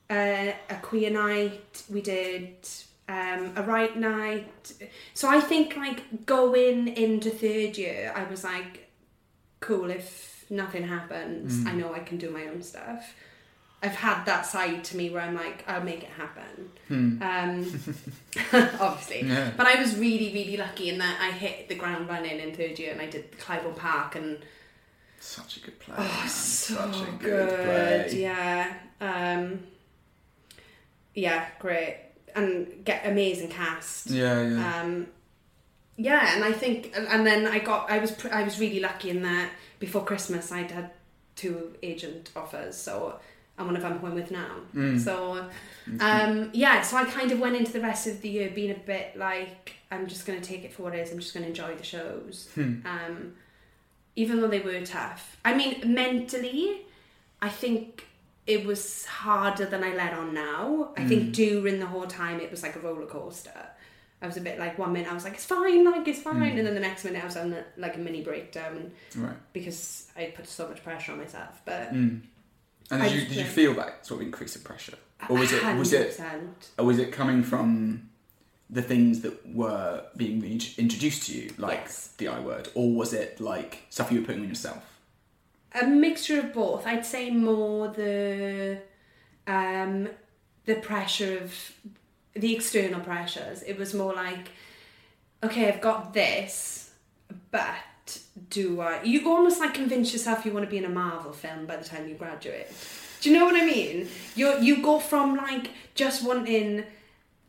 uh, 0.10 0.51
a 0.69 0.75
queer 0.81 1.10
night. 1.10 1.84
We 1.89 2.01
did 2.01 2.55
um 3.07 3.53
a 3.55 3.63
right 3.63 3.95
night. 3.97 4.73
So 5.13 5.29
I 5.29 5.39
think 5.39 5.75
like 5.77 6.25
going 6.25 6.88
into 6.89 7.29
third 7.29 7.77
year, 7.77 8.12
I 8.15 8.23
was 8.25 8.43
like, 8.43 8.89
cool. 9.62 9.89
If 9.89 10.45
nothing 10.49 10.86
happens, 10.88 11.60
Mm. 11.63 11.67
I 11.67 11.73
know 11.73 11.93
I 11.93 11.99
can 11.99 12.17
do 12.17 12.29
my 12.29 12.45
own 12.47 12.62
stuff. 12.62 13.13
I've 13.84 13.96
had 13.96 14.26
that 14.26 14.46
side 14.46 14.84
to 14.86 14.98
me 14.98 15.10
where 15.10 15.22
I'm 15.24 15.34
like, 15.36 15.63
I'll 15.67 15.82
make 15.84 16.04
it 16.04 16.10
happen. 16.10 16.70
Hmm. 16.88 17.22
Um, 17.24 17.82
obviously. 18.80 19.28
Yeah. 19.28 19.52
But 19.58 19.65
I 19.67 19.80
was 19.82 19.96
really, 19.98 20.32
really 20.34 20.56
lucky 20.58 20.89
in 20.89 21.00
that 21.00 21.17
I 21.20 21.32
hit 21.32 21.67
the 21.67 21.76
ground 21.76 22.08
running 22.08 22.39
in 22.39 22.54
third 22.56 22.78
year 22.78 22.91
and 22.91 23.02
I 23.02 23.08
did 23.08 23.32
Clybourne 23.39 23.76
Park 23.76 24.15
and 24.15 24.38
Such 25.20 25.58
a 25.58 25.60
good 25.62 25.80
play. 25.80 25.96
Oh, 25.98 26.04
man. 26.04 26.28
so 26.30 26.76
Such 26.76 27.08
a 27.08 27.12
good. 27.24 27.50
play. 27.65 28.22
Yeah. 28.22 28.74
Um, 29.00 29.63
yeah, 31.13 31.48
great. 31.60 31.98
And 32.36 32.86
get 32.86 33.06
amazing 33.06 33.50
cast. 33.50 34.10
Yeah, 34.10 34.41
yeah. 34.48 34.82
Um, 34.82 35.08
yeah, 35.98 36.36
and 36.36 36.44
I 36.44 36.52
think, 36.54 36.94
and- 36.96 37.08
and 37.08 37.26
then 37.28 37.46
I 37.48 37.60
got, 37.60 37.89
I 37.91 38.00
was, 38.00 38.15
I 38.32 38.44
was 38.44 38.60
really 38.60 38.80
lucky 38.80 39.10
in 39.10 39.22
that 39.24 39.50
before 39.80 40.04
Christmas 40.06 40.52
I'd 40.52 40.72
had 40.72 40.91
two 41.36 41.76
agent 41.84 42.30
offers, 42.36 42.78
so 42.78 43.20
and 43.62 43.67
one 43.67 43.76
of 43.76 43.82
them 43.82 43.97
who 44.00 44.08
I'm 44.08 44.15
with 44.15 44.32
now. 44.32 44.56
Mm. 44.76 45.00
So, 45.00 45.45
um, 46.00 46.50
yeah, 46.54 46.82
so 46.82 46.97
I 46.97 47.06
kind 47.06 47.32
of 47.32 47.39
went 47.39 47.56
into 47.56 47.71
the 47.71 47.82
rest 47.82 48.08
of 48.08 48.21
the 48.21 48.30
year 48.30 48.50
being 48.54 48.71
a 48.71 48.80
bit 48.80 49.15
like, 49.17 49.74
I'm 49.91 50.08
just 50.08 50.26
going 50.26 50.39
to 50.41 50.45
take 50.47 50.63
it 50.63 50.74
for 50.74 50.84
what 50.84 50.93
it 50.95 51.00
is. 51.00 51.12
I'm 51.12 51.19
just 51.19 51.34
going 51.34 51.43
to 51.43 51.50
enjoy 51.50 51.76
the 51.76 51.84
shows. 51.84 52.50
Hmm. 52.56 52.80
Um, 52.86 53.34
even 54.15 54.42
though 54.42 54.48
they 54.48 54.60
were 54.60 54.81
tough. 54.85 55.38
I 55.46 55.54
mean, 55.54 55.94
mentally, 55.94 56.81
I 57.42 57.50
think 57.50 58.06
it 58.48 58.65
was 58.65 59.06
harder 59.06 59.65
than 59.65 59.83
I 59.83 59.94
let 59.96 60.13
on 60.13 60.33
now. 60.33 60.92
I 60.98 61.02
Mm. 61.02 61.08
think 61.08 61.33
during 61.33 61.79
the 61.79 61.85
whole 61.85 62.08
time, 62.08 62.40
it 62.42 62.52
was 62.52 62.63
like 62.63 62.75
a 62.75 62.79
roller 62.79 63.06
coaster. 63.06 63.67
I 64.23 64.27
was 64.27 64.38
a 64.38 64.42
bit 64.42 64.60
like 64.60 64.77
one 64.77 64.94
minute 64.94 65.10
I 65.10 65.15
was 65.15 65.23
like 65.23 65.33
it's 65.33 65.46
fine, 65.46 65.83
like 65.83 66.08
it's 66.08 66.19
fine, 66.21 66.35
Mm. 66.54 66.58
and 66.60 66.67
then 66.67 66.75
the 66.75 66.79
next 66.79 67.04
minute 67.06 67.23
I 67.23 67.25
was 67.25 67.38
on 67.38 67.56
like 67.77 67.96
a 67.96 68.00
mini 68.00 68.21
breakdown 68.21 68.92
Right. 69.15 69.35
because 69.54 70.08
I 70.15 70.25
put 70.25 70.48
so 70.48 70.67
much 70.67 70.83
pressure 70.83 71.13
on 71.13 71.17
myself. 71.19 71.60
But 71.65 71.92
Mm. 71.94 72.21
And 72.92 73.02
did 73.04 73.12
you, 73.13 73.21
did 73.25 73.37
you 73.37 73.44
feel 73.46 73.73
that 73.75 74.06
sort 74.06 74.21
of 74.21 74.27
increase 74.27 74.56
of 74.56 74.63
pressure, 74.63 74.98
or 75.29 75.37
was 75.37 75.52
it 75.54 75.63
was 75.77 75.94
it 75.94 76.17
100%. 76.17 76.50
or 76.77 76.85
was 76.85 77.00
it 77.00 77.12
coming 77.12 77.42
from 77.44 78.10
the 78.69 78.81
things 78.81 79.21
that 79.21 79.54
were 79.54 80.04
being 80.15 80.44
introduced 80.77 81.27
to 81.27 81.37
you, 81.37 81.52
like 81.58 81.79
Yes. 81.85 82.13
the 82.17 82.27
I 82.29 82.39
word, 82.39 82.69
or 82.75 82.92
was 82.94 83.13
it 83.13 83.39
like 83.42 83.83
stuff 83.89 84.12
you 84.12 84.19
were 84.21 84.25
putting 84.25 84.42
on 84.44 84.50
yourself? 84.50 84.83
a 85.73 85.87
mixture 85.87 86.37
of 86.39 86.54
both. 86.54 86.85
I'd 86.85 87.06
say 87.06 87.29
more 87.31 87.87
the 87.87 88.81
um, 89.48 90.10
the 90.65 90.75
pressure 90.75 91.37
of 91.39 91.54
the 92.33 92.54
external 92.54 93.00
pressures. 93.00 93.63
It 93.63 93.77
was 93.77 93.94
more 93.94 94.13
like, 94.13 94.50
okay, 95.44 95.69
I've 95.69 95.79
got 95.81 96.13
this, 96.13 96.92
but 97.52 97.73
do 98.50 98.82
I? 98.82 99.02
You 99.04 99.29
almost 99.29 99.60
like 99.60 99.73
convince 99.73 100.13
yourself 100.13 100.46
you 100.46 100.52
want 100.54 100.65
to 100.65 100.69
be 100.71 100.77
in 100.77 100.86
a 100.86 100.90
Marvel 100.90 101.34
film 101.34 101.65
by 101.65 101.75
the 101.77 101.84
time 101.84 102.08
you 102.08 102.15
graduate. 102.15 102.67
Do 103.21 103.29
you 103.29 103.38
know 103.38 103.46
what 103.46 103.56
I 103.56 103.65
mean? 103.65 104.08
You 104.36 104.58
you 104.60 104.82
go 104.82 105.00
from 105.00 105.36
like 105.36 105.71
just 105.96 106.25
wanting 106.25 106.84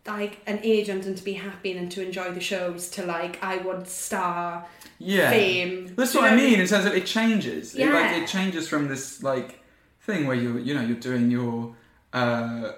like 0.07 0.39
an 0.47 0.59
agent 0.65 1.07
and 1.07 1.17
to 1.17 1.23
be 1.23 1.35
happy 1.35 1.73
and 1.77 1.91
to 1.93 2.03
enjoy 2.05 2.33
the 2.33 2.41
shows 2.41 2.91
to 2.91 3.07
like 3.07 3.43
I 3.43 3.59
want 3.59 3.87
star 3.89 4.67
Yeah, 4.99 5.31
fame. 5.31 5.95
That's 5.97 6.15
what 6.15 6.25
I 6.33 6.35
mean. 6.37 6.61
In 6.61 6.67
terms 6.67 6.85
of 6.87 6.95
it 6.95 7.07
changes. 7.07 7.75
It, 7.75 7.87
like 7.87 8.11
Yeah. 8.11 8.23
it 8.23 8.27
changes 8.29 8.69
from 8.69 8.89
this 8.89 9.23
like 9.23 9.61
thing 10.03 10.27
where 10.27 10.37
you're 10.37 10.59
you 10.59 10.75
know 10.75 10.83
you're 10.83 10.97
doing 11.11 11.31
your 11.31 11.75
uh, 12.13 12.73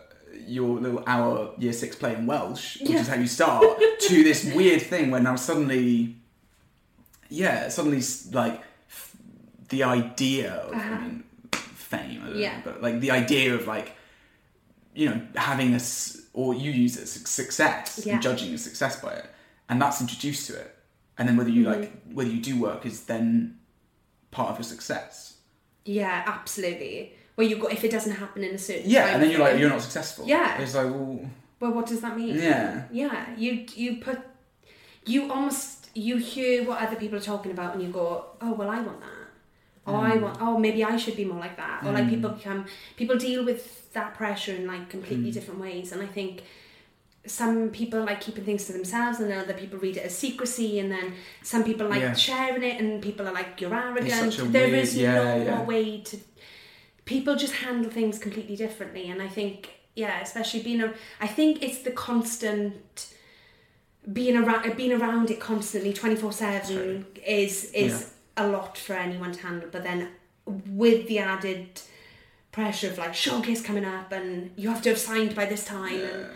your 0.47 0.79
little 0.79 1.03
hour 1.07 1.53
year 1.59 1.73
six 1.73 1.97
play 1.97 2.15
in 2.15 2.27
Welsh, 2.27 2.79
which 2.81 2.91
Yeah. 2.91 3.01
is 3.01 3.09
how 3.09 3.17
you 3.17 3.27
start, 3.27 3.65
to 4.09 4.23
this 4.23 4.45
weird 4.55 4.83
thing 4.83 5.11
where 5.11 5.21
now 5.23 5.37
suddenly, 5.37 6.17
yeah, 7.43 7.69
suddenly 7.69 8.03
like 8.33 8.57
f- 8.89 9.17
the 9.69 9.83
idea 9.83 10.53
of 10.67 10.73
Uh-huh. 10.75 10.99
mean, 11.01 11.25
fame, 11.91 12.23
I 12.27 12.29
Yeah. 12.31 12.57
know, 12.57 12.63
but 12.67 12.83
like 12.83 13.01
the 13.01 13.11
idea 13.11 13.55
of 13.55 13.67
like 13.67 13.89
you 14.95 15.07
know 15.11 15.21
having 15.37 15.73
a 15.73 15.77
s- 15.77 16.19
or 16.33 16.55
you 16.55 16.71
use 16.71 16.97
it 16.97 17.03
as 17.03 17.13
success 17.43 18.01
Yeah. 18.05 18.15
and 18.15 18.23
judging 18.23 18.53
a 18.55 18.59
success 18.59 18.95
by 19.01 19.13
it, 19.21 19.27
and 19.69 19.81
that's 19.83 20.01
introduced 20.01 20.47
to 20.49 20.53
it, 20.63 20.71
and 21.19 21.29
then 21.29 21.37
whether 21.39 21.51
you 21.57 21.65
Mm-hmm. 21.65 21.81
like 21.83 21.93
whether 22.17 22.31
you 22.31 22.41
do 22.51 22.55
work 22.69 22.87
is 22.87 22.97
then 23.13 23.59
part 24.31 24.51
of 24.51 24.57
your 24.59 24.65
success. 24.75 25.35
Yeah, 25.85 26.23
absolutely. 26.27 27.13
Well, 27.37 27.47
you 27.49 27.57
got 27.59 27.73
if 27.73 27.83
it 27.85 27.91
doesn't 27.91 28.17
happen 28.25 28.43
in 28.45 28.55
a 28.55 28.59
certain 28.59 28.89
Yeah, 28.89 29.07
and 29.13 29.23
then 29.23 29.31
you're 29.31 29.41
like 29.47 29.59
you're 29.61 29.69
not 29.77 29.83
successful. 29.83 30.25
Yeah. 30.27 30.59
it's 30.63 30.75
like 30.75 30.87
well, 30.95 31.21
Well, 31.61 31.73
what 31.73 31.87
does 31.87 32.01
that 32.01 32.17
mean? 32.17 32.37
Yeah. 32.37 32.85
yeah. 32.93 33.35
You 33.37 33.51
you 33.75 33.97
put 34.07 34.19
you 35.07 35.31
almost 35.33 35.84
you 35.95 36.17
hear 36.17 36.65
what 36.65 36.81
other 36.83 36.97
people 36.97 37.17
are 37.19 37.23
talking 37.33 37.53
about, 37.53 37.75
and 37.75 37.83
you 37.83 37.89
go, 37.91 38.27
oh 38.41 38.53
well, 38.53 38.71
I 38.71 38.81
want 38.81 39.01
that. 39.01 39.09
Oh, 39.87 39.93
Mm. 39.93 40.13
I 40.13 40.17
want. 40.17 40.39
Oh, 40.41 40.59
maybe 40.59 40.83
I 40.83 40.97
should 40.97 41.17
be 41.17 41.25
more 41.25 41.39
like 41.39 41.57
that. 41.57 41.85
Or 41.85 41.93
like 41.93 42.09
people 42.09 42.31
become 42.31 42.65
people 42.97 43.17
deal 43.17 43.45
with 43.45 43.93
that 43.93 44.15
pressure 44.15 44.55
in 44.55 44.67
like 44.67 44.89
completely 44.89 45.31
Mm. 45.31 45.35
different 45.35 45.61
ways, 45.61 45.93
and 45.93 46.03
I 46.03 46.07
think 46.07 46.43
some 47.27 47.71
people 47.71 48.01
like 48.05 48.21
keeping 48.21 48.45
things 48.45 48.67
to 48.67 48.73
themselves 48.75 49.19
and 49.19 49.31
then 49.31 49.39
other 49.39 49.55
people 49.55 49.79
read 49.79 49.97
it 49.97 50.05
as 50.05 50.15
secrecy 50.17 50.79
and 50.79 50.93
then 50.93 51.15
some 51.43 51.65
people 51.65 51.89
like 51.89 52.03
Yeah. 52.03 52.13
sharing 52.13 52.63
it 52.63 52.79
and 52.81 53.03
people 53.03 53.27
are 53.27 53.33
like 53.33 53.59
you're 53.63 53.75
arrogant 53.75 54.53
There 54.53 54.69
weird- 54.69 54.75
is 54.85 54.95
yeah, 54.95 55.15
no 55.39 55.45
yeah. 55.45 55.63
way 55.65 56.03
to 56.03 56.19
people 57.07 57.35
just 57.35 57.55
handle 57.55 57.91
things 57.91 58.19
completely 58.19 58.57
differently 58.57 59.09
and 59.11 59.23
i 59.23 59.29
think 59.29 59.71
yeah 59.95 60.21
especially 60.21 60.63
being 60.63 60.83
a 60.83 60.93
i 61.19 61.27
think 61.27 61.63
it's 61.63 61.79
the 61.79 61.93
constant 61.93 63.07
being 64.13 64.37
around 64.37 64.77
being 64.77 64.93
around 64.93 65.31
it 65.31 65.41
constantly 65.41 65.93
24/7 65.93 67.05
is 67.27 67.71
is 67.73 68.13
a 68.37 68.47
lot 68.49 68.77
for 68.79 68.95
anyone 68.95 69.33
to 69.33 69.41
handle. 69.41 69.69
But 69.71 69.83
then 69.85 70.09
with 70.69 71.07
the 71.09 71.19
added 71.21 71.81
pressure 72.53 72.89
of 72.91 72.99
like 72.99 73.15
showcase 73.15 73.63
coming 73.63 73.85
up 73.85 74.13
and 74.13 74.51
you 74.57 74.69
have 74.69 74.83
to 74.83 74.91
have 74.91 74.99
signed 74.99 75.35
by 75.35 75.45
this 75.47 75.65
time 75.65 76.01
and 76.01 76.27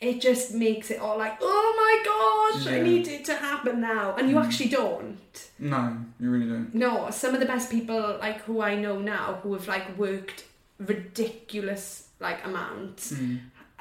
it 0.00 0.20
just 0.20 0.52
makes 0.52 0.90
it 0.90 0.98
all 0.98 1.16
like 1.16 1.36
oh 1.40 1.68
my 1.82 1.94
gosh 2.04 2.66
i 2.74 2.80
need 2.80 3.06
it 3.06 3.24
to 3.24 3.34
happen 3.34 3.80
now. 3.80 4.14
And 4.16 4.28
you 4.30 4.38
actually 4.38 4.70
don't. 4.70 5.48
No, 5.58 5.96
you 6.20 6.30
really 6.30 6.48
don't. 6.48 6.74
no, 6.74 7.10
some 7.10 7.34
of 7.34 7.40
the 7.40 7.46
best 7.46 7.70
people 7.70 8.16
like 8.20 8.42
who 8.42 8.60
I 8.60 8.74
know 8.76 8.98
now 8.98 9.38
who 9.42 9.52
have 9.54 9.68
like 9.68 9.96
worked 9.96 10.44
ridiculous 10.78 12.08
like 12.20 12.44
amounts 12.44 13.12
Mm. 13.12 13.38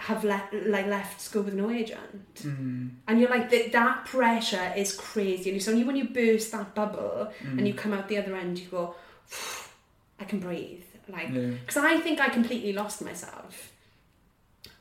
Have 0.07 0.23
left 0.25 0.53
like 0.53 0.87
left 0.87 1.21
school 1.21 1.43
with 1.43 1.53
no 1.53 1.69
agent. 1.71 2.35
Mm. 2.35 2.89
And 3.07 3.19
you're 3.19 3.29
like 3.29 3.49
that 3.51 3.71
that 3.71 4.05
pressure 4.05 4.73
is 4.75 4.93
crazy. 4.93 5.49
And 5.49 5.57
it's 5.57 5.67
only 5.67 5.83
when 5.83 5.95
you 5.95 6.07
burst 6.21 6.51
that 6.51 6.75
bubble 6.75 7.31
Mm. 7.41 7.57
and 7.57 7.67
you 7.67 7.73
come 7.73 7.93
out 7.93 8.07
the 8.09 8.17
other 8.17 8.35
end 8.35 8.59
you 8.59 8.67
go 8.67 8.95
I 10.19 10.25
can 10.25 10.39
breathe. 10.39 10.83
Like 11.07 11.29
Yeah. 11.31 11.51
because 11.65 11.77
I 11.77 11.99
think 11.99 12.19
I 12.19 12.29
completely 12.29 12.73
lost 12.73 13.01
myself 13.01 13.71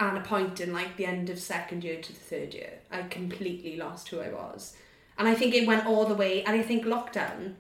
at 0.00 0.16
a 0.16 0.20
point 0.20 0.60
in 0.60 0.72
like 0.72 0.96
the 0.96 1.06
end 1.06 1.30
of 1.30 1.38
second 1.38 1.84
year 1.84 2.00
to 2.00 2.12
the 2.12 2.18
third 2.30 2.54
year. 2.54 2.74
I 2.90 3.02
completely 3.02 3.76
lost 3.76 4.08
who 4.08 4.18
I 4.20 4.30
was. 4.30 4.74
And 5.18 5.28
I 5.28 5.34
think 5.34 5.54
it 5.54 5.66
went 5.66 5.86
all 5.86 6.04
the 6.06 6.14
way 6.24 6.42
and 6.44 6.54
I 6.60 6.62
think 6.62 6.84
lockdown 6.84 7.54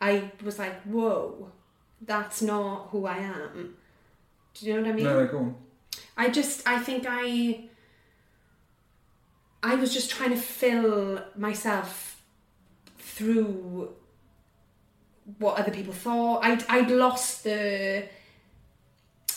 I 0.00 0.30
was 0.44 0.58
like, 0.58 0.76
whoa, 0.82 1.50
that's 2.00 2.40
not 2.42 2.88
who 2.90 3.06
I 3.06 3.18
am. 3.18 3.74
Do 4.54 4.66
you 4.66 4.74
know 4.74 4.82
what 4.82 4.90
I 4.90 4.92
mean? 4.92 5.04
No, 5.04 5.26
go 5.26 5.38
on. 5.38 5.54
I 6.16 6.28
just 6.30 6.66
I 6.68 6.78
think 6.78 7.04
I 7.08 7.64
I 9.62 9.74
was 9.74 9.92
just 9.92 10.10
trying 10.10 10.30
to 10.30 10.36
fill 10.36 11.22
myself 11.36 12.20
through 12.98 13.90
what 15.38 15.58
other 15.58 15.70
people 15.72 15.92
thought. 15.92 16.44
I'd 16.44 16.64
I'd 16.68 16.90
lost 16.90 17.44
the 17.44 18.04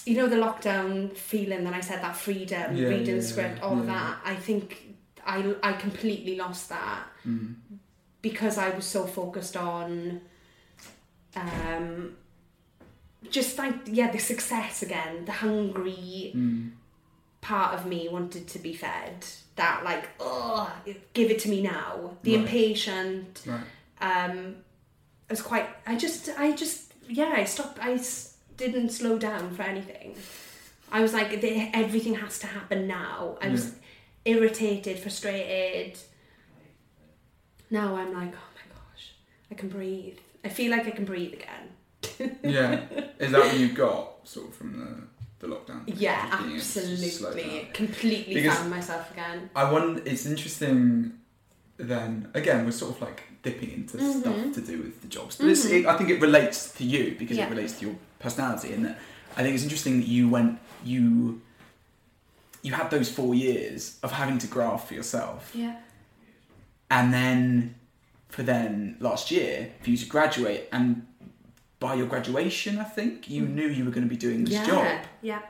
you 0.05 0.15
know 0.17 0.27
the 0.27 0.35
lockdown 0.37 1.15
feeling 1.15 1.63
that 1.65 1.73
I 1.73 1.81
said 1.81 2.01
that 2.01 2.15
freedom, 2.15 2.75
Yeah, 2.75 2.87
reading 2.87 3.07
yeah, 3.07 3.15
the 3.15 3.21
script, 3.21 3.57
yeah, 3.59 3.65
all 3.65 3.79
of 3.79 3.85
that. 3.87 4.17
I 4.25 4.35
think 4.35 4.95
I 5.25 5.55
I 5.61 5.73
completely 5.73 6.35
lost 6.37 6.69
that 6.69 7.03
Mm. 7.27 7.53
because 8.23 8.57
I 8.57 8.69
was 8.69 8.85
so 8.85 9.05
focused 9.05 9.55
on 9.55 10.21
um 11.35 12.15
just 13.29 13.57
like 13.57 13.75
yeah 13.85 14.09
the 14.11 14.19
success 14.19 14.81
again 14.81 15.25
the 15.25 15.31
hungry 15.31 16.31
Mm. 16.35 16.71
part 17.41 17.73
of 17.75 17.85
me 17.85 18.07
wanted 18.09 18.47
to 18.47 18.59
be 18.59 18.73
fed 18.73 19.25
that 19.55 19.83
like 19.83 20.09
oh 20.19 20.71
give 21.13 21.29
it 21.31 21.39
to 21.39 21.49
me 21.49 21.61
now. 21.61 22.17
The 22.23 22.31
Right. 22.35 22.41
impatient 22.41 23.41
Right. 23.45 23.61
um 24.01 24.55
I 25.29 25.33
was 25.33 25.41
quite 25.41 25.67
I 25.85 25.95
just 25.95 26.29
I 26.37 26.51
just 26.53 26.93
yeah 27.07 27.33
I 27.35 27.43
stopped 27.45 27.77
I 27.79 27.93
s- 27.93 28.37
didn't 28.57 28.89
slow 28.89 29.17
down 29.17 29.53
for 29.55 29.63
anything. 29.63 30.15
I 30.91 31.01
was 31.01 31.13
like 31.13 31.29
the- 31.41 31.69
everything 31.73 32.15
has 32.15 32.39
to 32.39 32.47
happen 32.47 32.87
now. 32.87 33.37
I 33.41 33.47
was 33.49 33.75
irritated 34.25 34.99
frustrated. 34.99 35.97
Now 37.69 37.95
I'm 37.95 38.13
like 38.13 38.33
oh 38.33 38.49
my 38.59 38.65
gosh 38.75 39.13
I 39.51 39.55
can 39.55 39.69
breathe. 39.69 40.17
I 40.43 40.49
feel 40.49 40.71
like 40.71 40.85
I 40.87 40.91
can 40.91 41.05
breathe 41.05 41.33
again 41.33 41.69
Yeah. 42.43 42.81
Is 43.19 43.31
that 43.31 43.39
what 43.45 43.57
you 43.57 43.69
got 43.73 44.27
sort 44.27 44.47
of 44.49 44.55
from 44.55 44.79
the, 45.39 45.47
the 45.47 45.53
lockdown? 45.55 45.83
yeah 45.85 46.29
Just 46.29 46.75
being 46.75 46.87
able 46.87 46.95
to 46.97 46.97
just 47.01 47.17
slow 47.17 47.29
absolutely 47.29 47.69
completely 47.73 48.33
Because- 48.35 48.57
found 48.57 48.69
myself 48.69 49.11
again 49.11 49.49
I 49.55 49.71
wonder. 49.71 50.01
It's 50.05 50.25
interesting. 50.25 51.13
Then 51.77 52.29
again, 52.35 52.65
we're 52.65 52.71
sort 52.71 52.95
of 52.95 53.01
like 53.01 53.23
dipping 53.41 53.71
into 53.71 53.97
Mhm. 53.97 54.19
stuff 54.21 54.53
to 54.53 54.61
do 54.61 54.77
with 54.83 55.01
the 55.01 55.07
jobs, 55.07 55.37
but 55.37 55.47
it's, 55.47 55.65
it, 55.65 55.85
I 55.87 55.97
think 55.97 56.11
it 56.11 56.21
relates 56.21 56.71
to 56.73 56.83
you 56.83 57.15
because 57.17 57.37
Yeah. 57.37 57.47
it 57.47 57.49
relates 57.49 57.73
to 57.79 57.85
your 57.87 57.95
personality, 58.19 58.71
and 58.73 58.95
I 59.35 59.41
think 59.41 59.55
it's 59.55 59.63
interesting 59.63 59.99
that 60.01 60.07
you 60.07 60.29
went 60.29 60.59
you 60.83 61.41
you 62.61 62.73
had 62.73 62.91
those 62.91 63.09
four 63.09 63.33
years 63.33 63.97
of 64.03 64.11
having 64.11 64.37
to 64.39 64.47
graft 64.47 64.87
for 64.89 64.93
yourself, 64.93 65.51
yeah 65.55 65.77
and 66.91 67.11
then 67.13 67.73
for 68.29 68.43
then 68.43 68.97
last 68.99 69.31
year 69.31 69.71
for 69.81 69.89
you 69.89 69.97
to 69.97 70.05
graduate, 70.05 70.67
and 70.71 71.07
by 71.81 71.95
your 71.95 72.07
graduation, 72.07 72.79
I 72.79 72.85
think 72.85 73.29
you 73.29 73.45
hmm. 73.45 73.55
knew 73.55 73.67
you 73.67 73.83
were 73.83 73.91
going 73.91 74.07
to 74.07 74.09
be 74.09 74.21
doing 74.27 74.45
this 74.45 74.53
yeah 74.53 74.65
job. 74.65 74.85
yeah 75.21 75.41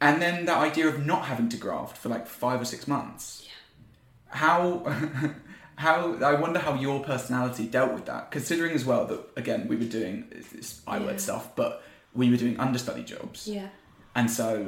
And 0.00 0.22
then 0.22 0.44
that 0.44 0.58
idea 0.58 0.86
of 0.86 1.04
not 1.04 1.24
having 1.24 1.48
to 1.48 1.56
graft 1.56 1.96
for 1.96 2.08
like 2.08 2.28
five 2.28 2.60
or 2.60 2.64
six 2.64 2.86
months. 2.86 3.24
Yeah. 3.44 4.38
How, 4.38 4.62
how 5.76 6.14
I 6.22 6.34
wonder 6.34 6.60
how 6.60 6.74
your 6.74 7.00
personality 7.02 7.66
dealt 7.66 7.92
with 7.94 8.06
that. 8.06 8.30
Considering 8.30 8.72
as 8.74 8.84
well 8.84 9.06
that 9.06 9.20
again 9.36 9.66
we 9.66 9.74
were 9.74 9.90
doing 9.98 10.14
this 10.52 10.80
I 10.86 11.00
word 11.00 11.18
Yeah. 11.18 11.26
stuff, 11.28 11.56
but 11.56 11.82
we 12.14 12.30
were 12.30 12.36
doing 12.36 12.60
understudy 12.60 13.02
jobs, 13.02 13.48
yeah 13.48 13.68
and 14.18 14.30
so 14.30 14.66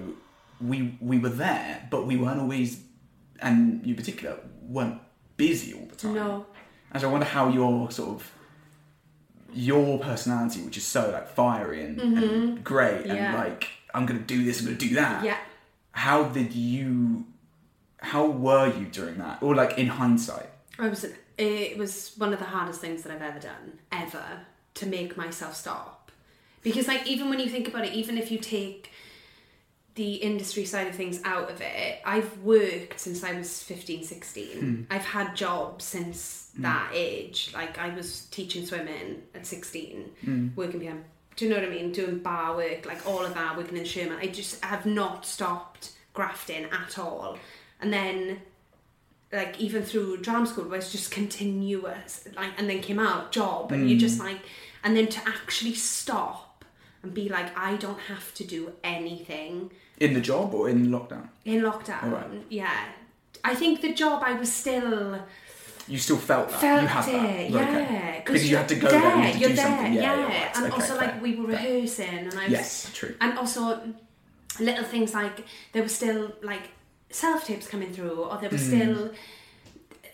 we 0.60 0.96
we 1.00 1.18
were 1.18 1.34
there, 1.46 1.86
but 1.90 2.06
we 2.06 2.16
weren't 2.16 2.40
always, 2.40 2.82
and 3.40 3.84
you 3.84 3.90
in 3.94 3.96
particular 3.96 4.38
weren't 4.62 5.00
busy 5.36 5.74
all 5.74 5.86
the 5.86 5.96
time. 5.96 6.14
no 6.14 6.46
And 6.92 7.00
so 7.00 7.08
I 7.08 7.12
wonder 7.12 7.26
how 7.26 7.48
your 7.48 7.90
sort 7.90 8.10
of 8.10 8.32
your 9.54 9.98
personality, 9.98 10.60
which 10.62 10.76
is 10.76 10.84
so 10.86 11.10
like 11.10 11.28
fiery 11.28 11.84
and, 11.84 12.00
and 12.00 12.64
great, 12.64 12.98
Mm-hmm. 13.04 13.06
Yeah. 13.08 13.14
and 13.30 13.38
like 13.38 13.68
I'm 13.94 14.06
gonna 14.06 14.20
do 14.20 14.44
this, 14.44 14.60
I'm 14.60 14.66
gonna 14.66 14.76
do 14.78 14.94
that 14.94 15.24
yeah 15.24 15.38
how 15.92 16.24
did 16.24 16.52
you 16.54 17.24
how 17.98 18.24
were 18.26 18.72
you 18.78 18.86
during 18.86 19.18
that 19.18 19.42
or 19.42 19.54
like 19.54 19.76
in 19.78 19.88
hindsight 19.88 20.48
I 20.78 20.88
was. 20.88 21.04
It 21.36 21.76
was 21.76 22.12
one 22.16 22.32
of 22.32 22.38
the 22.38 22.44
hardest 22.46 22.80
things 22.80 23.02
that 23.02 23.12
I've 23.12 23.22
ever 23.22 23.38
done, 23.40 23.78
ever, 23.92 24.24
to 24.74 24.86
make 24.86 25.16
myself 25.16 25.54
stop. 25.56 26.10
Because, 26.62 26.86
like, 26.86 27.06
even 27.06 27.28
when 27.30 27.40
you 27.40 27.48
think 27.48 27.66
about 27.68 27.84
it, 27.86 27.92
even 27.94 28.16
if 28.18 28.30
you 28.30 28.38
take 28.38 28.90
the 29.94 30.14
industry 30.14 30.64
side 30.64 30.86
of 30.86 30.94
things 30.94 31.20
out 31.24 31.50
of 31.50 31.60
it, 31.60 32.00
I've 32.04 32.38
worked 32.38 33.00
since 33.00 33.24
I 33.24 33.34
was 33.34 33.62
15, 33.62 34.04
16. 34.04 34.58
Hmm. 34.58 34.82
I've 34.90 35.04
had 35.04 35.34
jobs 35.34 35.84
since 35.84 36.50
hmm. 36.56 36.62
that 36.62 36.90
age. 36.94 37.50
Like 37.54 37.78
I 37.78 37.94
was 37.94 38.26
teaching 38.26 38.64
swimming 38.64 39.22
at 39.34 39.46
16, 39.46 40.10
hmm. 40.24 40.48
working 40.56 40.80
behind, 40.80 41.04
do 41.36 41.44
you 41.44 41.50
know 41.50 41.58
what 41.58 41.68
I 41.68 41.70
mean? 41.70 41.92
Doing 41.92 42.18
bar 42.18 42.56
work, 42.56 42.86
like 42.86 43.06
all 43.06 43.24
of 43.24 43.34
that, 43.34 43.56
working 43.56 43.76
in 43.76 43.84
Sherman. 43.84 44.18
I 44.20 44.26
just 44.26 44.64
have 44.64 44.86
not 44.86 45.26
stopped 45.26 45.92
grafting 46.12 46.66
at 46.66 46.98
all. 46.98 47.38
And 47.80 47.92
then 47.92 48.40
like 49.32 49.60
even 49.60 49.82
through 49.82 50.18
drama 50.18 50.46
school 50.46 50.64
where 50.64 50.78
it's 50.78 50.90
just 50.90 51.10
continuous 51.10 52.26
like 52.36 52.50
and 52.58 52.68
then 52.68 52.80
came 52.80 52.98
out 52.98 53.30
job 53.30 53.70
and 53.70 53.88
you're 53.88 53.98
just 53.98 54.18
like 54.18 54.40
and 54.82 54.96
then 54.96 55.06
to 55.06 55.20
actually 55.28 55.74
stop 55.74 56.49
and 57.02 57.14
be 57.14 57.28
like 57.28 57.56
I 57.56 57.76
don't 57.76 57.98
have 58.12 58.34
to 58.34 58.44
do 58.44 58.72
anything 58.84 59.70
In 59.98 60.14
the 60.14 60.20
job 60.20 60.54
or 60.54 60.68
in 60.68 60.88
lockdown? 60.88 61.28
in 61.44 61.62
lockdown 61.62 62.42
yeah 62.48 62.78
I 63.44 63.54
think 63.54 63.80
the 63.80 63.92
job 63.94 64.22
I 64.24 64.32
was 64.34 64.52
still 64.52 65.18
You 65.88 65.98
still 65.98 66.18
felt 66.18 66.50
that. 66.50 66.60
felt 66.60 66.82
you 66.82 66.88
had 66.88 67.08
it 67.08 67.12
that. 67.12 67.50
Yeah 67.50 67.68
okay. 67.84 68.22
Because 68.24 68.50
you 68.50 68.56
had 68.56 68.68
to 68.68 68.76
go 68.76 68.88
there, 68.90 69.00
you 69.00 69.22
had 69.22 69.32
to 69.32 69.38
you're 69.40 69.48
do 69.50 69.56
there 69.56 69.66
something. 69.66 69.92
Yeah, 69.94 70.02
yeah, 70.02 70.18
yeah, 70.18 70.44
right. 70.44 70.56
and 70.56 70.64
Okay, 70.66 70.74
also 70.74 70.94
fair, 70.98 71.06
like 71.08 71.22
we 71.22 71.30
were 71.36 71.46
rehearsing 71.46 72.18
and 72.28 72.34
I 72.38 72.44
was 72.44 72.52
Yes, 72.52 72.90
true. 72.98 73.14
and 73.20 73.38
also 73.38 73.62
little 74.68 74.84
things 74.84 75.14
like 75.14 75.36
there 75.72 75.82
were 75.82 75.88
still 76.00 76.32
like 76.42 76.64
self 77.10 77.46
tapes 77.46 77.66
coming 77.66 77.92
through 77.92 78.16
or 78.28 78.36
there 78.40 78.50
were 78.50 78.58
Mm. 78.58 78.70
still 78.72 79.10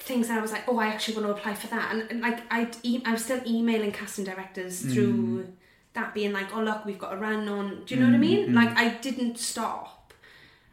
things 0.01 0.29
that 0.29 0.39
I 0.39 0.41
was 0.41 0.53
like 0.53 0.65
oh 0.69 0.79
I 0.79 0.87
actually 0.87 1.15
want 1.17 1.27
to 1.27 1.33
apply 1.33 1.55
for 1.55 1.67
that 1.75 1.87
and, 1.93 2.01
and 2.11 2.21
like 2.21 2.41
I'd 2.53 2.77
e- 2.85 3.03
I 3.05 3.13
was 3.13 3.25
still 3.25 3.41
emailing 3.47 3.93
casting 3.93 4.25
directors 4.25 4.83
Mm. 4.83 4.93
through 4.93 5.53
that 5.97 6.15
being 6.15 6.33
like 6.33 6.55
oh 6.55 6.61
look 6.61 6.85
we've 6.85 6.99
got 6.99 7.13
a 7.13 7.17
run 7.17 7.49
on 7.49 7.83
do 7.85 7.95
you 7.95 8.01
know 8.01 8.07
what 8.07 8.15
I 8.15 8.19
mean 8.19 8.47
mm-hmm. 8.47 8.55
like 8.55 8.77
I 8.79 8.91
didn't 8.91 9.39
stop 9.39 10.13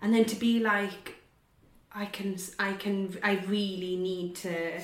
and 0.01 0.13
then 0.13 0.25
to 0.25 0.35
be 0.35 0.59
like 0.59 1.15
I 1.93 2.05
can 2.05 2.37
I 2.59 2.73
can 2.73 3.17
I 3.23 3.39
really 3.47 3.95
need 3.95 4.35
to 4.37 4.79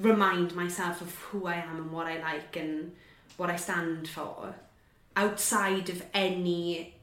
remind 0.00 0.54
myself 0.54 1.00
of 1.00 1.14
who 1.16 1.46
I 1.46 1.54
am 1.54 1.76
and 1.76 1.90
what 1.92 2.06
I 2.06 2.20
like 2.20 2.56
and 2.56 2.92
what 3.36 3.50
I 3.50 3.56
stand 3.56 4.08
for 4.08 4.54
outside 5.16 5.88
of 5.88 6.02
any 6.14 6.94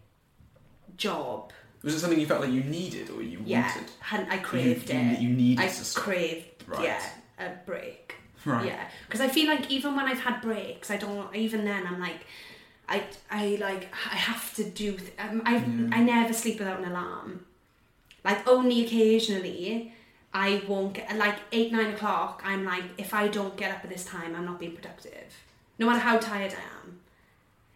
job. 0.97 1.51
Was 1.84 1.93
it 1.95 1.99
something 1.99 2.20
you 2.20 2.26
felt 2.26 2.41
like 2.41 2.51
you 2.51 2.63
needed 2.63 3.09
or 3.09 3.22
you 3.22 3.41
Yeah, 3.45 3.68
wanted? 3.68 3.91
hadn't 3.99 4.30
I 4.30 4.38
craved 4.38 4.89
you, 4.89 4.99
it? 4.99 5.20
You 5.20 5.30
needed 5.30 5.63
I 5.63 5.72
craved, 5.93 6.63
Right. 6.68 6.84
yeah, 6.84 7.03
a 7.39 7.49
break. 7.65 8.15
Right. 8.45 8.68
Yeah, 8.68 8.88
because 9.05 9.22
I 9.22 9.28
feel 9.28 9.47
like 9.47 9.70
even 9.70 9.95
when 9.95 10.05
I've 10.05 10.20
had 10.20 10.41
breaks, 10.41 10.89
I 10.89 10.97
don't. 10.97 11.36
Even 11.36 11.65
then, 11.65 11.86
I'm 11.86 11.99
like, 11.99 12.26
I, 12.89 13.03
I 13.29 13.57
like, 13.59 13.89
I 14.11 14.15
have 14.15 14.53
to 14.55 14.63
do. 14.63 14.93
Th- 14.97 15.13
um, 15.19 15.41
I, 15.45 15.55
I 15.91 16.01
never 16.01 16.33
sleep 16.33 16.59
without 16.59 16.79
an 16.79 16.89
alarm. 16.91 17.45
Like 18.23 18.47
only 18.47 18.85
occasionally, 18.85 19.93
I 20.33 20.61
won't 20.67 20.93
get 20.93 21.15
like 21.17 21.35
eight 21.51 21.71
nine 21.71 21.93
o'clock. 21.93 22.41
I'm 22.45 22.63
like, 22.65 22.83
if 22.97 23.13
I 23.13 23.27
don't 23.27 23.55
get 23.57 23.71
up 23.71 23.83
at 23.83 23.89
this 23.89 24.05
time, 24.05 24.35
I'm 24.35 24.45
not 24.45 24.59
being 24.59 24.73
productive. 24.73 25.33
No 25.79 25.85
matter 25.88 25.99
how 25.99 26.17
tired 26.17 26.53
I 26.53 26.55
am. 26.88 26.99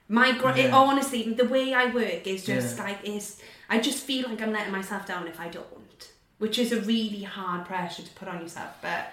My 0.07 0.32
gr- 0.38 0.49
it, 0.49 0.72
honestly, 0.74 1.34
the 1.34 1.45
way 1.45 1.74
I 1.74 1.86
work 1.93 2.26
is 2.28 2.45
just 2.45 2.78
Yeah. 2.78 2.84
like 2.84 2.99
is. 3.03 3.41
I 3.70 3.80
just 3.80 4.03
feel 4.03 4.28
like 4.30 4.41
I'm 4.41 4.51
letting 4.51 4.72
myself 4.74 5.05
down 5.05 5.28
if 5.28 5.39
I 5.39 5.47
don't, 5.47 6.12
which 6.39 6.59
is 6.59 6.74
a 6.74 6.82
really 6.82 7.24
hard 7.24 7.66
pressure 7.66 8.03
to 8.03 8.09
put 8.12 8.28
on 8.28 8.41
yourself. 8.41 8.72
But 8.82 9.12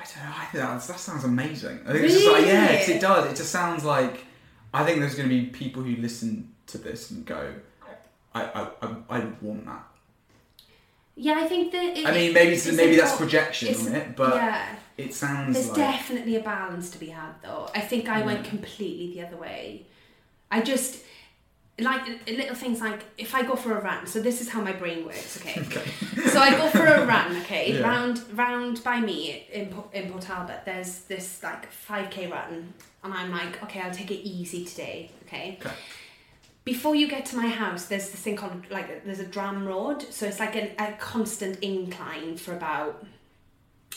I 0.00 0.04
don't 0.04 0.24
know. 0.24 0.36
I 0.36 0.44
think 0.46 0.64
that 0.86 1.00
sounds 1.00 1.24
amazing. 1.24 1.80
I 1.86 1.92
think 1.92 2.04
it's 2.04 2.14
just 2.14 2.26
like 2.32 2.46
yeah, 2.46 2.68
Really? 2.70 2.92
it 2.94 3.00
does. 3.00 3.30
It 3.32 3.36
just 3.36 3.50
sounds 3.50 3.84
like 3.84 4.24
I 4.72 4.84
think 4.84 5.00
there's 5.00 5.14
going 5.14 5.28
to 5.28 5.34
be 5.34 5.46
people 5.46 5.82
who 5.82 5.96
listen 5.96 6.52
to 6.68 6.78
this 6.78 7.10
and 7.10 7.24
go, 7.24 7.54
I 8.34 8.42
I, 8.42 8.68
I, 8.82 8.94
I 9.10 9.18
want 9.40 9.66
that. 9.66 9.84
Yeah, 11.16 11.34
I 11.40 11.46
think 11.48 11.72
that. 11.72 11.96
It, 11.98 12.06
I 12.06 12.12
mean, 12.12 12.32
maybe 12.32 12.52
it's 12.52 12.70
maybe 12.70 12.96
that's 12.96 13.16
projection 13.16 13.74
on 13.74 13.94
it, 13.94 14.14
but 14.16 14.34
yeah, 14.36 14.76
it 14.96 15.12
sounds 15.14 15.54
there's 15.54 15.68
like 15.68 15.76
definitely 15.76 16.36
a 16.36 16.40
balance 16.40 16.90
to 16.90 16.98
be 16.98 17.06
had, 17.06 17.32
though. 17.42 17.68
I 17.74 17.80
think 17.80 18.08
I 18.08 18.22
went 18.22 18.44
Mm. 18.46 18.50
completely 18.50 19.14
the 19.14 19.26
other 19.26 19.36
way. 19.36 19.86
I 20.50 20.60
just 20.62 21.02
like 21.80 22.02
little 22.28 22.54
things 22.54 22.80
like 22.80 23.02
if 23.18 23.34
I 23.34 23.42
go 23.42 23.56
for 23.56 23.76
a 23.78 23.82
run. 23.82 24.06
So 24.06 24.20
this 24.20 24.40
is 24.40 24.48
how 24.48 24.60
my 24.60 24.72
brain 24.72 25.04
works. 25.06 25.40
Okay. 25.40 25.60
so 26.28 26.38
I 26.40 26.50
go 26.50 26.68
for 26.70 26.86
a 26.86 27.04
run. 27.04 27.36
Okay, 27.38 27.72
Yeah. 27.78 27.80
round 27.80 28.22
round 28.34 28.84
by 28.84 29.00
me 29.00 29.46
in 29.52 29.74
in 29.92 30.10
Port 30.10 30.22
Talbot. 30.22 30.60
There's 30.64 31.00
this 31.00 31.42
like 31.42 31.70
five 31.72 32.10
k 32.10 32.28
run, 32.28 32.74
and 33.04 33.12
I'm 33.14 33.30
like, 33.30 33.62
okay, 33.62 33.80
I'll 33.80 33.94
take 33.94 34.10
it 34.10 34.26
easy 34.26 34.64
today. 34.64 35.10
Okay. 35.26 35.58
Okay. 35.60 35.74
Before 36.64 36.94
you 36.94 37.08
get 37.08 37.24
to 37.26 37.36
my 37.36 37.46
house, 37.46 37.86
there's 37.86 38.10
this 38.10 38.20
thing 38.20 38.36
called 38.36 38.64
like 38.70 39.04
there's 39.04 39.20
a 39.20 39.26
dram 39.26 39.66
road, 39.66 40.02
so 40.02 40.26
it's 40.26 40.38
like 40.38 40.54
an, 40.54 40.70
a 40.78 40.92
constant 40.98 41.60
incline 41.60 42.36
for 42.36 42.54
about, 42.54 43.06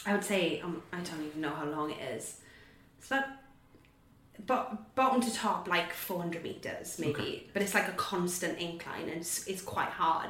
I 0.06 0.14
would 0.14 0.24
say 0.24 0.62
um, 0.62 0.82
I 0.94 1.02
don't 1.02 1.26
even 1.26 1.42
know 1.42 1.50
how 1.50 1.66
long 1.66 1.92
it 1.92 2.02
is. 2.16 2.40
It's 3.00 3.08
about, 3.08 3.26
but 4.48 4.96
bottom 4.96 5.20
to 5.22 5.34
top 5.34 5.68
like 5.68 5.92
400 5.92 6.44
meters 6.44 6.98
maybe, 6.98 7.50
but 7.54 7.62
it's 7.62 7.74
like 7.74 7.90
a 7.90 7.94
constant 7.94 8.58
incline 8.58 9.10
and 9.10 9.20
it's, 9.20 9.46
it's 9.48 9.62
quite 9.62 9.90
hard. 9.90 10.30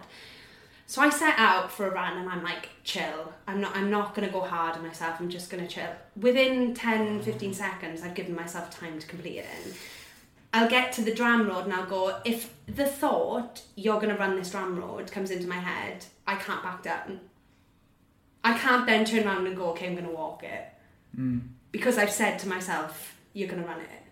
So 0.92 1.02
I 1.02 1.10
set 1.10 1.36
out 1.38 1.72
for 1.72 1.88
a 1.88 1.89
run 1.89 2.18
and 2.18 2.28
I'm 2.28 2.44
like 2.44 2.68
chill. 2.84 3.32
I'm 3.48 3.62
not 3.62 3.78
I'm 3.78 3.89
not 3.89 4.14
going 4.14 4.28
to 4.28 4.34
go 4.34 4.42
hard 4.42 4.76
on 4.76 4.86
myself. 4.86 5.22
I'm 5.22 5.30
just 5.30 5.50
going 5.50 5.66
to 5.66 5.74
chill. 5.74 5.88
Within 6.18 6.74
10 6.74 7.22
15 7.22 7.54
seconds 7.54 8.02
I've 8.04 8.14
given 8.14 8.36
myself 8.36 8.78
time 8.78 9.00
to 9.00 9.08
complete 9.08 9.38
it 9.38 9.46
in. 9.64 9.74
I'll 10.54 10.68
get 10.68 10.92
to 10.92 11.02
the 11.02 11.14
dram 11.14 11.48
road 11.48 11.64
and 11.64 11.74
I'll 11.74 11.86
go, 11.86 12.20
if 12.26 12.54
the 12.66 12.86
thought 12.86 13.62
you're 13.78 14.02
going 14.02 14.14
to 14.14 14.20
run 14.20 14.36
this 14.36 14.52
dram 14.52 14.78
road 14.78 15.10
comes 15.14 15.32
into 15.32 15.48
my 15.48 15.60
head, 15.60 16.04
I 16.28 16.36
can't 16.36 16.62
back 16.62 16.84
down. 16.84 17.22
I 18.44 18.58
can't 18.58 18.86
then 18.86 19.06
turn 19.06 19.26
around 19.26 19.48
and 19.48 19.56
go, 19.56 19.70
okay, 19.70 19.88
I'm 19.88 19.96
going 19.96 20.08
to 20.08 20.12
walk 20.12 20.44
it. 20.44 20.74
Hmm. 21.16 21.39
Because 21.72 21.98
I've 21.98 22.12
said 22.12 22.38
to 22.39 22.50
myself, 22.50 23.16
you're 23.32 23.48
going 23.48 23.62
to 23.62 23.68
run 23.70 23.80
it. 23.80 24.04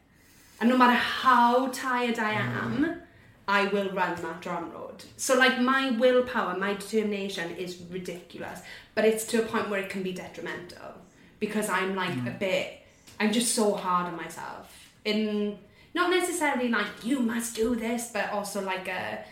And 0.62 0.70
no 0.70 0.78
matter 0.78 0.94
how 0.94 1.68
tired 1.74 2.20
I 2.20 2.32
am, 2.36 3.02
I 3.50 3.66
will 3.66 3.89
run 3.89 4.16
that 4.22 4.41
dram 4.41 4.72
road. 4.72 5.04
So, 5.18 5.36
like, 5.36 5.60
my 5.60 5.89
willpower, 5.89 6.56
my 6.56 6.76
determination 6.76 7.56
is 7.56 7.82
ridiculous. 7.89 8.60
But 8.93 9.06
it's 9.06 9.26
to 9.26 9.41
a 9.41 9.45
point 9.45 9.72
where 9.72 9.80
it 9.80 9.89
can 9.89 10.04
be 10.04 10.14
detrimental. 10.14 10.93
Because 11.39 11.68
I'm 11.68 11.95
like 11.95 12.14
mm. 12.14 12.28
a 12.28 12.38
bit, 12.38 12.86
I'm 13.20 13.34
just 13.34 13.56
so 13.56 13.74
hard 13.74 14.06
on 14.06 14.16
myself. 14.16 14.91
In 15.04 15.58
not 15.95 16.12
necessarily 16.12 16.70
like, 16.70 17.04
you 17.04 17.22
must 17.22 17.56
do 17.56 17.76
this, 17.76 18.12
but 18.14 18.30
also 18.30 18.62
like 18.62 18.88
a, 18.88 19.26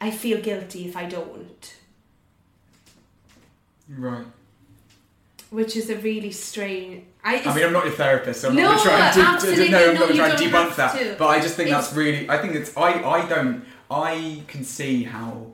I 0.00 0.10
feel 0.10 0.40
guilty 0.40 0.88
if 0.88 0.96
I 0.96 1.04
don't. 1.04 1.76
right. 3.88 4.26
Which 5.50 5.76
is 5.76 5.90
a 5.90 5.96
really 5.96 6.32
strange. 6.32 7.04
I, 7.24 7.40
I 7.40 7.54
mean, 7.54 7.64
I'm 7.64 7.72
not 7.72 7.84
your 7.84 7.94
therapist, 7.94 8.40
so 8.40 8.48
I'm 8.48 8.56
No, 8.56 8.72
not 8.72 8.82
trying 8.82 9.14
to, 9.14 9.20
absolutely 9.20 9.68
no, 9.70 9.88
I'm 9.90 9.94
no, 9.94 10.06
not 10.06 10.14
trying 10.16 10.36
to 10.36 10.44
debunk 10.44 10.76
that. 10.76 10.98
to. 10.98 11.14
But 11.18 11.28
I 11.28 11.40
just 11.40 11.54
think 11.54 11.68
It's- 11.68 11.86
that's 11.86 11.96
really. 11.96 12.28
I 12.28 12.38
think 12.38 12.54
it's. 12.56 12.76
I 12.76 13.02
I 13.02 13.28
don't. 13.28 13.64
I 13.90 14.42
can 14.48 14.64
see 14.64 15.04
how. 15.04 15.46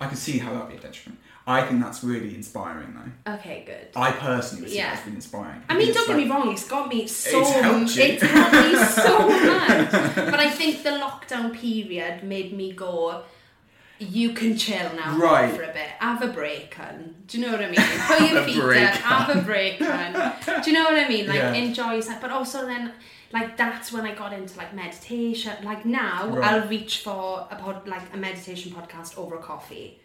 I 0.00 0.06
can 0.06 0.16
see 0.16 0.38
how 0.38 0.52
that'd 0.54 0.68
be 0.68 0.76
a 0.76 0.80
detriment. 0.80 1.20
I 1.46 1.62
think 1.62 1.82
that's 1.82 2.04
really 2.04 2.34
inspiring, 2.36 2.94
though. 2.94 3.32
okay, 3.34 3.64
good. 3.66 3.88
I 4.00 4.12
personally 4.12 4.62
would 4.62 4.70
see 4.70 4.76
Yeah. 4.76 4.90
that's 4.94 5.04
been 5.04 5.14
inspiring. 5.16 5.62
I 5.68 5.76
mean, 5.76 5.88
It's 5.88 5.96
don't 5.96 6.06
get 6.06 6.16
me 6.16 6.28
wrong, 6.30 6.52
it's 6.52 6.68
got 6.68 6.88
me 6.88 7.06
so 7.08 7.40
It's 7.40 7.50
helped 7.50 7.96
you. 7.96 8.02
It's 8.04 8.22
helped 8.22 8.52
me 8.52 8.76
so 8.76 9.28
much. 9.28 10.14
But 10.30 10.38
I 10.38 10.48
think 10.50 10.82
the 10.84 10.90
lockdown 10.90 11.52
period 11.52 12.22
made 12.22 12.52
me 12.56 12.72
go, 12.72 13.22
you 14.00 14.32
can 14.32 14.56
chill 14.56 14.92
now 14.94 15.16
Right. 15.16 15.54
for 15.54 15.62
a 15.62 15.72
bit. 15.72 15.88
Have 15.98 16.22
a 16.22 16.28
break, 16.28 16.74
hun. 16.74 17.14
Do 17.26 17.38
you 17.38 17.46
know 17.46 17.52
what 17.52 17.62
I 17.62 17.66
mean? 17.70 17.80
Put 18.08 18.30
your 18.32 18.44
feet 18.44 18.60
break, 18.60 18.82
up, 18.88 18.94
have 18.96 19.36
a 19.36 19.40
break, 19.42 19.78
hun. 19.78 20.32
Do 20.62 20.70
you 20.70 20.76
know 20.76 20.84
what 20.84 20.94
I 20.98 21.06
mean? 21.08 21.26
Like 21.26 21.36
Yeah. 21.36 21.52
enjoy 21.52 21.92
yourself. 21.94 22.20
But 22.20 22.30
also 22.30 22.64
then 22.66 22.92
like 23.32 23.56
that's 23.56 23.92
when 23.92 24.04
I 24.06 24.14
got 24.14 24.32
into 24.32 24.56
like 24.58 24.74
meditation. 24.74 25.52
Like 25.62 25.84
now 25.86 26.28
Right. 26.28 26.52
I'll 26.54 26.66
reach 26.68 26.98
for 27.00 27.46
a 27.50 27.56
pod 27.56 27.86
like 27.86 28.02
a 28.12 28.16
meditation 28.16 28.72
podcast 28.72 29.16
over 29.18 29.36
a 29.36 29.42
coffee. 29.42 30.00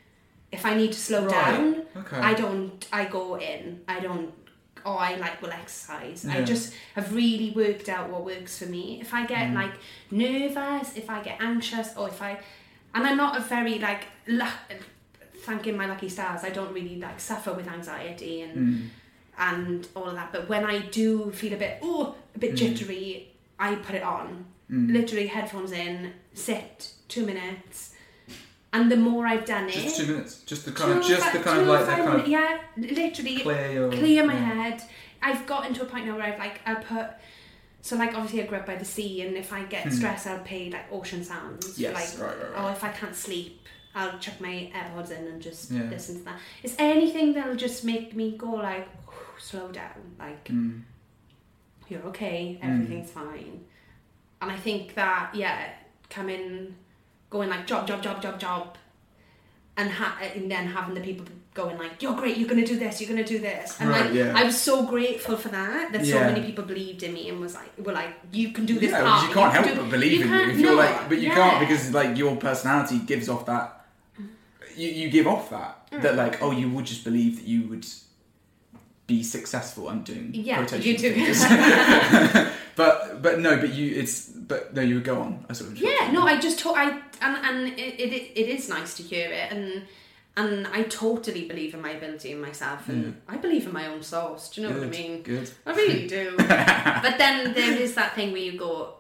If 0.51 0.65
I 0.65 0.75
need 0.75 0.91
to 0.93 0.99
slow 0.99 1.25
Right. 1.25 1.31
down, 1.33 1.83
Okay. 1.97 2.17
I 2.17 2.33
don't. 2.33 2.85
I 2.93 3.05
go 3.05 3.35
in. 3.39 3.81
I 3.87 3.99
don't. 4.01 4.31
Or 4.85 4.99
I 4.99 5.15
like 5.15 5.41
will 5.41 5.51
exercise. 5.51 6.27
I 6.29 6.43
just 6.43 6.73
have 6.95 7.15
really 7.15 7.51
worked 7.55 7.89
out 7.89 8.09
what 8.11 8.23
works 8.23 8.59
for 8.59 8.65
me. 8.67 8.99
If 9.01 9.13
I 9.15 9.25
get 9.25 9.47
Mm. 9.49 9.55
like 9.55 9.73
nervous, 10.11 10.95
if 10.95 11.09
I 11.09 11.21
get 11.23 11.41
anxious, 11.41 11.89
or 11.97 12.07
if 12.09 12.21
I, 12.21 12.37
and 12.95 13.05
I'm 13.05 13.17
not 13.17 13.37
a 13.37 13.41
very 13.41 13.77
like, 13.77 14.05
luck, 14.27 14.53
thanking 15.43 15.77
my 15.77 15.85
lucky 15.85 16.09
stars, 16.09 16.43
I 16.43 16.49
don't 16.49 16.73
really 16.73 16.95
like 16.99 17.19
suffer 17.19 17.53
with 17.53 17.67
anxiety 17.67 18.41
and 18.41 18.55
Mm. 18.57 18.87
and 19.37 19.87
all 19.95 20.05
of 20.11 20.15
that. 20.15 20.31
But 20.31 20.49
when 20.49 20.63
I 20.65 20.79
do 20.79 21.31
feel 21.31 21.53
a 21.53 21.57
bit 21.57 21.79
oh 21.83 22.15
a 22.35 22.39
bit 22.39 22.53
Mm. 22.53 22.57
jittery, 22.57 23.27
I 23.59 23.75
put 23.75 23.95
it 23.95 24.03
on. 24.03 24.45
Literally 24.67 25.27
headphones 25.27 25.71
in, 25.71 26.11
sit 26.33 26.89
two 27.07 27.23
minutes, 27.31 27.93
and 28.73 28.91
the 28.91 28.97
more 28.97 29.27
I've 29.27 29.45
done 29.45 29.65
it, 29.69 29.73
Just 29.73 29.97
two 29.97 30.07
minutes. 30.07 30.41
Just 30.51 30.65
the 30.65 30.71
kind 30.71 30.91
of. 30.97 31.05
Just 31.05 31.31
the 31.33 31.39
kind 31.39 31.61
of 31.61 31.67
like 31.67 31.85
kind 31.85 32.21
of 32.21 32.27
yeah, 32.27 32.57
literally 32.75 33.37
clear 33.41 33.71
your. 33.71 33.91
clear 33.91 34.25
my 34.25 34.33
yeah. 34.33 34.53
head. 34.63 34.81
I've 35.21 35.45
gotten 35.45 35.73
to 35.75 35.83
a 35.83 35.85
point 35.85 36.07
now 36.07 36.15
where 36.17 36.25
I've 36.25 36.39
like 36.39 36.61
I 36.65 36.73
put 36.75 37.07
so 37.85 37.95
like 38.01 38.13
obviously 38.15 38.41
I 38.43 38.45
grew 38.47 38.57
up 38.57 38.65
by 38.65 38.77
the 38.83 38.85
sea 38.95 39.21
and 39.23 39.37
if 39.37 39.49
I 39.53 39.61
get 39.63 39.91
stressed 39.93 40.25
I'll 40.27 40.39
play 40.39 40.63
like 40.75 40.91
ocean 40.91 41.23
sounds. 41.23 41.75
Hmm. 41.75 41.81
Yes, 41.83 41.93
like 42.19 42.27
right, 42.29 42.37
right, 42.53 42.63
or 42.65 42.71
if 42.71 42.83
I 42.83 42.89
can't 42.99 43.15
sleep, 43.15 43.51
I'll 43.93 44.17
chuck 44.23 44.41
my 44.41 44.71
AirPods 44.77 45.11
in 45.17 45.23
and 45.27 45.39
just 45.41 45.71
Yeah. 45.71 45.83
listen 45.95 46.17
to 46.19 46.23
that. 46.25 46.39
It's 46.63 46.75
anything 46.79 47.33
that'll 47.33 47.55
just 47.67 47.83
make 47.85 48.15
me 48.15 48.27
go 48.45 48.51
like, 48.71 48.87
slow 49.37 49.67
down, 49.71 49.99
like 50.17 50.45
Mm. 50.45 50.81
you're 51.89 52.01
okay, 52.11 52.57
everything's 52.61 53.11
fine. 53.11 53.63
And 54.41 54.49
I 54.51 54.57
think 54.57 54.95
that 54.95 55.35
yeah, 55.35 55.69
coming, 56.09 56.75
going 57.29 57.49
like 57.49 57.67
job, 57.67 57.87
job, 57.87 58.01
job, 58.01 58.19
job, 58.21 58.39
job, 58.39 58.77
and 59.77 59.91
ha- 59.91 60.17
and 60.35 60.49
then 60.49 60.65
having 60.67 60.95
the 60.95 61.01
people 61.01 61.25
going 61.55 61.77
like 61.79 62.01
you're 62.03 62.13
great, 62.21 62.35
you're 62.37 62.49
gonna 62.49 62.65
do 62.73 62.77
this, 62.77 62.99
you're 63.01 63.09
gonna 63.09 63.23
do 63.35 63.39
this, 63.39 63.77
and 63.79 63.89
Right, 63.89 64.05
like 64.05 64.13
yeah. 64.13 64.33
I 64.35 64.43
was 64.43 64.57
so 64.69 64.75
grateful 64.85 65.35
for 65.37 65.49
that 65.49 65.91
that 65.93 66.05
so 66.05 66.19
many 66.19 66.41
people 66.47 66.63
believed 66.65 67.01
in 67.01 67.13
me 67.13 67.29
and 67.29 67.39
was 67.39 67.55
like 67.55 67.71
were 67.85 67.93
like 67.93 68.11
you 68.31 68.51
can 68.51 68.65
do 68.65 68.77
this 68.77 68.91
yeah, 68.91 69.01
part, 69.03 69.27
you 69.27 69.33
can't 69.33 69.53
can 69.53 69.63
help 69.63 69.75
do- 69.75 69.81
but 69.83 69.89
believe 69.97 70.21
in 70.21 70.27
you. 70.29 70.49
If 70.51 70.59
you're 70.59 70.71
no, 70.71 70.77
like, 70.85 71.09
but 71.09 71.17
you 71.23 71.29
yeah. 71.29 71.35
can't 71.35 71.59
because 71.63 71.91
like 71.99 72.17
your 72.17 72.35
personality 72.35 72.99
gives 73.11 73.27
off 73.29 73.45
that. 73.47 73.71
You, 74.81 74.89
you 74.89 75.09
give 75.09 75.25
off 75.27 75.49
that 75.51 75.71
Mm. 75.91 76.01
that 76.01 76.15
like 76.23 76.41
oh 76.43 76.51
you 76.51 76.67
would 76.73 76.85
just 76.85 77.03
believe 77.09 77.33
that 77.39 77.47
you 77.47 77.61
would 77.69 77.85
be 79.07 79.23
successful. 79.23 79.87
I'm 79.87 80.03
doing 80.03 80.31
Yeah, 80.33 80.59
you 80.89 80.97
do. 80.97 81.09
but 82.75 83.21
but 83.21 83.39
no, 83.39 83.55
but 83.57 83.71
you 83.73 83.95
it's 84.01 84.25
but 84.51 84.73
no 84.73 84.81
you 84.81 84.95
would 84.95 85.03
go 85.03 85.21
on. 85.21 85.45
I 85.49 85.53
sort 85.53 85.71
of 85.71 85.77
Yeah, 85.77 86.11
no, 86.11 86.23
I 86.23 86.39
just 86.39 86.59
to- 86.59 86.69
I 86.83 86.85
and 87.21 87.33
and 87.47 87.57
it, 87.79 87.93
it 88.05 88.11
it 88.41 88.47
is 88.55 88.67
nice 88.67 88.91
to 88.97 89.03
hear 89.03 89.29
it 89.31 89.51
and 89.51 89.83
and 90.37 90.67
I 90.67 90.83
totally 90.83 91.47
believe 91.47 91.73
in 91.73 91.81
my 91.81 91.91
ability 91.91 92.31
in 92.31 92.41
myself 92.41 92.89
and 92.89 93.05
mm. 93.05 93.15
I 93.27 93.37
believe 93.37 93.65
in 93.65 93.73
my 93.73 93.87
own 93.87 94.03
source. 94.03 94.49
Do 94.49 94.61
you 94.61 94.67
know 94.67 94.75
what 94.75 94.83
I 94.83 94.89
mean? 94.89 95.21
Good. 95.21 95.49
I 95.65 95.73
really 95.73 96.07
do. 96.07 96.35
but 96.37 97.17
then 97.17 97.53
there 97.53 97.77
is 97.77 97.95
that 97.95 98.15
thing 98.15 98.33
where 98.33 98.41
you 98.41 98.57
go, 98.57 98.95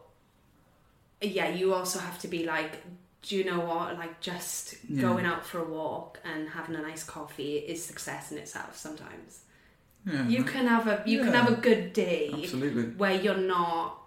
yeah, 1.21 1.49
you 1.49 1.73
also 1.73 1.99
have 1.99 2.19
to 2.19 2.29
be 2.29 2.45
like, 2.45 2.81
do 3.21 3.35
you 3.35 3.43
know 3.43 3.59
what? 3.59 3.97
Like 3.97 4.21
just 4.21 4.75
Yeah. 4.87 5.01
going 5.01 5.25
out 5.25 5.45
for 5.45 5.59
a 5.59 5.65
walk 5.65 6.19
and 6.23 6.47
having 6.49 6.75
a 6.75 6.81
nice 6.81 7.03
coffee 7.03 7.57
is 7.57 7.83
success 7.83 8.31
in 8.31 8.37
itself. 8.37 8.77
Sometimes 8.77 9.41
Yeah. 10.05 10.27
you 10.27 10.43
can 10.45 10.67
have 10.67 10.87
a 10.87 11.03
you 11.05 11.19
can 11.19 11.33
have 11.33 11.49
a 11.51 11.55
good 11.55 11.91
day 11.91 12.31
Absolutely. 12.33 12.83
where 12.95 13.19
you're 13.19 13.35
not 13.35 14.01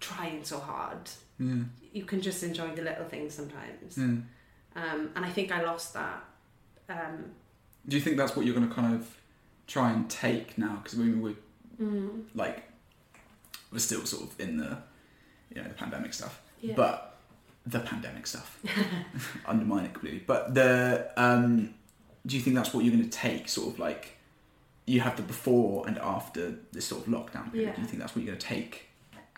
trying 0.00 0.42
so 0.42 0.58
hard. 0.58 1.10
Yeah. 1.38 1.64
You 1.92 2.04
can 2.04 2.20
just 2.20 2.42
enjoy 2.42 2.74
the 2.74 2.82
little 2.82 3.04
things 3.04 3.34
sometimes. 3.34 3.96
Um, 4.78 5.10
and 5.16 5.24
I 5.24 5.30
think 5.30 5.50
I 5.50 5.62
lost 5.62 5.94
that. 5.94 6.24
Um, 6.88 7.32
Do 7.86 7.96
you 7.96 8.02
think 8.02 8.16
that's 8.16 8.36
what 8.36 8.46
you're 8.46 8.54
going 8.54 8.68
to 8.68 8.74
kind 8.74 8.94
of 8.94 9.16
try 9.66 9.90
and 9.90 10.08
take 10.08 10.56
now? 10.56 10.80
Because 10.82 10.98
we 10.98 11.10
we're 11.12 11.34
mm, 11.80 12.22
like 12.34 12.62
we're 13.72 13.78
still 13.78 14.04
sort 14.06 14.24
of 14.24 14.40
in 14.40 14.56
the 14.56 14.78
you 15.54 15.60
know 15.60 15.68
the 15.68 15.74
pandemic 15.74 16.14
stuff, 16.14 16.40
yeah. 16.60 16.74
but 16.76 17.16
the 17.66 17.80
pandemic 17.80 18.26
stuff 18.26 18.58
undermine 19.46 19.84
it 19.86 19.92
completely. 19.92 20.22
But 20.26 20.54
the 20.54 21.10
um, 21.16 21.74
do 22.26 22.36
you 22.36 22.42
think 22.42 22.56
that's 22.56 22.72
what 22.72 22.84
you're 22.84 22.94
going 22.94 23.08
to 23.08 23.18
take? 23.18 23.48
Sort 23.48 23.74
of 23.74 23.78
like 23.78 24.16
you 24.86 25.00
have 25.00 25.16
the 25.16 25.22
before 25.22 25.86
and 25.86 25.98
after 25.98 26.54
this 26.72 26.86
sort 26.86 27.06
of 27.06 27.12
lockdown 27.12 27.52
period. 27.52 27.68
Yeah. 27.68 27.74
Do 27.74 27.82
you 27.82 27.88
think 27.88 28.00
that's 28.00 28.14
what 28.14 28.24
you're 28.24 28.32
going 28.32 28.40
to 28.40 28.46
take 28.46 28.87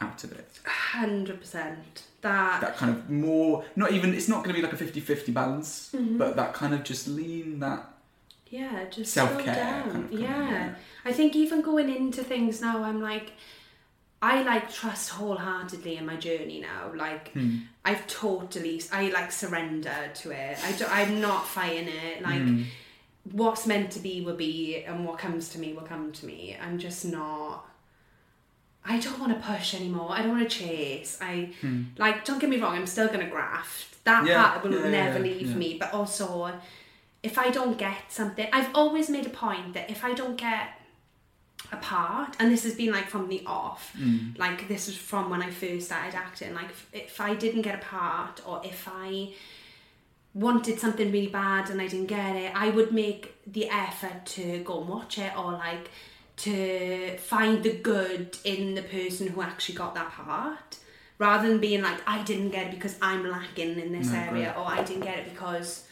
out 0.01 0.25
of 0.25 0.33
it? 0.33 0.61
Hundred 0.65 1.41
percent. 1.41 2.05
That 2.23 2.61
That 2.61 2.77
kind 2.77 2.95
of 2.95 3.09
more, 3.11 3.65
not 3.77 3.93
even. 3.93 4.13
It's 4.15 4.29
not 4.29 4.45
going 4.45 4.55
to 4.55 4.61
be 4.61 4.67
like 4.67 4.73
a 4.73 4.77
50-50 4.85 5.33
balance, 5.33 5.91
Mhm. 5.95 6.19
but 6.19 6.37
that 6.37 6.53
kind 6.55 6.75
of 6.75 6.83
just 6.85 7.09
lean 7.09 7.61
that 7.61 7.87
yeah, 8.53 8.85
just 8.91 9.13
Self-care 9.13 9.55
kind 9.55 9.87
of- 9.87 9.93
kind 9.93 10.13
of, 10.13 10.21
yeah. 10.21 10.51
yeah. 10.51 10.75
I 11.05 11.13
think 11.13 11.37
even 11.37 11.61
going 11.63 11.89
into 11.89 12.25
things 12.25 12.61
now, 12.61 12.83
I'm 12.83 13.01
like, 13.01 13.31
I 14.21 14.43
like 14.43 14.73
trust 14.73 15.11
wholeheartedly 15.11 15.97
in 15.97 16.05
my 16.05 16.17
journey 16.17 16.61
now. 16.61 16.91
Like 16.93 17.33
Hmm. 17.33 17.59
I've 17.85 18.05
totally, 18.09 18.83
I 18.93 19.09
like 19.11 19.31
surrender 19.31 20.11
to 20.15 20.31
it. 20.33 20.59
I 20.65 20.73
do, 20.73 20.85
I'm 20.91 21.21
not 21.21 21.47
fighting 21.47 21.87
it. 21.89 22.23
Like 22.23 22.43
Mm. 22.43 22.65
what's 23.31 23.67
meant 23.69 23.93
to 23.93 24.01
be 24.01 24.21
will 24.21 24.35
be, 24.37 24.83
and 24.85 25.07
what 25.07 25.19
comes 25.19 25.49
to 25.51 25.59
me 25.61 25.73
will 25.73 25.83
come 25.87 26.11
to 26.11 26.27
me. 26.27 26.57
I'm 26.61 26.77
just 26.79 27.05
not. 27.05 27.70
I 28.85 28.99
don't 28.99 29.19
want 29.21 29.33
to 29.35 29.47
push 29.47 29.75
anymore. 29.75 30.09
I 30.11 30.23
don't 30.23 30.31
want 30.37 30.49
to 30.51 30.59
chase. 30.59 31.19
I 31.21 31.51
Hmm. 31.61 31.83
like. 31.99 32.25
Don't 32.25 32.39
get 32.41 32.49
me 32.51 32.59
wrong. 32.59 32.75
I'm 32.77 32.87
still 32.87 33.09
gonna 33.09 33.29
graft. 33.29 34.03
That 34.05 34.27
Yeah, 34.27 34.43
part 34.51 34.65
will 34.65 34.73
yeah, 34.73 34.91
never 34.91 35.19
yeah, 35.19 35.25
leave 35.35 35.55
me. 35.55 35.77
But 35.79 35.93
also, 35.93 36.53
if 37.23 37.37
I 37.39 37.51
don't 37.51 37.77
get 37.77 38.11
something, 38.11 38.49
I've 38.53 38.75
always 38.75 39.11
made 39.11 39.27
a 39.27 39.31
point 39.31 39.75
that 39.75 39.91
if 39.91 40.03
I 40.05 40.15
don't 40.15 40.37
get 40.37 40.67
a 41.71 41.77
part, 41.77 42.35
and 42.41 42.51
this 42.51 42.63
has 42.65 42.75
been 42.75 42.91
like 42.91 43.09
from 43.09 43.29
the 43.29 43.43
off, 43.47 43.93
Mm. 43.99 44.39
like 44.39 44.67
this 44.67 44.89
is 44.89 44.97
from 44.97 45.29
when 45.31 45.43
I 45.43 45.51
first 45.51 45.87
started 45.87 46.15
acting. 46.15 46.55
Like 46.55 46.71
if, 46.71 46.87
if 46.93 47.21
I 47.21 47.35
didn't 47.35 47.63
get 47.63 47.75
a 47.75 47.85
part, 47.85 48.41
or 48.47 48.63
if 48.65 48.89
I 48.89 49.35
wanted 50.33 50.79
something 50.79 51.11
really 51.13 51.27
bad 51.27 51.71
and 51.71 51.81
I 51.83 51.87
didn't 51.89 52.07
get 52.07 52.37
it, 52.37 52.53
I 52.55 52.71
would 52.71 52.93
make 52.93 53.35
the 53.47 53.69
effort 53.69 54.25
to 54.37 54.61
go 54.65 54.81
and 54.81 54.89
watch 54.89 55.19
it, 55.19 55.37
or 55.37 55.53
like 55.53 55.91
to 56.43 57.17
find 57.19 57.63
the 57.63 57.73
good 57.73 58.39
in 58.45 58.75
the 58.75 58.83
person 58.83 59.29
who 59.29 59.43
actually 59.43 59.75
got 59.75 59.95
that 59.95 60.11
part. 60.11 60.77
Rather 61.19 61.49
than 61.49 61.61
being 61.61 61.83
like, 61.83 62.01
I 62.07 62.23
didn't 62.23 62.49
get 62.51 62.69
it 62.69 62.71
because 62.71 62.97
I'm 63.03 63.29
lacking 63.29 63.79
in 63.79 63.93
this 63.93 64.11
No, 64.11 64.19
area, 64.19 64.55
or 64.57 64.65
I 64.65 64.83
didn't 64.83 65.03
get 65.03 65.19
it 65.19 65.31
because 65.31 65.85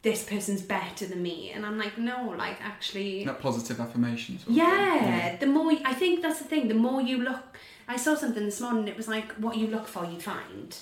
this 0.00 0.24
person's 0.24 0.62
better 0.62 1.04
than 1.04 1.22
me. 1.22 1.50
And 1.50 1.66
I'm 1.66 1.78
like, 1.78 1.98
no, 1.98 2.34
like 2.38 2.58
actually, 2.62 3.24
that 3.24 3.40
positive 3.40 3.78
affirmation. 3.78 4.36
Of 4.36 4.52
yeah, 4.52 5.36
the 5.36 5.46
more 5.46 5.70
I 5.84 5.92
think 5.92 6.22
that's 6.22 6.38
the 6.38 6.44
thing. 6.44 6.68
The 6.68 6.74
more 6.74 7.02
you 7.02 7.18
look, 7.18 7.58
I 7.86 7.96
saw 7.96 8.14
something 8.14 8.44
this 8.44 8.60
morning. 8.60 8.88
It 8.88 8.96
was 8.96 9.08
like 9.08 9.32
what 9.32 9.58
you 9.58 9.66
look 9.66 9.86
for, 9.86 10.06
you 10.06 10.18
find. 10.18 10.74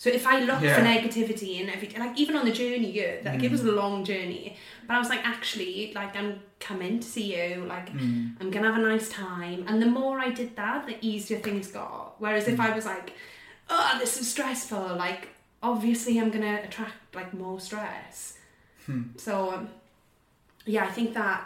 So 0.00 0.08
if 0.10 0.26
I 0.28 0.40
look 0.40 0.60
Yeah. 0.62 0.76
for 0.76 0.82
negativity 0.82 1.60
and 1.60 1.68
everything, 1.70 1.98
like 2.00 2.16
even 2.16 2.36
on 2.36 2.44
the 2.44 2.52
journey, 2.52 2.90
yeah, 2.92 3.16
like 3.24 3.42
it 3.42 3.50
was 3.50 3.62
Mm. 3.62 3.68
a 3.70 3.72
long 3.72 4.04
journey, 4.04 4.56
but 4.86 4.94
I 4.94 4.98
was 5.00 5.08
like, 5.08 5.24
actually, 5.26 5.92
like 5.92 6.14
I'm 6.16 6.40
coming 6.60 7.00
to 7.00 7.06
see 7.14 7.26
you, 7.36 7.64
like 7.64 7.90
Mm. 7.92 8.36
I'm 8.40 8.50
gonna 8.52 8.70
have 8.72 8.80
a 8.80 8.86
nice 8.92 9.08
time. 9.08 9.64
And 9.66 9.82
the 9.82 9.86
more 10.00 10.20
I 10.20 10.30
did 10.30 10.54
that, 10.54 10.86
the 10.86 10.96
easier 11.10 11.40
things 11.40 11.66
got. 11.80 12.14
Whereas 12.20 12.46
if 12.46 12.56
Mm. 12.58 12.66
I 12.66 12.70
was 12.76 12.86
like, 12.86 13.12
oh, 13.68 13.96
this 13.98 14.20
is 14.20 14.30
stressful, 14.30 14.94
like 14.96 15.22
obviously 15.64 16.18
I'm 16.20 16.30
gonna 16.30 16.60
attract 16.62 16.94
like 17.14 17.34
more 17.34 17.58
stress. 17.58 18.38
Hmm. 18.86 19.02
So 19.16 19.32
um, 19.54 19.68
yeah, 20.64 20.84
I 20.84 20.92
think 20.92 21.12
that 21.14 21.40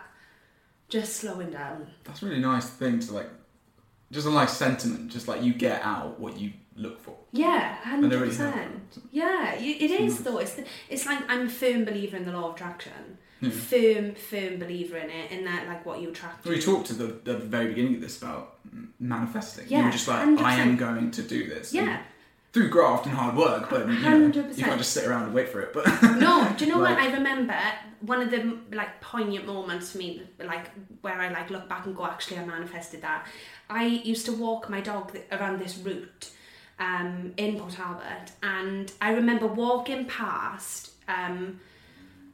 just 0.90 1.16
slowing 1.16 1.50
down. 1.50 1.90
That's 2.04 2.22
a 2.22 2.26
really 2.26 2.40
nice 2.42 2.68
thing 2.68 3.00
to 3.00 3.14
like. 3.14 3.30
Just 4.10 4.26
a 4.26 4.30
nice 4.30 4.52
sentiment. 4.52 5.10
Just 5.10 5.26
like 5.26 5.42
you 5.42 5.54
get 5.54 5.80
out 5.82 6.20
what 6.20 6.38
you 6.38 6.52
look 6.76 7.00
for. 7.00 7.16
Yeah, 7.32 7.76
hundred 7.76 8.18
percent. 8.18 8.98
Yeah, 9.10 9.54
it 9.54 9.90
is 9.90 10.22
though. 10.22 10.38
It's 10.38 10.54
the, 10.54 10.64
it's 10.90 11.06
like 11.06 11.18
I'm 11.30 11.46
a 11.46 11.50
firm 11.50 11.84
believer 11.84 12.16
in 12.18 12.26
the 12.26 12.32
law 12.32 12.50
of 12.50 12.54
attraction. 12.56 13.18
Yeah. 13.40 13.50
Firm, 13.50 14.14
firm 14.14 14.58
believer 14.60 14.96
in 14.98 15.10
it. 15.10 15.32
In 15.32 15.44
that, 15.46 15.66
like 15.66 15.84
what 15.84 16.00
you 16.00 16.10
attract. 16.10 16.44
We 16.44 16.60
talked 16.60 16.90
at 16.92 16.98
the, 16.98 17.06
at 17.08 17.24
the 17.24 17.36
very 17.38 17.68
beginning 17.68 17.96
of 17.96 18.00
this 18.00 18.18
about 18.22 18.58
manifesting. 19.00 19.64
you 19.68 19.78
Yeah, 19.78 19.86
were 19.86 19.90
just 19.90 20.06
like, 20.06 20.28
100%. 20.28 20.38
I 20.40 20.54
am 20.56 20.76
going 20.76 21.10
to 21.10 21.22
do 21.22 21.48
this. 21.48 21.72
And 21.74 21.86
Yeah. 21.86 22.02
through 22.52 22.68
graft 22.68 23.06
and 23.06 23.14
hard 23.16 23.34
work, 23.36 23.68
but 23.68 23.88
you, 23.88 23.94
know, 23.98 24.30
100%. 24.30 24.56
you 24.58 24.64
can't 24.64 24.78
just 24.78 24.92
sit 24.92 25.06
around 25.08 25.24
and 25.24 25.34
wait 25.34 25.48
for 25.48 25.60
it. 25.60 25.72
But 25.72 25.86
No, 26.20 26.54
do 26.56 26.64
you 26.66 26.70
know 26.72 26.78
what? 26.78 26.92
I 26.98 27.12
remember 27.12 27.58
one 28.02 28.20
of 28.22 28.30
the 28.30 28.58
like 28.76 29.00
poignant 29.00 29.46
moments 29.46 29.90
for 29.90 29.98
me, 29.98 30.22
like 30.44 30.70
where 31.00 31.14
I 31.20 31.28
like 31.30 31.50
look 31.50 31.68
back 31.68 31.86
and 31.86 31.96
go, 31.96 32.04
actually, 32.06 32.38
I 32.38 32.44
manifested 32.44 33.02
that. 33.02 33.26
I 33.68 33.86
used 33.86 34.24
to 34.26 34.32
walk 34.32 34.68
my 34.70 34.80
dog 34.80 35.16
around 35.32 35.58
this 35.58 35.78
route 35.78 36.30
um, 36.78 37.34
in 37.36 37.58
Port 37.58 37.72
Talbot, 37.72 38.32
and 38.42 38.92
I 39.00 39.12
remember 39.12 39.46
walking 39.46 40.06
past 40.06 40.92
um, 41.08 41.60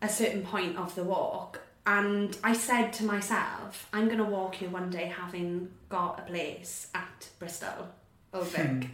a 0.01 0.09
certain 0.09 0.43
point 0.43 0.77
of 0.77 0.95
the 0.95 1.05
walk, 1.05 1.61
and 1.87 2.37
I 2.45 2.53
said 2.53 2.93
to 2.95 3.05
myself, 3.05 3.89
I'm 3.93 4.07
going 4.07 4.19
to 4.19 4.25
walk 4.25 4.57
here 4.57 4.69
one 4.69 4.91
day 4.91 5.07
having 5.07 5.71
got 5.89 6.19
a 6.19 6.23
place 6.23 6.89
at 6.95 7.29
Bristol, 7.39 7.89
Old 8.35 8.49
Vic. 8.49 8.91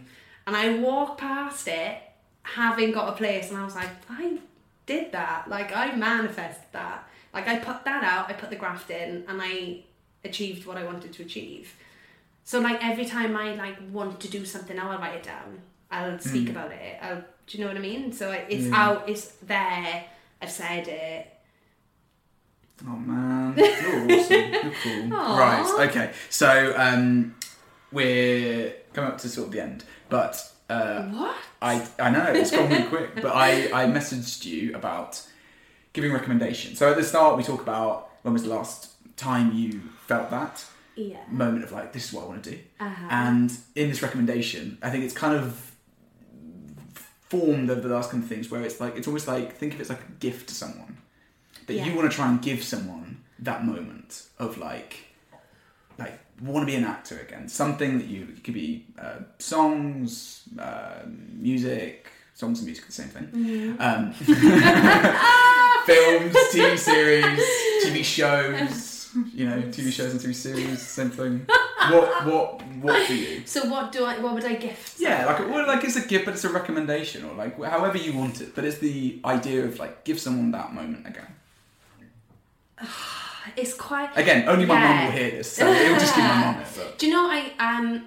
And 0.47 0.55
I 0.55 0.77
walked 0.77 1.19
past 1.19 1.67
it 1.67 1.97
having 2.43 2.91
got 2.91 3.09
a 3.09 3.11
place, 3.13 3.49
and 3.49 3.57
I 3.57 3.65
was 3.65 3.75
like, 3.75 3.89
I 4.09 4.37
did 4.85 5.11
that. 5.11 5.49
Like, 5.49 5.75
I 5.75 5.95
manifested 5.95 6.67
that. 6.71 7.07
Like, 7.33 7.47
I 7.47 7.57
put 7.57 7.83
that 7.85 8.03
out, 8.03 8.29
I 8.29 8.33
put 8.33 8.49
the 8.49 8.55
graft 8.55 8.89
in, 8.91 9.25
and 9.27 9.41
I 9.41 9.83
achieved 10.23 10.65
what 10.65 10.77
I 10.77 10.83
wanted 10.85 11.11
to 11.13 11.23
achieve. 11.23 11.73
So, 12.45 12.59
like, 12.59 12.83
every 12.85 13.05
time 13.05 13.35
I 13.35 13.55
like 13.55 13.77
want 13.91 14.19
to 14.21 14.27
do 14.29 14.45
something, 14.45 14.79
I'll 14.79 14.97
write 14.99 15.15
it 15.15 15.23
down. 15.23 15.59
I'll 15.91 16.19
speak 16.19 16.47
Mm. 16.47 16.51
about 16.51 16.71
it. 16.71 16.97
I'll, 17.01 17.23
do 17.47 17.57
you 17.57 17.63
know 17.63 17.67
what 17.69 17.77
I 17.77 17.81
mean? 17.81 18.11
So 18.13 18.31
it's 18.31 18.65
Yeah. 18.67 18.81
out, 18.83 19.09
it's 19.09 19.25
there. 19.43 20.05
I've 20.41 20.51
said 20.51 20.87
it. 20.87 21.27
oh 22.87 22.95
man, 22.95 23.53
you're 23.57 24.19
awesome. 24.19 24.53
You're 24.53 24.73
cool. 24.83 25.07
Right. 25.37 25.87
Okay. 25.89 26.11
So 26.29 26.73
um, 26.77 27.35
we're 27.91 28.73
coming 28.93 29.11
up 29.11 29.17
to 29.19 29.29
sort 29.29 29.47
of 29.47 29.53
the 29.53 29.61
end, 29.63 29.83
but 30.09 30.35
uh, 30.69 31.03
What? 31.03 31.35
I 31.61 31.87
I 31.99 32.09
know 32.09 32.25
it's 32.33 32.51
gone 32.51 32.69
really 32.69 32.83
quick, 32.83 33.15
but 33.15 33.33
I 33.35 33.69
I 33.81 33.85
messaged 33.87 34.45
you 34.45 34.75
about 34.75 35.21
giving 35.93 36.11
recommendations. 36.11 36.77
So 36.79 36.91
at 36.91 36.97
the 36.97 37.03
start 37.03 37.37
we 37.37 37.43
talk 37.43 37.61
about 37.61 38.09
when 38.23 38.33
was 38.33 38.43
the 38.43 38.49
last 38.49 38.89
time 39.17 39.53
you 39.53 39.81
felt 40.07 40.29
that 40.31 40.63
Yeah. 40.95 41.17
moment 41.29 41.63
of 41.63 41.71
like 41.71 41.91
this 41.93 42.07
is 42.07 42.13
what 42.13 42.25
I 42.25 42.27
want 42.27 42.43
to 42.43 42.51
do. 42.51 42.59
Uh-huh. 42.79 43.07
And 43.09 43.51
in 43.75 43.89
this 43.89 44.01
recommendation, 44.01 44.77
I 44.81 44.89
think 44.89 45.03
it's 45.03 45.13
kind 45.13 45.35
of 45.35 45.75
formed 47.29 47.69
over 47.69 47.81
the 47.81 47.93
last 47.93 48.11
couple 48.11 48.23
of 48.23 48.29
things 48.29 48.49
where 48.51 48.61
it's 48.61 48.79
like 48.79 48.95
it's 48.95 49.07
almost 49.07 49.27
like 49.27 49.55
think 49.55 49.73
of 49.73 49.79
it 49.79 49.83
as 49.83 49.89
like 49.89 50.01
a 50.01 50.11
gift 50.19 50.47
to 50.49 50.55
someone 50.55 50.97
that 51.67 51.73
you 51.73 51.95
want 51.95 52.09
to 52.09 52.15
try 52.15 52.29
and 52.29 52.41
give 52.41 52.63
someone 52.63 53.21
that 53.39 53.65
moment 53.65 54.27
of 54.39 54.57
like 54.57 54.99
like 55.97 56.19
want 56.41 56.61
to 56.61 56.65
be 56.65 56.75
an 56.75 56.83
actor 56.83 57.19
again 57.19 57.47
something 57.47 57.97
that 57.97 58.07
you 58.07 58.27
it 58.35 58.43
could 58.43 58.53
be 58.53 58.85
uh, 58.99 59.19
songs 59.39 60.43
uh, 60.59 60.99
music 61.07 62.07
songs 62.33 62.59
and 62.59 62.67
music 62.67 62.85
the 62.85 62.91
same 62.91 63.07
thing 63.07 63.75
um, 63.79 64.13
films 65.85 66.35
tv 66.53 66.77
series 66.77 67.39
tv 67.83 68.03
shows 68.03 68.94
you 69.33 69.45
know 69.49 69.57
tv 69.75 69.91
shows 69.91 70.11
and 70.11 70.19
tv 70.21 70.33
series 70.35 70.81
same 70.81 71.09
thing 71.09 71.45
what 71.91 72.25
what 72.25 72.61
what 72.83 73.07
for 73.07 73.13
you 73.13 73.41
So 73.45 73.69
what 73.69 73.91
do 73.91 74.03
I? 74.03 74.17
What 74.19 74.33
would 74.35 74.43
I 74.45 74.55
gift? 74.55 74.99
yeah, 74.99 75.25
like 75.25 75.39
well, 75.39 75.67
like 75.67 75.83
it's 75.83 75.95
a 75.95 76.05
gift, 76.07 76.25
but 76.25 76.33
it's 76.33 76.43
a 76.43 76.49
recommendation, 76.49 77.23
or 77.25 77.33
like 77.35 77.53
however 77.63 77.97
you 77.97 78.11
want 78.17 78.41
it. 78.41 78.55
But 78.55 78.63
it's 78.65 78.79
the 78.79 79.19
idea 79.23 79.65
of 79.65 79.77
like 79.77 80.03
give 80.03 80.19
someone 80.19 80.49
that 80.51 80.73
moment 80.73 81.05
again. 81.07 81.27
It's 83.55 83.75
quite. 83.75 84.09
Again, 84.17 84.49
only 84.49 84.65
my 84.65 84.79
mum 84.79 85.05
will 85.05 85.11
hear 85.11 85.29
this, 85.29 85.51
so 85.51 85.71
it 85.71 85.89
will 85.91 85.99
just 85.99 86.15
be 86.15 86.21
my 86.21 86.35
mum. 86.41 86.55
But 86.75 86.97
Do 86.97 87.05
you 87.05 87.13
know 87.13 87.29
I 87.29 87.39
um 87.59 88.05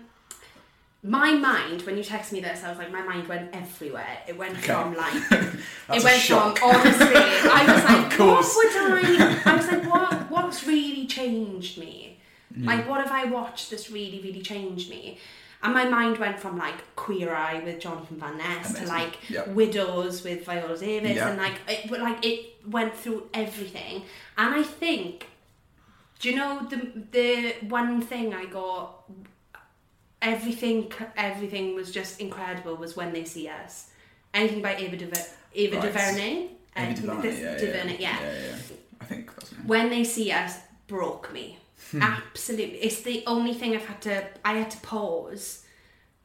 my 1.02 1.32
mind 1.32 1.82
when 1.82 1.96
you 1.96 2.02
text 2.02 2.32
me 2.32 2.40
this, 2.40 2.64
I 2.64 2.70
was 2.70 2.78
like 2.78 2.90
my 2.90 3.02
mind 3.02 3.28
went 3.28 3.54
everywhere. 3.54 4.18
It 4.26 4.36
went 4.36 4.54
Okay. 4.58 4.72
from 4.72 4.94
like 4.96 5.14
it 5.94 6.04
went 6.04 6.20
shock. 6.20 6.58
from 6.58 6.70
honestly 6.70 7.06
I 7.14 7.64
was 7.72 7.84
like 7.84 8.18
what 8.18 8.44
would 8.56 8.76
I 9.06 9.42
I 9.52 9.56
was 9.56 9.66
like 9.68 9.84
what 9.90 10.30
what's 10.30 10.66
really 10.66 11.06
changed 11.06 11.78
me? 11.78 12.18
Mm. 12.56 12.66
Like 12.66 12.88
what 12.88 13.00
have 13.00 13.12
I 13.12 13.26
watched 13.26 13.70
that's 13.70 13.90
really, 13.90 14.20
really 14.22 14.40
changed 14.42 14.90
me? 14.90 15.18
And 15.62 15.74
my 15.74 15.84
mind 15.88 16.18
went 16.18 16.38
from 16.40 16.56
like 16.58 16.94
Queer 16.96 17.34
Eye 17.34 17.60
with 17.64 17.80
Jonathan 17.80 18.16
Van 18.18 18.36
Ness 18.38 18.74
to 18.74 18.86
like 18.86 19.18
Yep. 19.30 19.48
Widows 19.48 20.24
with 20.24 20.44
Viola 20.44 20.76
Davis 20.78 21.16
Yeah. 21.16 21.28
and 21.28 21.38
like 21.38 21.54
it 21.68 21.90
like 21.90 22.24
it 22.24 22.54
went 22.66 22.96
through 22.96 23.28
everything. 23.34 24.02
And 24.36 24.54
I 24.54 24.62
think 24.64 25.26
do 26.18 26.28
you 26.30 26.36
know 26.36 26.66
the 26.68 26.90
the 27.12 27.54
one 27.68 28.00
thing 28.02 28.34
I 28.34 28.44
got 28.46 29.04
everything 30.22 30.92
everything 31.16 31.74
was 31.74 31.90
just 31.90 32.20
incredible 32.20 32.76
was 32.76 32.96
when 32.96 33.12
they 33.12 33.24
see 33.24 33.48
us. 33.48 33.90
Anything 34.34 34.62
by 34.62 34.76
Ava, 34.76 34.96
DuVer- 34.96 35.28
Ava 35.54 35.76
Right. 35.76 35.82
DuVernay. 35.86 36.48
Uh, 36.76 37.20
this- 37.22 37.38
yeah, 37.40 37.52
yeah, 37.52 37.58
DuVernay, 37.58 37.96
yeah, 37.98 38.20
yeah. 38.20 38.32
yeah, 38.32 38.46
yeah. 38.48 38.76
I 39.00 39.04
think 39.04 39.34
that's. 39.34 39.50
When 39.66 39.90
they 39.90 40.04
see 40.04 40.30
us 40.32 40.58
broke 40.86 41.32
me. 41.32 41.58
Hmm. 41.90 42.02
Absolutely. 42.02 42.78
It's 42.78 43.00
the 43.02 43.22
only 43.26 43.54
thing 43.54 43.74
I've 43.74 43.86
had 43.86 44.02
to 44.02 44.24
I 44.44 44.54
had 44.54 44.70
to 44.72 44.78
pause 44.78 45.64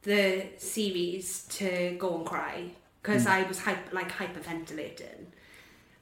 the 0.02 0.46
series 0.58 1.44
to 1.58 1.96
go 1.98 2.16
and 2.16 2.26
cry 2.26 2.70
because 3.00 3.24
Hmm. 3.24 3.30
I 3.30 3.42
was 3.44 3.60
hype, 3.60 3.92
like 3.92 4.10
hyperventilating. 4.12 5.26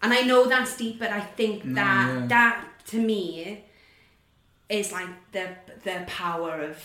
And 0.02 0.12
I 0.12 0.22
know 0.22 0.46
that's 0.48 0.76
deep, 0.76 0.98
but 0.98 1.10
I 1.10 1.20
think 1.20 1.62
that 1.74 2.28
that 2.28 2.64
to 2.86 2.96
me 2.98 3.64
is 4.68 4.90
like 4.92 5.08
the 5.30 5.46
the 5.84 6.04
power 6.06 6.60
of 6.62 6.76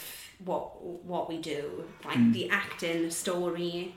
what 0.43 0.83
what 0.83 1.27
we 1.29 1.37
do, 1.37 1.85
like 2.05 2.17
Mm. 2.17 2.33
the 2.33 2.49
acting, 2.49 3.03
the 3.03 3.11
story, 3.11 3.95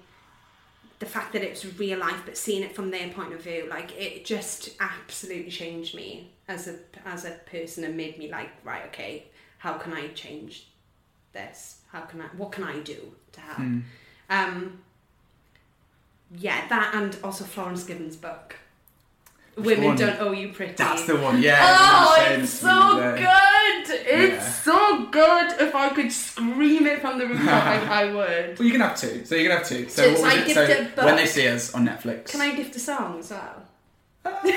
the 0.98 1.06
fact 1.06 1.32
that 1.32 1.42
it's 1.42 1.64
real 1.78 1.98
life, 1.98 2.22
but 2.24 2.36
seeing 2.36 2.62
it 2.62 2.74
from 2.74 2.90
their 2.90 3.08
point 3.10 3.32
of 3.32 3.42
view, 3.42 3.66
like 3.68 3.92
it 3.96 4.24
just 4.24 4.70
absolutely 4.80 5.50
changed 5.50 5.94
me 5.94 6.30
as 6.48 6.68
a 6.68 6.76
as 7.04 7.24
a 7.24 7.32
person 7.46 7.84
and 7.84 7.96
made 7.96 8.18
me 8.18 8.30
like 8.30 8.50
right, 8.64 8.84
okay, 8.86 9.24
how 9.58 9.74
can 9.74 9.92
I 9.92 10.08
change 10.08 10.66
this? 11.32 11.80
How 11.92 12.00
can 12.02 12.20
I? 12.20 12.24
What 12.36 12.52
can 12.52 12.64
I 12.64 12.78
do 12.80 13.14
to 13.32 13.40
help? 13.40 13.58
Hmm. 13.58 13.80
Um, 14.28 14.82
yeah, 16.36 16.66
that 16.68 16.94
and 16.94 17.16
also 17.24 17.44
Florence 17.44 17.84
Gibbons' 17.84 18.16
book. 18.16 18.56
Women 19.62 19.84
one? 19.86 19.96
don't 19.96 20.20
owe 20.20 20.32
you 20.32 20.48
pretty. 20.52 20.74
That's 20.74 21.06
the 21.06 21.16
one. 21.16 21.42
Yeah. 21.42 21.58
Oh, 21.60 22.26
it's 22.30 22.50
so 22.50 23.14
good! 23.16 23.96
It's 24.06 24.44
Yeah. 24.44 24.50
so 24.50 25.06
good. 25.06 25.52
If 25.60 25.74
I 25.74 25.88
could 25.90 26.10
scream 26.12 26.86
it 26.86 27.00
from 27.00 27.18
the 27.18 27.26
rooftop, 27.30 27.64
I, 27.64 28.02
I 28.02 28.04
would. 28.12 28.58
Well, 28.58 28.66
you 28.66 28.72
can 28.72 28.80
have 28.80 28.96
two. 28.98 29.24
So 29.24 29.34
you 29.34 29.48
can 29.48 29.56
have 29.58 29.66
two. 29.68 29.88
So, 29.88 30.02
So- 30.14 30.20
so 30.22 30.26
I 30.26 30.34
it? 30.34 30.54
So 30.54 30.66
the 30.66 30.84
book- 30.94 31.04
when 31.04 31.16
they 31.16 31.26
see 31.26 31.48
us 31.48 31.74
on 31.74 31.86
Netflix. 31.86 32.26
Can 32.30 32.40
I 32.40 32.54
gift 32.54 32.76
a 32.76 32.80
song 32.80 33.18
as 33.18 33.30
well? 33.30 33.62
Uh, 34.24 34.30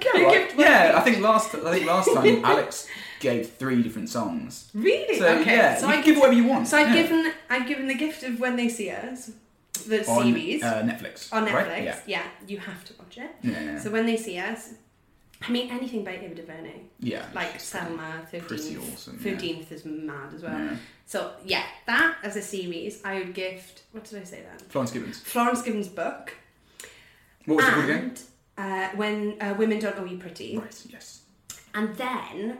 Can 0.00 0.16
I 0.16 0.24
right. 0.24 0.32
gift 0.32 0.56
one 0.56 0.66
yeah. 0.66 0.92
I 0.96 1.00
think 1.00 1.20
last 1.20 1.54
I 1.54 1.72
think 1.72 1.86
last 1.86 2.12
time 2.14 2.42
Alex 2.52 2.86
gave 3.20 3.50
three 3.50 3.82
different 3.82 4.08
songs. 4.08 4.70
Really? 4.74 5.18
So 5.18 5.26
okay. 5.40 5.56
yeah, 5.56 5.76
so 5.76 5.86
you 5.86 5.92
I 5.92 5.96
can 5.96 6.04
give 6.04 6.16
whatever 6.16 6.34
you 6.34 6.44
want. 6.44 6.68
So 6.68 6.78
I've 6.78 6.94
yeah. 6.94 7.02
given 7.02 7.32
I've 7.50 7.66
given 7.68 7.86
the 7.86 7.94
gift 7.94 8.22
of 8.22 8.40
when 8.40 8.56
they 8.56 8.68
see 8.70 8.88
us, 8.90 9.30
the 9.84 10.08
on 10.08 10.22
series 10.24 10.62
uh, 10.62 10.82
Netflix. 10.82 11.32
on 11.32 11.46
Netflix. 11.46 11.52
Right? 11.68 11.84
Yeah. 11.84 11.98
Yeah. 12.06 12.22
you 12.46 12.58
have 12.58 12.84
to 12.84 12.94
watch 12.98 13.18
it. 13.18 13.30
Yeah. 13.42 13.78
So 13.78 13.90
when 13.90 14.06
they 14.06 14.16
see 14.16 14.38
us, 14.38 14.74
I 15.42 15.50
mean 15.50 15.70
anything 15.70 16.04
by 16.04 16.12
Ava 16.18 16.34
DuVernay, 16.34 16.80
yeah. 17.00 17.24
like 17.34 17.58
Selma, 17.58 18.26
pretty 18.28 18.46
thirteenth. 18.46 18.92
awesome. 18.94 19.18
Is 19.70 19.84
mad 19.86 20.34
as 20.34 20.42
well. 20.42 20.70
So 21.06 21.32
yeah, 21.44 21.64
that 21.86 22.16
as 22.22 22.36
a 22.36 22.42
series, 22.42 23.02
I 23.04 23.14
would 23.18 23.32
gift. 23.34 23.82
What 23.92 24.04
did 24.04 24.20
I 24.20 24.24
say 24.24 24.42
then? 24.42 24.58
Florence 24.68 24.90
Gibbons. 24.92 25.18
Florence 25.20 25.62
Given's 25.62 25.88
book. 25.88 26.34
What 27.46 27.56
was 27.56 27.64
it 27.64 27.70
called 27.72 27.84
again? 27.84 28.14
uh, 28.58 28.88
when 28.94 29.36
uh, 29.40 29.54
women 29.58 29.78
don't 29.78 29.98
owe 29.98 30.04
you 30.04 30.18
pretty. 30.18 30.58
Right. 30.58 30.86
Yes. 30.90 31.22
And 31.74 31.96
then 31.96 32.58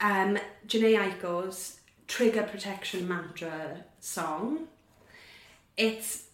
um, 0.00 0.38
Jhené 0.66 0.98
Aiko's 0.98 1.80
Trigger 2.08 2.42
Protection 2.42 3.06
Mantra 3.06 3.84
song. 4.00 4.66
It's 5.76 6.24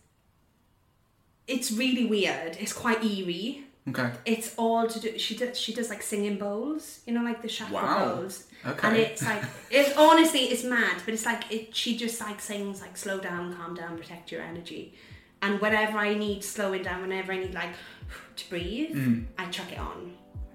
it's 1.49 1.70
really 1.72 2.07
weird. 2.07 2.57
It's 2.61 2.72
quite 2.72 3.05
eerie. 3.05 3.64
Okay. 3.88 4.12
It's 4.24 4.55
all 4.57 4.86
to 4.86 5.01
do. 5.01 5.18
She 5.18 5.36
does. 5.36 5.59
She 5.59 5.74
does 5.74 5.90
like 5.90 6.03
singing 6.03 6.38
bowls. 6.38 7.01
You 7.07 7.14
know, 7.14 7.22
like 7.24 7.43
the 7.43 7.49
chakra 7.49 7.74
Wow. 7.74 8.14
bowls. 8.16 8.45
Okay. 8.64 8.88
And 8.88 8.97
it's 8.97 9.24
like 9.24 9.43
it's 9.70 9.97
honestly 9.97 10.40
it's 10.45 10.62
mad, 10.62 11.03
but 11.05 11.14
it's 11.14 11.26
like 11.26 11.51
it. 11.53 11.74
She 11.74 11.97
just 11.97 12.20
like 12.20 12.40
sings 12.40 12.80
like 12.80 12.97
slow 12.97 13.18
down, 13.18 13.55
calm 13.57 13.74
down, 13.74 13.97
protect 13.99 14.30
your 14.30 14.43
energy. 14.43 14.95
And 15.43 15.61
whenever 15.61 15.99
I 15.99 16.14
need 16.14 16.45
slowing 16.45 16.82
down, 16.84 17.03
whenever 17.03 17.32
I 17.32 17.38
need 17.40 17.55
like 17.55 17.74
to 18.36 18.49
breathe, 18.51 18.95
Mm. 18.95 19.24
I 19.36 19.47
chuck 19.47 19.72
it 19.72 19.78
on. 19.78 20.12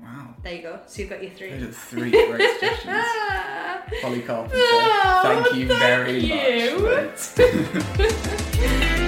Wow. 0.07 0.35
There 0.41 0.53
you 0.55 0.61
go. 0.61 0.79
So 0.87 1.01
you've 1.01 1.09
got 1.09 1.21
your 1.21 1.31
three. 1.31 1.49
Those 1.51 1.63
are 1.63 1.71
three 1.73 2.11
great 2.11 2.49
suggestions. 2.59 3.05
Holly 4.01 4.21
Carpenter. 4.21 4.55
Oh, 4.57 5.19
thank 5.23 5.55
you 5.55 5.67
thank 5.67 5.79
very 5.79 6.19
you. 6.19 6.79
much. 6.79 7.33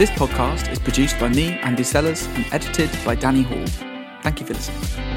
This 0.00 0.08
podcast 0.12 0.72
is 0.72 0.78
produced 0.78 1.20
by 1.20 1.28
me, 1.28 1.58
Andy 1.58 1.82
Sellers, 1.82 2.24
and 2.28 2.46
edited 2.52 2.88
by 3.04 3.14
Danny 3.14 3.42
Hall. 3.42 3.66
Thank 4.22 4.40
you 4.40 4.46
for 4.46 4.54
listening. 4.54 5.09